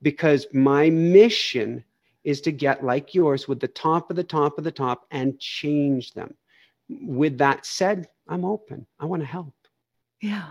because 0.03 0.47
my 0.53 0.91
mission 0.91 1.85
is 2.25 2.41
to 2.43 2.53
get 2.53 2.85
like 2.85 3.15
yours 3.15 3.49
with 3.49 3.61
the 3.61 3.69
top 3.69 4.11
of 4.11 4.17
the 4.17 4.25
top 4.25 4.59
of 4.59 4.65
the 4.65 4.73
top 4.73 5.07
and 5.11 5.39
change 5.39 6.13
them. 6.13 6.35
With 6.89 7.39
that 7.39 7.65
said, 7.65 8.09
I'm 8.29 8.45
open. 8.45 8.87
I 8.99 9.07
want 9.07 9.23
to 9.23 9.27
help. 9.27 9.55
Yeah. 10.21 10.51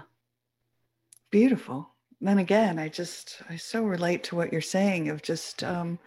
Beautiful. 1.30 1.90
Then 2.22 2.40
again, 2.40 2.80
I 2.80 2.90
just 2.90 3.42
I 3.50 3.56
so 3.56 3.84
relate 3.84 4.24
to 4.26 4.36
what 4.36 4.52
you're 4.52 4.62
saying 4.62 5.10
of 5.10 5.22
just 5.22 5.64
um 5.64 6.00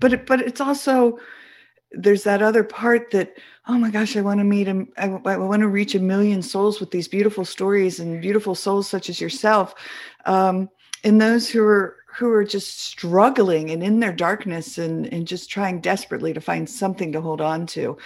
but 0.00 0.12
it, 0.12 0.26
but 0.26 0.40
it's 0.40 0.60
also 0.60 1.18
there's 1.92 2.24
that 2.24 2.42
other 2.42 2.64
part 2.64 3.10
that 3.10 3.36
oh 3.68 3.78
my 3.78 3.90
gosh 3.90 4.16
i 4.16 4.20
want 4.20 4.40
to 4.40 4.44
meet 4.44 4.66
him 4.66 4.90
I, 4.96 5.04
I 5.06 5.36
want 5.36 5.60
to 5.60 5.68
reach 5.68 5.94
a 5.94 6.00
million 6.00 6.42
souls 6.42 6.80
with 6.80 6.90
these 6.90 7.06
beautiful 7.06 7.44
stories 7.44 8.00
and 8.00 8.20
beautiful 8.20 8.54
souls 8.54 8.88
such 8.88 9.10
as 9.10 9.20
yourself 9.20 9.74
um, 10.24 10.70
and 11.04 11.20
those 11.20 11.48
who 11.48 11.62
are 11.62 11.98
who 12.14 12.30
are 12.30 12.44
just 12.44 12.80
struggling 12.80 13.70
and 13.70 13.82
in 13.82 13.98
their 13.98 14.12
darkness 14.12 14.78
and, 14.78 15.10
and 15.12 15.26
just 15.26 15.50
trying 15.50 15.80
desperately 15.80 16.34
to 16.34 16.40
find 16.40 16.68
something 16.68 17.12
to 17.12 17.20
hold 17.20 17.40
on 17.40 17.66
to, 17.66 17.96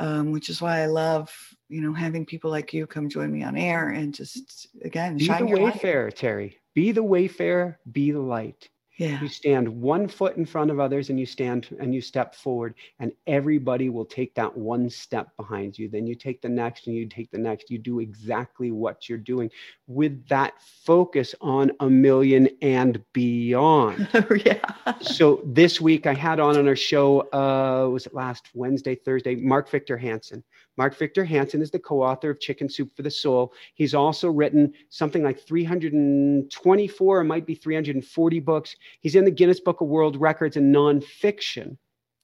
um, 0.00 0.32
which 0.32 0.48
is 0.48 0.60
why 0.60 0.80
I 0.80 0.86
love, 0.86 1.32
you 1.68 1.80
know, 1.80 1.92
having 1.92 2.26
people 2.26 2.50
like 2.50 2.74
you 2.74 2.86
come 2.86 3.08
join 3.08 3.30
me 3.30 3.44
on 3.44 3.56
air 3.56 3.90
and 3.90 4.12
just, 4.12 4.66
again, 4.82 5.16
be 5.16 5.28
the 5.28 5.46
wayfarer, 5.46 6.10
Terry. 6.10 6.58
Be 6.74 6.90
the 6.90 7.04
wayfarer, 7.04 7.78
be 7.90 8.10
the 8.10 8.20
light. 8.20 8.68
Yeah. 9.02 9.20
You 9.20 9.28
stand 9.28 9.68
one 9.68 10.06
foot 10.06 10.36
in 10.36 10.46
front 10.46 10.70
of 10.70 10.78
others 10.78 11.10
and 11.10 11.18
you 11.18 11.26
stand 11.26 11.68
and 11.80 11.92
you 11.94 12.00
step 12.00 12.34
forward, 12.34 12.74
and 13.00 13.12
everybody 13.26 13.88
will 13.88 14.04
take 14.04 14.34
that 14.36 14.56
one 14.56 14.88
step 14.88 15.36
behind 15.36 15.76
you. 15.78 15.88
Then 15.88 16.06
you 16.06 16.14
take 16.14 16.40
the 16.40 16.48
next 16.48 16.86
and 16.86 16.94
you 16.94 17.06
take 17.06 17.30
the 17.30 17.38
next. 17.38 17.70
You 17.70 17.78
do 17.78 17.98
exactly 17.98 18.70
what 18.70 19.08
you're 19.08 19.18
doing 19.18 19.50
with 19.88 20.26
that 20.28 20.54
focus 20.84 21.34
on 21.40 21.72
a 21.80 21.90
million 21.90 22.48
and 22.62 23.02
beyond. 23.12 24.08
yeah. 24.44 24.64
So 25.00 25.42
this 25.44 25.80
week 25.80 26.06
I 26.06 26.14
had 26.14 26.38
on 26.38 26.56
on 26.56 26.68
our 26.68 26.76
show, 26.76 27.22
uh, 27.32 27.88
was 27.88 28.06
it 28.06 28.14
last 28.14 28.50
Wednesday, 28.54 28.94
Thursday, 28.94 29.34
Mark 29.34 29.68
Victor 29.68 29.96
Hansen. 29.96 30.44
Mark 30.76 30.96
Victor 30.96 31.24
Hansen 31.24 31.60
is 31.60 31.70
the 31.70 31.78
co 31.78 32.02
author 32.02 32.30
of 32.30 32.40
Chicken 32.40 32.68
Soup 32.68 32.90
for 32.96 33.02
the 33.02 33.10
Soul. 33.10 33.52
He's 33.74 33.94
also 33.94 34.30
written 34.30 34.72
something 34.88 35.22
like 35.22 35.40
324, 35.40 37.18
or 37.18 37.24
might 37.24 37.46
be 37.46 37.54
340 37.54 38.40
books. 38.40 38.76
He's 39.00 39.14
in 39.14 39.24
the 39.24 39.30
Guinness 39.30 39.60
Book 39.60 39.80
of 39.80 39.88
World 39.88 40.16
Records 40.16 40.56
in 40.56 40.72
nonfiction. 40.72 41.76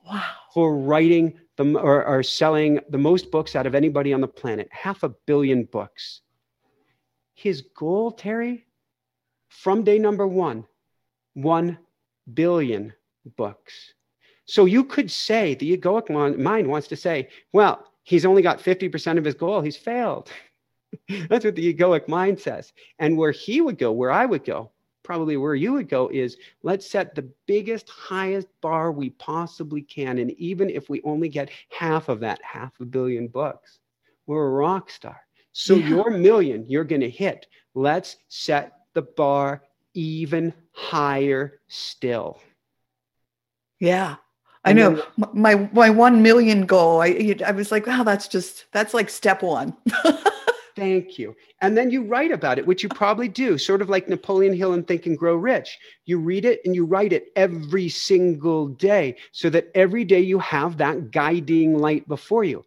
Wow. 0.07 0.25
For 0.55 0.77
writing 0.77 1.39
the, 1.57 1.79
or, 1.79 2.05
or 2.05 2.23
selling 2.23 2.81
the 2.89 2.99
most 2.99 3.31
books 3.31 3.55
out 3.55 3.67
of 3.67 3.75
anybody 3.75 4.15
on 4.15 4.23
the 4.23 4.29
planet, 4.29 4.69
half 4.71 5.03
a 5.03 5.11
billion 5.27 5.65
books. 5.65 6.23
His 7.35 7.63
goal, 7.77 8.13
Terry, 8.13 8.65
from 9.49 9.85
day 9.85 9.99
number 9.99 10.27
one, 10.27 10.65
1 11.35 11.79
billion 12.33 12.95
books. 13.37 13.95
So 14.47 14.65
you 14.65 14.83
could 14.83 15.11
say 15.11 15.55
the 15.55 15.77
egoic 15.77 16.09
mind 16.39 16.67
wants 16.67 16.89
to 16.89 16.97
say, 16.97 17.29
well, 17.53 17.85
he's 18.09 18.25
only 18.25 18.41
got 18.41 18.59
50% 18.59 19.19
of 19.19 19.25
his 19.25 19.35
goal, 19.35 19.61
he's 19.61 19.77
failed. 19.77 20.31
That's 21.29 21.45
what 21.45 21.55
the 21.55 21.75
egoic 21.75 22.09
mind 22.09 22.41
says. 22.41 22.73
And 22.99 23.19
where 23.19 23.33
he 23.33 23.61
would 23.61 23.77
go, 23.77 23.93
where 23.93 24.11
I 24.11 24.25
would 24.25 24.45
go, 24.45 24.71
probably 25.03 25.37
where 25.37 25.55
you 25.55 25.75
would 25.75 25.91
go 25.91 26.09
is 26.09 26.39
let's 26.63 26.91
set 26.91 27.15
the 27.15 27.31
biggest, 27.47 27.91
highest 27.91 28.49
bar 28.63 28.93
we 28.93 29.11
possibly 29.11 29.83
can. 29.83 30.17
And 30.19 30.31
even 30.33 30.71
if 30.71 30.89
we 30.89 31.03
only 31.05 31.29
get 31.29 31.51
half 31.71 32.09
of 32.09 32.21
that, 32.21 32.41
half 32.43 32.73
a 32.81 32.87
billion 32.87 33.29
bucks, 33.29 33.79
we're 34.27 34.47
a 34.47 34.51
rock 34.51 34.89
star. 34.91 35.21
So 35.53 35.75
Yeah. 35.75 35.89
your 35.89 36.11
million 36.11 36.65
you're 36.67 36.85
going 36.85 37.03
to 37.03 37.11
hit. 37.11 37.47
Let's 37.75 38.17
set 38.29 38.73
the 38.95 39.03
bar 39.03 39.63
even 39.93 40.55
higher 40.73 41.61
still. 41.69 42.41
Yeah. 43.81 44.17
I 44.65 44.73
know 44.73 45.03
my 45.17 45.69
my 45.73 45.91
1 45.91 46.23
million 46.23 46.67
goal. 46.67 47.01
I 47.01 47.37
I 47.47 47.53
was 47.53 47.71
like, 47.73 47.87
wow, 47.87 48.03
that's 48.03 48.29
just 48.29 48.67
that's 48.73 48.95
like 48.95 49.09
step 49.09 49.43
1. 49.43 49.77
Thank 50.77 51.19
you. 51.19 51.35
And 51.61 51.77
then 51.77 51.91
you 51.91 52.05
write 52.05 52.31
about 52.31 52.57
it, 52.57 52.67
which 52.67 52.85
you 52.85 52.89
probably 52.89 53.27
do, 53.27 53.59
sort 53.59 53.83
of 53.83 53.89
like 53.89 54.09
Napoleon 54.09 54.55
Hill 54.55 54.75
and 54.75 54.87
Think 54.87 55.07
and 55.07 55.19
Grow 55.19 55.35
Rich. 55.35 55.77
You 56.05 56.21
read 56.21 56.45
it 56.45 56.61
and 56.65 56.73
you 56.73 56.85
write 56.85 57.13
it 57.13 57.33
every 57.35 57.89
single 57.89 58.69
day 58.69 59.17
so 59.33 59.51
that 59.51 59.73
every 59.75 60.05
day 60.05 60.21
you 60.21 60.39
have 60.39 60.77
that 60.77 61.11
guiding 61.11 61.77
light 61.79 62.07
before 62.07 62.45
you. 62.45 62.65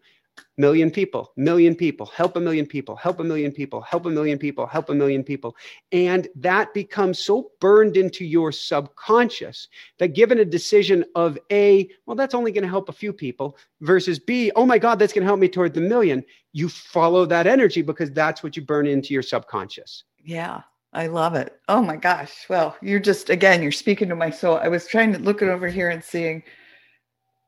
Million 0.57 0.91
people, 0.91 1.31
million 1.37 1.75
people, 1.75 2.05
help 2.05 2.35
a 2.35 2.39
million 2.39 2.65
people, 2.65 2.95
help 2.95 3.19
a 3.19 3.23
million 3.23 3.51
people, 3.51 3.81
help 3.81 4.05
a 4.05 4.09
million 4.09 4.37
people, 4.37 4.67
help 4.67 4.89
a 4.89 4.93
million 4.93 5.23
people. 5.23 5.55
And 5.91 6.27
that 6.35 6.73
becomes 6.73 7.19
so 7.19 7.51
burned 7.59 7.97
into 7.97 8.25
your 8.25 8.51
subconscious 8.51 9.69
that 9.97 10.09
given 10.09 10.39
a 10.39 10.45
decision 10.45 11.05
of 11.15 11.37
A, 11.51 11.89
well, 12.05 12.15
that's 12.15 12.35
only 12.35 12.51
going 12.51 12.63
to 12.63 12.69
help 12.69 12.89
a 12.89 12.93
few 12.93 13.11
people, 13.13 13.57
versus 13.81 14.19
B, 14.19 14.51
oh 14.55 14.65
my 14.65 14.77
God, 14.77 14.99
that's 14.99 15.13
going 15.13 15.23
to 15.23 15.27
help 15.27 15.39
me 15.39 15.47
toward 15.49 15.73
the 15.73 15.81
million, 15.81 16.23
you 16.53 16.69
follow 16.69 17.25
that 17.25 17.47
energy 17.47 17.81
because 17.81 18.11
that's 18.11 18.43
what 18.43 18.55
you 18.55 18.61
burn 18.61 18.85
into 18.85 19.13
your 19.13 19.23
subconscious. 19.23 20.03
Yeah, 20.23 20.61
I 20.93 21.07
love 21.07 21.33
it. 21.35 21.59
Oh 21.69 21.81
my 21.81 21.95
gosh. 21.95 22.45
Well, 22.49 22.75
you're 22.81 22.99
just 22.99 23.29
again, 23.29 23.63
you're 23.63 23.71
speaking 23.71 24.09
to 24.09 24.15
my 24.15 24.29
soul. 24.29 24.57
I 24.57 24.67
was 24.67 24.85
trying 24.85 25.13
to 25.13 25.19
look 25.19 25.41
it 25.41 25.47
over 25.47 25.67
here 25.67 25.89
and 25.89 26.03
seeing 26.03 26.43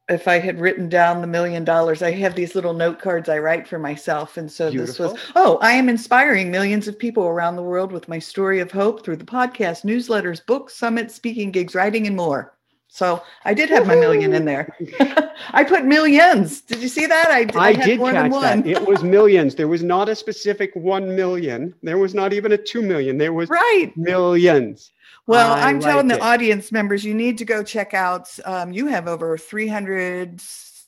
if 0.10 0.28
I 0.28 0.40
had 0.40 0.60
written 0.60 0.90
down 0.90 1.22
the 1.22 1.28
million 1.28 1.64
dollars. 1.64 2.02
I 2.02 2.12
have 2.12 2.36
these 2.36 2.56
little 2.56 2.74
note 2.74 3.00
cards 3.00 3.30
I 3.30 3.40
write 3.40 3.68
for 3.68 3.80
myself. 3.80 4.38
And 4.38 4.52
so 4.52 4.70
this 4.70 5.00
was, 5.00 5.18
oh, 5.36 5.58
I 5.62 5.74
am 5.74 5.88
inspiring 5.88 6.52
millions 6.52 6.88
of 6.88 7.00
people 7.00 7.24
around 7.24 7.56
the 7.56 7.64
world 7.64 7.92
with 7.92 8.10
my 8.10 8.20
story 8.20 8.60
of 8.60 8.72
hope 8.72 9.04
through 9.04 9.18
the 9.18 9.26
podcast, 9.26 9.86
newsletters, 9.86 10.46
books, 10.46 10.76
summits, 10.76 11.16
speaking 11.16 11.52
gigs, 11.52 11.74
writing, 11.74 12.06
and 12.08 12.18
more. 12.18 12.54
So 12.90 13.24
I 13.44 13.56
did 13.56 13.70
have 13.70 13.88
my 13.88 13.96
million 13.96 14.34
in 14.34 14.46
there. 14.46 14.78
I 15.50 15.64
put 15.64 15.84
millions. 15.84 16.62
Did 16.62 16.80
you 16.80 16.88
see 16.88 17.08
that? 17.08 17.28
I, 17.30 17.48
I, 17.60 17.74
had 17.74 17.86
did 17.86 18.00
catch 18.00 18.14
that. 18.14 18.32
one. 18.32 18.68
It 18.68 18.86
was 18.86 19.02
millions. 19.18 19.56
There 19.56 19.68
was 19.68 19.82
not 19.82 20.10
a 20.10 20.16
specific 20.16 20.72
1 20.76 21.16
million. 21.16 21.74
There 21.82 21.98
was 21.98 22.14
not 22.14 22.34
even 22.34 22.52
a 22.52 22.58
2 22.58 22.84
million. 22.84 23.18
There 23.18 23.34
was 23.34 23.50
right. 23.50 23.92
millions. 23.96 24.92
Well, 25.26 25.54
I 25.54 25.70
I'm 25.70 25.80
telling 25.80 26.08
like 26.10 26.20
the 26.20 26.26
audience 26.26 26.72
members, 26.72 27.06
you 27.06 27.14
need 27.14 27.38
to 27.38 27.46
go 27.46 27.64
check 27.64 27.94
out. 27.94 28.30
Um, 28.46 28.74
you 28.74 28.88
have 28.88 29.08
over 29.08 29.38
300 29.38 30.42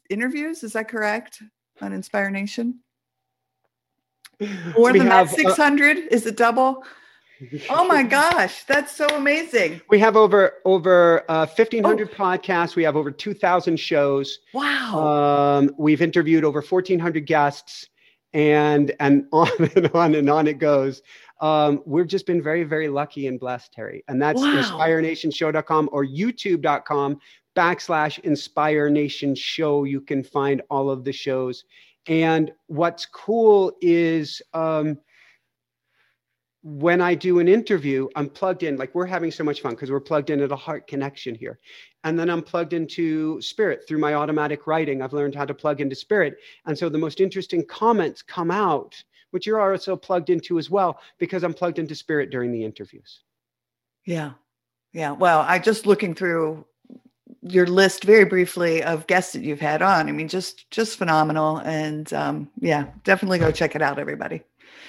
interviews. 0.09 0.63
Is 0.63 0.73
that 0.73 0.89
correct 0.89 1.41
on 1.81 1.93
Inspire 1.93 2.29
Nation? 2.29 2.79
More 4.77 4.91
We 4.91 4.99
than 4.99 5.07
have, 5.07 5.29
that, 5.29 5.45
uh, 5.45 5.49
600 5.49 5.97
is 6.11 6.25
it 6.25 6.35
double? 6.35 6.83
Oh 7.69 7.87
my 7.87 8.03
gosh, 8.17 8.63
that's 8.65 8.93
so 8.93 9.07
amazing! 9.09 9.79
We 9.89 9.99
have 9.99 10.17
over 10.17 10.53
over 10.65 11.23
uh, 11.29 11.45
Oh. 11.45 11.53
1,500 11.55 12.11
podcasts. 12.11 12.75
We 12.75 12.83
have 12.83 12.95
over 12.97 13.11
2,000 13.11 13.77
shows. 13.77 14.39
Wow. 14.53 14.99
Um, 15.59 15.71
we've 15.77 16.01
interviewed 16.01 16.43
over 16.43 16.61
1,400 16.61 17.25
guests, 17.25 17.87
and 18.33 18.91
and 18.99 19.25
on 19.33 19.49
and 19.75 19.89
on 19.93 20.15
and 20.15 20.29
on 20.29 20.47
it 20.47 20.59
goes. 20.59 21.01
Um, 21.41 21.81
we've 21.85 22.07
just 22.07 22.25
been 22.25 22.41
very 22.41 22.63
very 22.63 22.87
lucky 22.87 23.27
and 23.27 23.39
blessed, 23.39 23.73
Terry. 23.73 24.03
And 24.07 24.21
that's 24.21 24.41
Wow. 24.41 24.53
inspirenationshow.com 24.61 25.89
or 25.91 26.05
YouTube.com 26.05 27.19
backslash 27.55 28.19
Inspire 28.19 28.89
Nation 28.89 29.35
Show. 29.35 29.83
You 29.83 30.01
can 30.01 30.23
find 30.23 30.61
all 30.69 30.89
of 30.89 31.03
the 31.03 31.13
shows. 31.13 31.65
And 32.07 32.51
what's 32.67 33.05
cool 33.05 33.73
is. 33.81 34.41
Um, 34.53 34.97
when 36.67 36.99
I 36.99 37.13
do 37.13 37.37
an 37.37 37.47
interview, 37.47 38.07
I'm 38.15 38.27
plugged 38.27 38.63
in, 38.63 38.75
like 38.75 38.95
we're 38.95 39.05
having 39.05 39.29
so 39.29 39.43
much 39.43 39.61
fun 39.61 39.73
because 39.75 39.91
we're 39.91 39.99
plugged 39.99 40.31
in 40.31 40.41
at 40.41 40.51
a 40.51 40.55
heart 40.55 40.87
connection 40.87 41.35
here. 41.35 41.59
And 42.03 42.17
then 42.17 42.27
I'm 42.27 42.41
plugged 42.41 42.73
into 42.73 43.39
spirit 43.39 43.83
through 43.87 43.99
my 43.99 44.15
automatic 44.15 44.65
writing. 44.65 45.03
I've 45.03 45.13
learned 45.13 45.35
how 45.35 45.45
to 45.45 45.53
plug 45.53 45.79
into 45.79 45.95
spirit. 45.95 46.37
And 46.65 46.75
so 46.75 46.89
the 46.89 46.97
most 46.97 47.21
interesting 47.21 47.63
comments 47.67 48.23
come 48.23 48.49
out, 48.49 48.95
which 49.35 49.45
you're 49.45 49.59
also 49.59 49.97
plugged 49.97 50.29
into 50.29 50.57
as 50.57 50.69
well, 50.69 50.97
because 51.17 51.43
I'm 51.43 51.53
plugged 51.53 51.77
into 51.77 51.93
spirit 51.93 52.29
during 52.29 52.53
the 52.53 52.63
interviews. 52.63 53.19
yeah, 54.05 54.31
yeah. 54.93 55.11
Well, 55.11 55.41
I 55.41 55.59
just 55.59 55.85
looking 55.85 56.15
through 56.15 56.63
your 57.41 57.67
list 57.67 58.05
very 58.05 58.23
briefly 58.23 58.81
of 58.81 59.07
guests 59.07 59.33
that 59.33 59.41
you've 59.43 59.59
had 59.59 59.81
on. 59.81 60.07
I 60.07 60.13
mean, 60.13 60.29
just 60.29 60.71
just 60.71 60.97
phenomenal, 60.97 61.57
and 61.57 62.11
um, 62.13 62.49
yeah, 62.61 62.85
definitely 63.03 63.39
go 63.39 63.51
check 63.51 63.75
it 63.75 63.81
out, 63.81 63.99
everybody. 63.99 64.41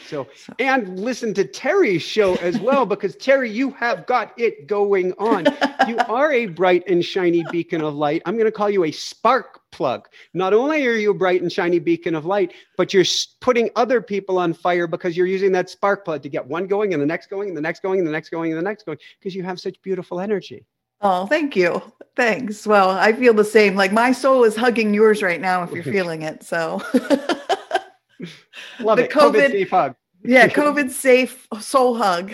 So, 0.07 0.28
So- 0.36 0.53
and 0.61 1.01
listen 1.01 1.34
to 1.34 1.44
Terry's 1.44 2.03
show 2.03 2.36
as 2.36 2.57
well, 2.61 2.86
because 2.94 3.16
Terry, 3.16 3.51
you 3.51 3.70
have 3.72 4.07
got 4.07 4.32
it 4.38 4.68
going 4.68 5.12
on. 5.18 5.47
You 5.88 5.99
are 6.09 6.30
a 6.32 6.47
bright 6.47 6.84
and 6.86 7.05
shiny 7.05 7.44
beacon 7.51 7.80
of 7.80 7.94
light. 7.97 8.22
I'm 8.24 8.34
going 8.34 8.47
to 8.47 8.53
call 8.53 8.70
you 8.70 8.84
a 8.84 8.92
spark 8.92 9.61
plug. 9.76 10.08
Not 10.32 10.54
only 10.54 10.86
are 10.86 10.94
you 10.94 11.10
a 11.10 11.14
bright 11.14 11.42
and 11.42 11.52
shiny 11.52 11.78
beacon 11.78 12.14
of 12.14 12.24
light, 12.24 12.54
but 12.78 12.94
you're 12.94 13.04
putting 13.40 13.68
other 13.76 14.00
people 14.00 14.38
on 14.38 14.54
fire 14.54 14.86
because 14.86 15.16
you're 15.16 15.26
using 15.26 15.52
that 15.52 15.68
spark 15.68 16.04
plug 16.04 16.22
to 16.22 16.28
get 16.30 16.46
one 16.46 16.66
going 16.66 16.94
and 16.94 17.02
the 17.02 17.06
next 17.06 17.28
going 17.28 17.48
and 17.48 17.56
the 17.56 17.60
next 17.60 17.80
going 17.82 17.98
and 17.98 18.08
the 18.08 18.12
next 18.12 18.30
going 18.30 18.50
and 18.50 18.58
the 18.58 18.64
next 18.64 18.86
going 18.86 18.98
because 19.20 19.34
you 19.34 19.42
have 19.42 19.60
such 19.60 19.80
beautiful 19.82 20.18
energy. 20.18 20.64
Oh, 21.02 21.26
thank 21.26 21.54
you. 21.54 21.82
Thanks. 22.16 22.66
Well, 22.66 22.90
I 22.90 23.12
feel 23.12 23.34
the 23.34 23.44
same. 23.44 23.74
Like 23.76 23.92
my 23.92 24.12
soul 24.12 24.44
is 24.44 24.56
hugging 24.56 24.94
yours 24.94 25.22
right 25.22 25.40
now 25.40 25.62
if 25.62 25.70
you're 25.72 25.84
feeling 25.98 26.22
it. 26.22 26.42
So, 26.42 26.80
Love 28.80 28.96
The 28.96 29.04
it. 29.04 29.10
COVID 29.10 29.34
COVID 29.34 29.50
safe 29.50 29.70
hug. 29.70 29.94
yeah, 30.24 30.48
COVID 30.62 30.90
safe 30.90 31.46
soul 31.60 31.96
hug. 31.96 32.32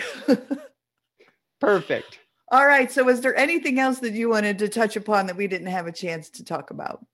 Perfect. 1.59 2.19
All 2.51 2.65
right. 2.65 2.91
So, 2.91 3.09
is 3.09 3.21
there 3.21 3.35
anything 3.35 3.79
else 3.79 3.99
that 3.99 4.13
you 4.13 4.29
wanted 4.29 4.59
to 4.59 4.69
touch 4.69 4.95
upon 4.95 5.25
that 5.27 5.35
we 5.35 5.47
didn't 5.47 5.67
have 5.67 5.87
a 5.87 5.91
chance 5.91 6.29
to 6.31 6.43
talk 6.43 6.71
about? 6.71 7.05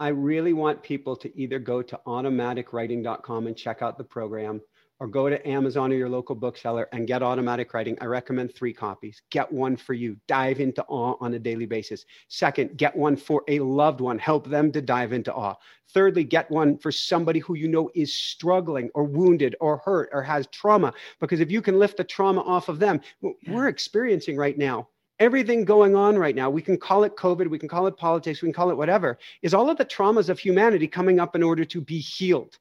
I 0.00 0.08
really 0.08 0.52
want 0.52 0.82
people 0.82 1.14
to 1.16 1.40
either 1.40 1.58
go 1.58 1.82
to 1.82 2.00
automaticwriting.com 2.06 3.46
and 3.46 3.56
check 3.56 3.82
out 3.82 3.98
the 3.98 4.04
program 4.04 4.60
or 4.98 5.08
go 5.08 5.28
to 5.28 5.48
Amazon 5.48 5.92
or 5.92 5.96
your 5.96 6.08
local 6.08 6.34
bookseller 6.36 6.88
and 6.92 7.08
get 7.08 7.22
automatic 7.24 7.74
writing. 7.74 7.96
I 8.00 8.04
recommend 8.04 8.54
three 8.54 8.72
copies. 8.72 9.20
Get 9.30 9.50
one 9.50 9.76
for 9.76 9.94
you. 9.94 10.16
Dive 10.28 10.60
into 10.60 10.84
awe 10.84 11.16
on 11.20 11.34
a 11.34 11.38
daily 11.40 11.66
basis. 11.66 12.04
Second, 12.28 12.76
get 12.76 12.94
one 12.94 13.16
for 13.16 13.42
a 13.48 13.58
loved 13.60 14.00
one. 14.00 14.18
Help 14.18 14.46
them 14.48 14.70
to 14.72 14.80
dive 14.80 15.12
into 15.12 15.34
awe. 15.34 15.56
Thirdly, 15.92 16.22
get 16.24 16.48
one 16.50 16.78
for 16.78 16.92
somebody 16.92 17.40
who 17.40 17.54
you 17.54 17.66
know 17.68 17.90
is 17.94 18.14
struggling 18.14 18.90
or 18.94 19.02
wounded 19.04 19.56
or 19.60 19.78
hurt 19.78 20.08
or 20.12 20.22
has 20.22 20.46
trauma. 20.48 20.92
Because 21.20 21.40
if 21.40 21.50
you 21.50 21.62
can 21.62 21.78
lift 21.80 21.96
the 21.96 22.04
trauma 22.04 22.40
off 22.42 22.68
of 22.68 22.78
them, 22.78 23.00
Yeah. 23.20 23.30
we're 23.48 23.68
experiencing 23.68 24.36
right 24.36 24.56
now, 24.56 24.88
everything 25.22 25.64
going 25.64 25.94
on 25.94 26.18
right 26.18 26.34
now, 26.34 26.50
we 26.50 26.60
can 26.60 26.76
call 26.76 27.04
it 27.04 27.16
COVID, 27.16 27.48
we 27.48 27.58
can 27.58 27.68
call 27.68 27.86
it 27.86 27.96
politics, 27.96 28.42
we 28.42 28.48
can 28.48 28.52
call 28.52 28.70
it 28.70 28.76
whatever, 28.76 29.18
is 29.42 29.54
all 29.54 29.70
of 29.70 29.78
the 29.78 29.84
traumas 29.84 30.28
of 30.28 30.38
humanity 30.38 30.88
coming 30.88 31.20
up 31.20 31.36
in 31.36 31.44
order 31.44 31.64
to 31.64 31.80
be 31.80 32.00
healed. 32.00 32.58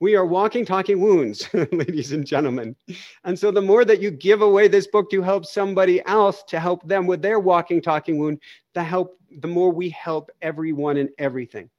We 0.00 0.16
are 0.16 0.26
walking, 0.26 0.66
talking 0.66 1.00
wounds, 1.00 1.48
ladies 1.72 2.10
and 2.10 2.26
gentlemen. 2.26 2.74
And 3.22 3.38
so 3.38 3.52
the 3.52 3.62
more 3.62 3.84
that 3.84 4.02
you 4.02 4.10
give 4.10 4.42
away 4.42 4.66
this 4.66 4.88
book 4.88 5.08
to 5.10 5.22
help 5.22 5.46
somebody 5.46 6.04
else 6.06 6.42
to 6.48 6.58
help 6.58 6.86
them 6.86 7.06
with 7.06 7.22
their 7.22 7.38
walking, 7.38 7.80
talking 7.80 8.18
wound, 8.18 8.40
the 8.74 8.82
help, 8.82 9.18
the 9.38 9.48
more 9.48 9.70
we 9.70 9.88
help 9.90 10.30
everyone 10.42 10.96
and 10.96 11.08
everything. 11.18 11.70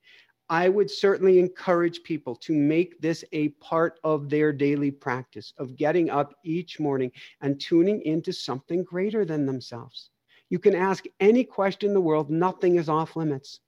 I 0.49 0.69
would 0.69 0.89
certainly 0.89 1.39
encourage 1.39 2.03
people 2.03 2.35
to 2.37 2.53
make 2.53 3.01
this 3.01 3.25
a 3.33 3.49
part 3.49 3.99
of 4.03 4.29
their 4.29 4.53
daily 4.53 4.91
practice 4.91 5.53
of 5.57 5.75
getting 5.75 6.09
up 6.09 6.33
each 6.43 6.79
morning 6.79 7.11
and 7.41 7.59
tuning 7.59 8.01
into 8.03 8.31
something 8.31 8.83
greater 8.83 9.25
than 9.25 9.45
themselves. 9.45 10.09
You 10.49 10.59
can 10.59 10.73
ask 10.73 11.03
any 11.19 11.43
question 11.43 11.89
in 11.89 11.93
the 11.93 12.01
world, 12.01 12.29
nothing 12.29 12.77
is 12.77 12.87
off 12.87 13.17
limits. 13.17 13.59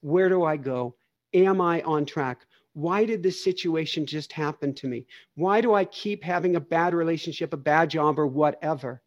Where 0.00 0.28
do 0.28 0.44
I 0.44 0.56
go? 0.56 0.94
Am 1.34 1.60
I 1.60 1.82
on 1.82 2.06
track? 2.06 2.46
Why 2.72 3.04
did 3.04 3.24
this 3.24 3.42
situation 3.42 4.06
just 4.06 4.32
happen 4.32 4.72
to 4.74 4.86
me? 4.86 5.06
Why 5.34 5.60
do 5.60 5.74
I 5.74 5.84
keep 5.86 6.22
having 6.22 6.54
a 6.54 6.60
bad 6.60 6.94
relationship, 6.94 7.52
a 7.52 7.56
bad 7.56 7.90
job, 7.90 8.20
or 8.20 8.28
whatever? 8.28 9.02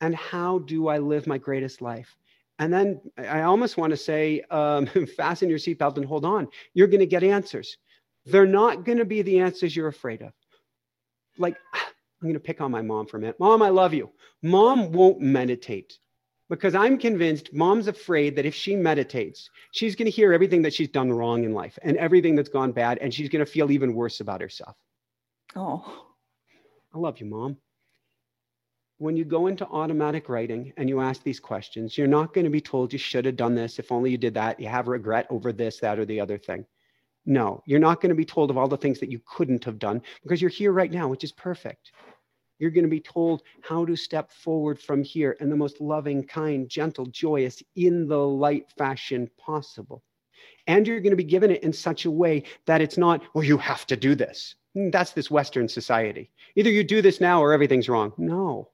And 0.00 0.14
how 0.14 0.60
do 0.60 0.88
I 0.88 0.98
live 0.98 1.26
my 1.26 1.36
greatest 1.36 1.82
life? 1.82 2.16
And 2.58 2.72
then 2.72 3.00
I 3.18 3.42
almost 3.42 3.76
want 3.76 3.90
to 3.90 3.96
say, 3.96 4.42
um, 4.50 4.86
fasten 5.16 5.48
your 5.48 5.58
seatbelt 5.58 5.96
and 5.96 6.06
hold 6.06 6.24
on. 6.24 6.48
You're 6.72 6.88
going 6.88 7.00
to 7.00 7.06
get 7.06 7.24
answers. 7.24 7.76
They're 8.26 8.46
not 8.46 8.84
going 8.84 8.98
to 8.98 9.04
be 9.04 9.22
the 9.22 9.40
answers 9.40 9.74
you're 9.74 9.88
afraid 9.88 10.22
of. 10.22 10.32
Like, 11.38 11.56
I'm 11.74 12.28
going 12.28 12.34
to 12.34 12.40
pick 12.40 12.60
on 12.60 12.70
my 12.70 12.80
mom 12.80 13.06
for 13.06 13.18
a 13.18 13.20
minute. 13.20 13.38
Mom, 13.38 13.60
I 13.60 13.68
love 13.68 13.92
you. 13.92 14.10
Mom 14.42 14.92
won't 14.92 15.20
meditate 15.20 15.98
because 16.48 16.74
I'm 16.74 16.98
convinced 16.98 17.52
mom's 17.52 17.88
afraid 17.88 18.36
that 18.36 18.46
if 18.46 18.54
she 18.54 18.76
meditates, 18.76 19.50
she's 19.72 19.94
going 19.94 20.06
to 20.06 20.10
hear 20.10 20.32
everything 20.32 20.62
that 20.62 20.72
she's 20.72 20.88
done 20.88 21.12
wrong 21.12 21.44
in 21.44 21.52
life 21.52 21.78
and 21.82 21.96
everything 21.96 22.34
that's 22.34 22.48
gone 22.48 22.72
bad, 22.72 22.98
and 22.98 23.12
she's 23.12 23.28
going 23.28 23.44
to 23.44 23.50
feel 23.50 23.70
even 23.70 23.94
worse 23.94 24.20
about 24.20 24.40
herself. 24.40 24.76
Oh, 25.56 26.06
I 26.94 26.98
love 26.98 27.20
you, 27.20 27.26
mom. 27.26 27.58
When 28.98 29.16
you 29.16 29.24
go 29.24 29.48
into 29.48 29.66
automatic 29.66 30.28
writing 30.28 30.72
and 30.76 30.88
you 30.88 31.00
ask 31.00 31.22
these 31.22 31.40
questions, 31.40 31.98
you're 31.98 32.06
not 32.06 32.32
going 32.32 32.44
to 32.44 32.50
be 32.50 32.60
told 32.60 32.92
you 32.92 32.98
should 32.98 33.24
have 33.24 33.36
done 33.36 33.54
this. 33.54 33.78
If 33.78 33.90
only 33.90 34.10
you 34.10 34.18
did 34.18 34.34
that, 34.34 34.60
you 34.60 34.68
have 34.68 34.88
regret 34.88 35.26
over 35.30 35.52
this, 35.52 35.78
that, 35.80 35.98
or 35.98 36.04
the 36.04 36.20
other 36.20 36.38
thing. 36.38 36.64
No, 37.26 37.62
you're 37.66 37.80
not 37.80 38.00
going 38.00 38.10
to 38.10 38.14
be 38.14 38.24
told 38.24 38.50
of 38.50 38.58
all 38.58 38.68
the 38.68 38.76
things 38.76 39.00
that 39.00 39.10
you 39.10 39.20
couldn't 39.26 39.64
have 39.64 39.78
done 39.78 40.02
because 40.22 40.40
you're 40.40 40.50
here 40.50 40.72
right 40.72 40.92
now, 40.92 41.08
which 41.08 41.24
is 41.24 41.32
perfect. 41.32 41.90
You're 42.58 42.70
going 42.70 42.84
to 42.84 42.90
be 42.90 43.00
told 43.00 43.42
how 43.62 43.84
to 43.84 43.96
step 43.96 44.30
forward 44.30 44.78
from 44.78 45.02
here 45.02 45.32
in 45.40 45.50
the 45.50 45.56
most 45.56 45.80
loving, 45.80 46.22
kind, 46.22 46.68
gentle, 46.68 47.06
joyous, 47.06 47.62
in 47.74 48.06
the 48.06 48.18
light 48.18 48.70
fashion 48.78 49.28
possible. 49.38 50.04
And 50.66 50.86
you're 50.86 51.00
going 51.00 51.10
to 51.10 51.16
be 51.16 51.24
given 51.24 51.50
it 51.50 51.62
in 51.62 51.72
such 51.72 52.04
a 52.04 52.10
way 52.10 52.44
that 52.66 52.80
it's 52.80 52.96
not, 52.96 53.22
well, 53.34 53.44
you 53.44 53.58
have 53.58 53.86
to 53.86 53.96
do 53.96 54.14
this. 54.14 54.54
That's 54.74 55.12
this 55.12 55.30
Western 55.30 55.68
society. 55.68 56.30
Either 56.56 56.70
you 56.70 56.84
do 56.84 57.02
this 57.02 57.20
now 57.20 57.42
or 57.42 57.52
everything's 57.52 57.88
wrong. 57.88 58.12
No. 58.18 58.70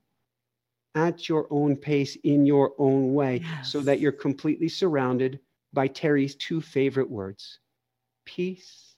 At 0.95 1.29
your 1.29 1.47
own 1.51 1.77
pace, 1.77 2.17
in 2.25 2.45
your 2.45 2.73
own 2.79 3.15
way, 3.15 3.43
yes. 3.43 3.71
so 3.71 3.81
that 3.81 4.01
you're 4.01 4.11
completely 4.11 4.69
surrounded 4.69 5.39
by 5.73 5.87
Terry's 5.87 6.35
two 6.35 6.61
favorite 6.61 7.09
words 7.09 7.61
peace 8.25 8.97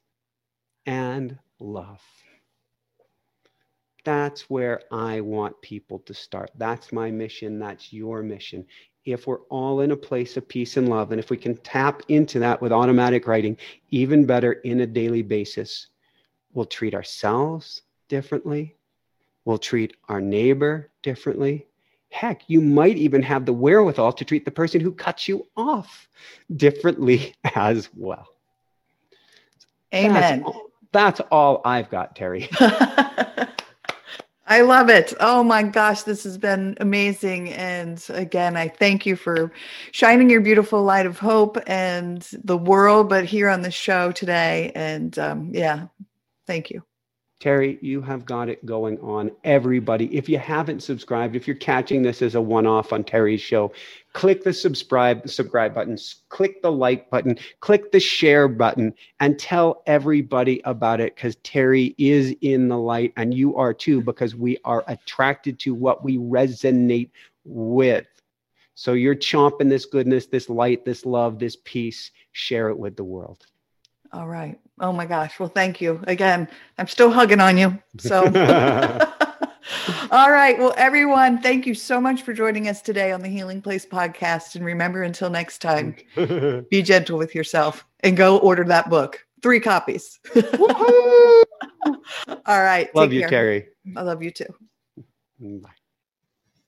and 0.87 1.39
love. 1.59 2.03
That's 4.05 4.51
where 4.51 4.83
I 4.91 5.21
want 5.21 5.61
people 5.63 6.01
to 6.01 6.15
start. 6.15 6.51
That's 6.57 6.93
my 6.93 7.11
mission. 7.11 7.59
That's 7.59 7.93
your 7.93 8.23
mission. 8.23 8.67
If 9.05 9.27
we're 9.27 9.43
all 9.49 9.81
in 9.81 9.93
a 9.93 9.97
place 9.97 10.37
of 10.37 10.49
peace 10.49 10.77
and 10.77 10.89
love, 10.89 11.13
and 11.13 11.21
if 11.21 11.31
we 11.31 11.37
can 11.37 11.57
tap 11.59 12.03
into 12.09 12.39
that 12.41 12.61
with 12.61 12.73
automatic 12.73 13.27
writing, 13.27 13.57
even 13.91 14.27
better 14.27 14.53
in 14.53 14.81
a 14.81 14.87
daily 14.87 15.23
basis, 15.23 15.89
we'll 16.53 16.67
treat 16.67 16.95
ourselves 16.95 17.83
differently. 18.09 18.77
We'll 19.45 19.59
treat 19.59 19.97
our 20.09 20.21
neighbor 20.21 20.91
differently. 21.03 21.67
Heck, 22.13 22.43
you 22.47 22.61
might 22.61 22.99
even 22.99 23.23
have 23.23 23.47
the 23.47 23.53
wherewithal 23.53 24.13
to 24.13 24.25
treat 24.25 24.45
the 24.45 24.51
person 24.51 24.81
who 24.81 24.93
cuts 24.93 25.27
you 25.27 25.47
off 25.57 26.09
differently 26.55 27.35
as 27.55 27.89
well. 27.97 28.29
Amen. 29.95 30.43
That's 30.43 30.43
all, 30.45 30.67
that's 30.93 31.21
all 31.31 31.63
I've 31.65 31.91
got, 31.91 32.15
Terry. 32.15 32.49
I 34.47 34.61
love 34.61 34.91
it. 34.91 35.15
Oh 35.21 35.43
my 35.43 35.63
gosh, 35.63 36.03
this 36.03 36.25
has 36.25 36.37
been 36.37 36.77
amazing. 36.81 37.51
And 37.53 38.05
again, 38.11 38.57
I 38.57 38.69
thank 38.69 39.07
you 39.07 39.17
for 39.17 39.51
shining 39.93 40.29
your 40.29 40.43
beautiful 40.43 40.83
light 40.83 41.07
of 41.07 41.19
hope 41.19 41.57
and 41.67 42.21
the 42.45 42.59
world, 42.59 43.09
but 43.09 43.25
here 43.25 43.49
on 43.49 43.63
the 43.63 43.71
show 43.71 44.13
today. 44.13 44.71
And 44.75 45.19
um, 45.19 45.51
yeah, 45.55 45.87
thank 46.47 46.71
you. 46.71 46.83
Terry, 47.43 47.77
you 47.83 48.01
have 48.03 48.25
got 48.25 48.49
it 48.49 48.65
going 48.65 49.01
on. 49.01 49.33
Everybody, 49.43 50.17
if 50.17 50.29
you 50.29 50.39
haven't 50.39 50.81
subscribed, 50.81 51.35
if 51.35 51.49
you're 51.49 51.57
catching 51.57 52.03
this 52.03 52.23
as 52.23 52.37
a 52.37 52.41
one 52.41 52.69
off 52.69 52.93
on 52.93 53.03
Terry's 53.03 53.41
show, 53.41 53.73
click 54.13 54.45
the 54.45 54.53
subscribe 54.53 55.29
subscribe 55.29 55.75
button, 55.75 55.99
click 56.29 56.63
the 56.63 56.71
like 56.71 57.11
button, 57.11 57.37
click 57.59 57.91
the 57.91 57.99
share 57.99 58.47
button, 58.47 58.95
and 59.19 59.41
tell 59.41 59.83
everybody 59.89 60.61
about 60.65 61.01
it 61.01 61.17
because 61.17 61.35
Terry 61.43 61.97
is 61.99 62.33
in 62.43 62.69
the 62.69 62.79
light 62.79 63.13
and 63.17 63.35
you 63.35 63.57
are 63.57 63.75
too, 63.75 64.01
because 64.01 64.37
we 64.37 64.57
are 64.65 64.85
attracted 64.87 65.59
to 65.59 65.75
what 65.75 66.05
we 66.05 66.19
resonate 66.19 67.11
with. 67.45 68.07
So 68.77 68.93
you're 68.93 69.17
chomping 69.17 69.69
this 69.69 69.85
goodness, 69.85 70.27
this 70.27 70.49
light, 70.49 70.85
this 70.85 71.05
love, 71.05 71.41
this 71.41 71.57
peace. 71.65 72.13
Share 72.31 72.69
it 72.69 72.79
with 72.79 72.95
the 72.95 73.03
world. 73.03 73.49
All 74.13 74.29
right. 74.29 74.59
Oh 74.79 74.93
my 74.93 75.07
gosh. 75.07 75.41
Well, 75.41 75.49
thank 75.49 75.81
you 75.81 76.03
again. 76.07 76.49
I'm 76.77 76.87
still 76.87 77.11
hugging 77.11 77.41
on 77.41 77.57
you. 77.57 77.79
So, 77.99 78.25
all 80.11 80.31
right. 80.31 80.59
Well, 80.59 80.75
everyone, 80.77 81.41
thank 81.41 81.67
you 81.67 81.75
so 81.75 82.01
much 82.01 82.23
for 82.23 82.35
joining 82.35 82.69
us 82.69 82.83
today 82.83 83.13
on 83.13 83.23
the 83.23 83.29
Healing 83.29 83.63
Place 83.63 83.87
podcast. 83.87 84.55
And 84.55 84.65
remember, 84.65 85.03
until 85.03 85.31
next 85.31 85.63
time, 85.63 85.97
be 86.71 86.83
gentle 86.83 87.17
with 87.17 87.35
yourself 87.35 87.87
and 88.01 88.17
go 88.17 88.39
order 88.39 88.65
that 88.65 88.91
book. 88.91 89.25
Three 89.43 89.61
copies. 89.61 90.21
all 90.37 91.43
right. 92.47 92.95
Love 92.95 93.13
you, 93.13 93.21
care. 93.21 93.29
Terry. 93.31 93.69
I 93.97 94.03
love 94.03 94.23
you 94.23 94.31
too. 94.31 94.55
Bye. 95.41 95.71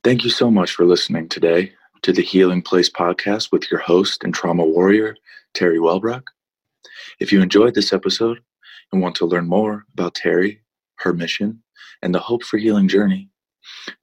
Thank 0.02 0.24
you 0.24 0.30
so 0.30 0.50
much 0.50 0.72
for 0.72 0.84
listening 0.84 1.28
today 1.28 1.72
to 2.02 2.12
the 2.12 2.22
Healing 2.22 2.62
Place 2.62 2.90
podcast 2.90 3.52
with 3.52 3.70
your 3.70 3.80
host 3.80 4.24
and 4.24 4.34
trauma 4.34 4.64
warrior, 4.64 5.16
Terry 5.52 5.78
Wellbrock. 5.78 6.24
If 7.20 7.32
you 7.32 7.42
enjoyed 7.42 7.74
this 7.74 7.92
episode 7.92 8.40
and 8.92 9.00
want 9.00 9.14
to 9.16 9.26
learn 9.26 9.48
more 9.48 9.84
about 9.92 10.14
Terry, 10.14 10.60
her 10.96 11.12
mission, 11.12 11.62
and 12.02 12.14
the 12.14 12.18
Hope 12.18 12.42
for 12.42 12.58
Healing 12.58 12.88
journey, 12.88 13.30